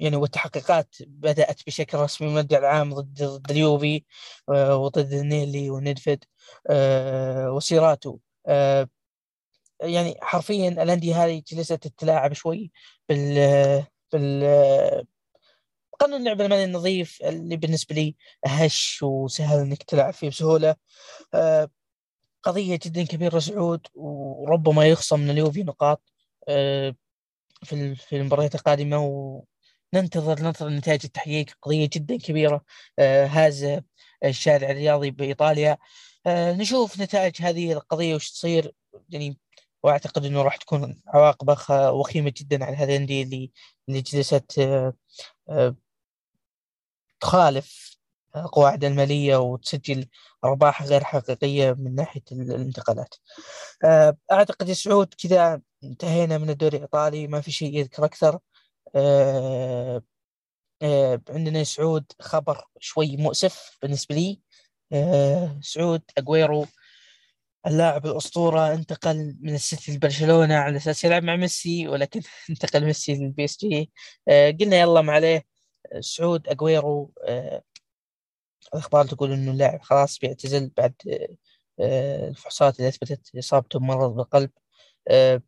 [0.00, 4.04] يعني والتحقيقات بدأت بشكل رسمي من العام ضد ضد اليوفي
[4.48, 6.24] آه وضد نيلي وندفد
[6.70, 8.18] آه وسيراتو.
[8.46, 8.88] آه
[9.82, 12.72] يعني حرفيا الأندية هذه جلست تتلاعب شوي
[13.08, 15.06] بال بال
[16.00, 18.16] قانون اللعب المالي النظيف اللي بالنسبة لي
[18.46, 20.76] هش وسهل إنك تلعب فيه بسهولة.
[22.42, 26.02] قضية جدا كبيرة سعود وربما يخصم من اليوفي نقاط
[27.62, 28.98] في في المباريات القادمة
[29.94, 32.64] وننتظر ننتظر نتائج التحقيق قضية جدا كبيرة
[32.98, 33.82] آه هذا
[34.24, 35.78] الشارع الرياضي بإيطاليا.
[36.26, 38.72] آه نشوف نتائج هذه القضية وش تصير.
[39.10, 39.38] يعني
[39.82, 43.50] وأعتقد إنه راح تكون عواقبها وخيمة جدا على هذه الأندية اللي
[43.88, 44.60] اللي جلست
[47.20, 47.96] تخالف
[48.36, 50.06] القواعد المالية وتسجل
[50.44, 53.14] أرباح غير حقيقية من ناحية الانتقالات.
[54.32, 58.04] أعتقد يا سعود كذا انتهينا من الدوري الإيطالي ما في شيء يذكر
[58.88, 60.02] أكثر.
[61.30, 64.40] عندنا يا سعود خبر شوي مؤسف بالنسبة لي.
[65.60, 66.66] سعود اجويرو
[67.66, 72.20] اللاعب الأسطورة انتقل من السيتي لبرشلونة على أساس يلعب مع ميسي ولكن
[72.50, 73.92] انتقل ميسي لل PSG.
[74.28, 75.44] آه قلنا يلا ما عليه.
[76.00, 77.62] سعود أجويرو آه
[78.74, 80.94] الأخبار تقول إنه اللاعب خلاص بيعتزل بعد
[81.80, 84.50] آه الفحوصات اللي أثبتت إصابته بمرض بالقلب.
[85.08, 85.42] آه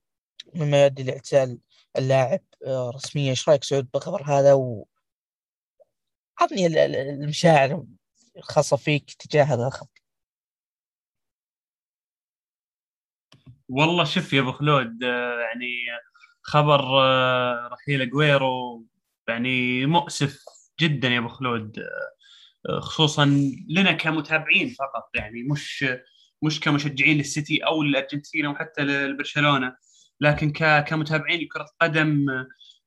[0.54, 1.58] مما يؤدي لإعتزال
[1.98, 2.40] اللاعب.
[2.66, 4.86] رسميا إيش رأيك سعود بالخبر هذا؟ و
[6.40, 7.86] عطني المشاعر
[8.36, 9.90] الخاصة فيك تجاه هذا الخبر.
[13.68, 15.84] والله شوف يا أبو خلود يعني
[16.42, 16.80] خبر
[17.72, 18.84] رحيل اجويرو
[19.28, 20.44] يعني مؤسف
[20.80, 21.86] جدا يا أبو خلود
[22.80, 23.24] خصوصا
[23.68, 25.84] لنا كمتابعين فقط يعني مش
[26.42, 29.76] مش كمشجعين للسيتي أو للأرجنتين أو حتى لبرشلونة.
[30.20, 30.52] لكن
[30.86, 32.26] كمتابعين لكرة قدم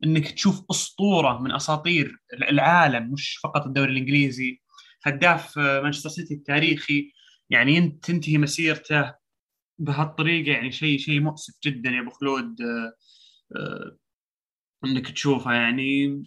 [0.03, 4.61] إنك تشوف أسطورة من أساطير العالم مش فقط الدوري الإنجليزي.
[5.03, 7.11] هداف مانشستر سيتي التاريخي
[7.49, 9.13] يعني تنتهي مسيرته
[9.79, 12.93] بهالطريقة يعني شيء شيء مؤسف جدا يا أبو خلود آه،
[13.55, 13.97] آه،
[14.85, 16.23] إنك تشوفها يعني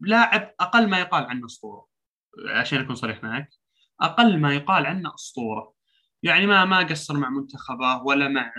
[0.00, 1.86] لاعب أقل ما يقال عنه أسطورة
[2.48, 3.48] عشان أكون صريح معك
[4.00, 5.74] أقل ما يقال عنه أسطورة.
[6.22, 8.52] يعني ما ما قصر مع منتخبه ولا مع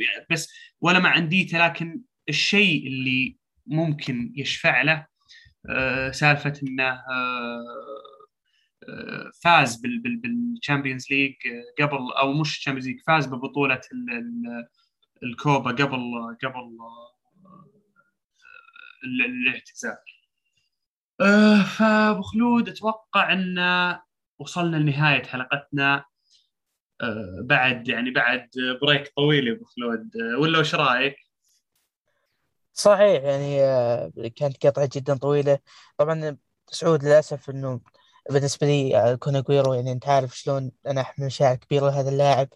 [0.00, 3.36] يعني بس ولا مع انديته لكن الشيء اللي
[3.66, 5.06] ممكن يشفع له
[6.10, 7.02] سالفة إنه
[9.44, 9.82] فاز
[10.22, 11.34] بال Champions League
[11.80, 13.80] قبل أو مش ال Champions League فاز ببطولة
[15.22, 16.10] الكوبا قبل
[16.44, 16.78] قبل
[19.04, 19.96] الاعتزال.
[21.78, 23.58] فأبو خلود أتوقع إن
[24.38, 26.04] وصلنا لنهاية حلقتنا.
[27.42, 28.48] بعد يعني بعد
[28.82, 30.10] break طويل يا أبو خلود.
[30.16, 31.16] أه، ولا وش رأيك؟
[32.72, 33.56] صحيح يعني
[34.30, 35.58] كانت قطعة جدا طويلة.
[35.98, 36.36] طبعا
[36.70, 37.80] سعود للأسف إنه
[38.30, 42.48] بالنسبة لي آه، كون اجويرو يعني أنت عارف شلون أنا أحمل مشاعر كبيرة لهذا اللاعب.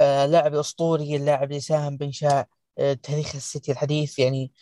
[0.00, 2.48] آه لاعب أسطوري اللاعب اللي ساهم بإنشاء
[2.78, 4.18] آه تاريخ السيتي الحديث.
[4.18, 4.52] يعني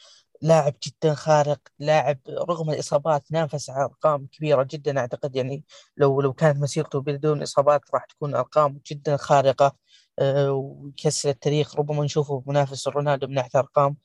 [0.42, 4.98] لاعب جدا خارق لاعب رغم الإصابات نافس على أرقام كبيرة جدا.
[5.00, 5.64] أعتقد يعني
[5.96, 9.76] لو لو كانت مسيرته بدون إصابات راح تكون أرقام جدا خارقة
[10.18, 11.76] آه ويكسر التاريخ.
[11.76, 13.96] ربما نشوفه منافس رونالدو من ناحية ارقام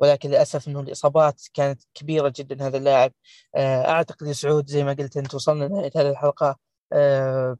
[0.00, 2.66] ولكن للأسف إنه الإصابات كانت كبيرة جدا.
[2.66, 3.12] هذا اللاعب
[3.56, 6.56] آه، أعتقد يا سعود زي ما قلت انت وصلنا لنهاية هذه الحلقة
[6.92, 7.56] آه،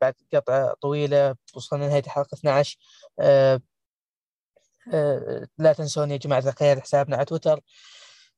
[0.00, 2.78] بعد قطعة طويلة وصلنا لنهاية الحلقة 12
[5.58, 7.60] لا تنسون يا جماعة الخير حسابنا على تويتر.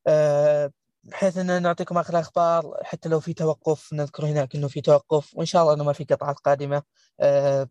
[0.07, 0.73] آه،
[1.05, 5.47] بحيث ان نعطيكم آخر الأخبار حتى لو في توقف نذكر هناك إنه في توقف وإن
[5.47, 6.83] شاء الله إنه ما في قطعات قادمة.
[7.21, 7.69] آه،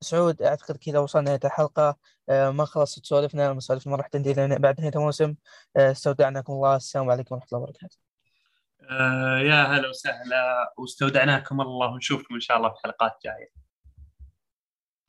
[0.00, 1.96] سعود أعتقد كذا وصلنا نهاية الحلقة.
[2.28, 5.34] آه، ما خلصت سوالفنا مسالفنا ما راح تنتهي بعد نهاية الموسم.
[5.76, 6.76] استودعناكم الله.
[6.76, 7.96] السلام عليكم ورحمة الله وبركاته.
[8.90, 13.63] آه يا هلا وسهلا واستودعناكم الله ونشوفكم إن شاء الله في حلقات جاية.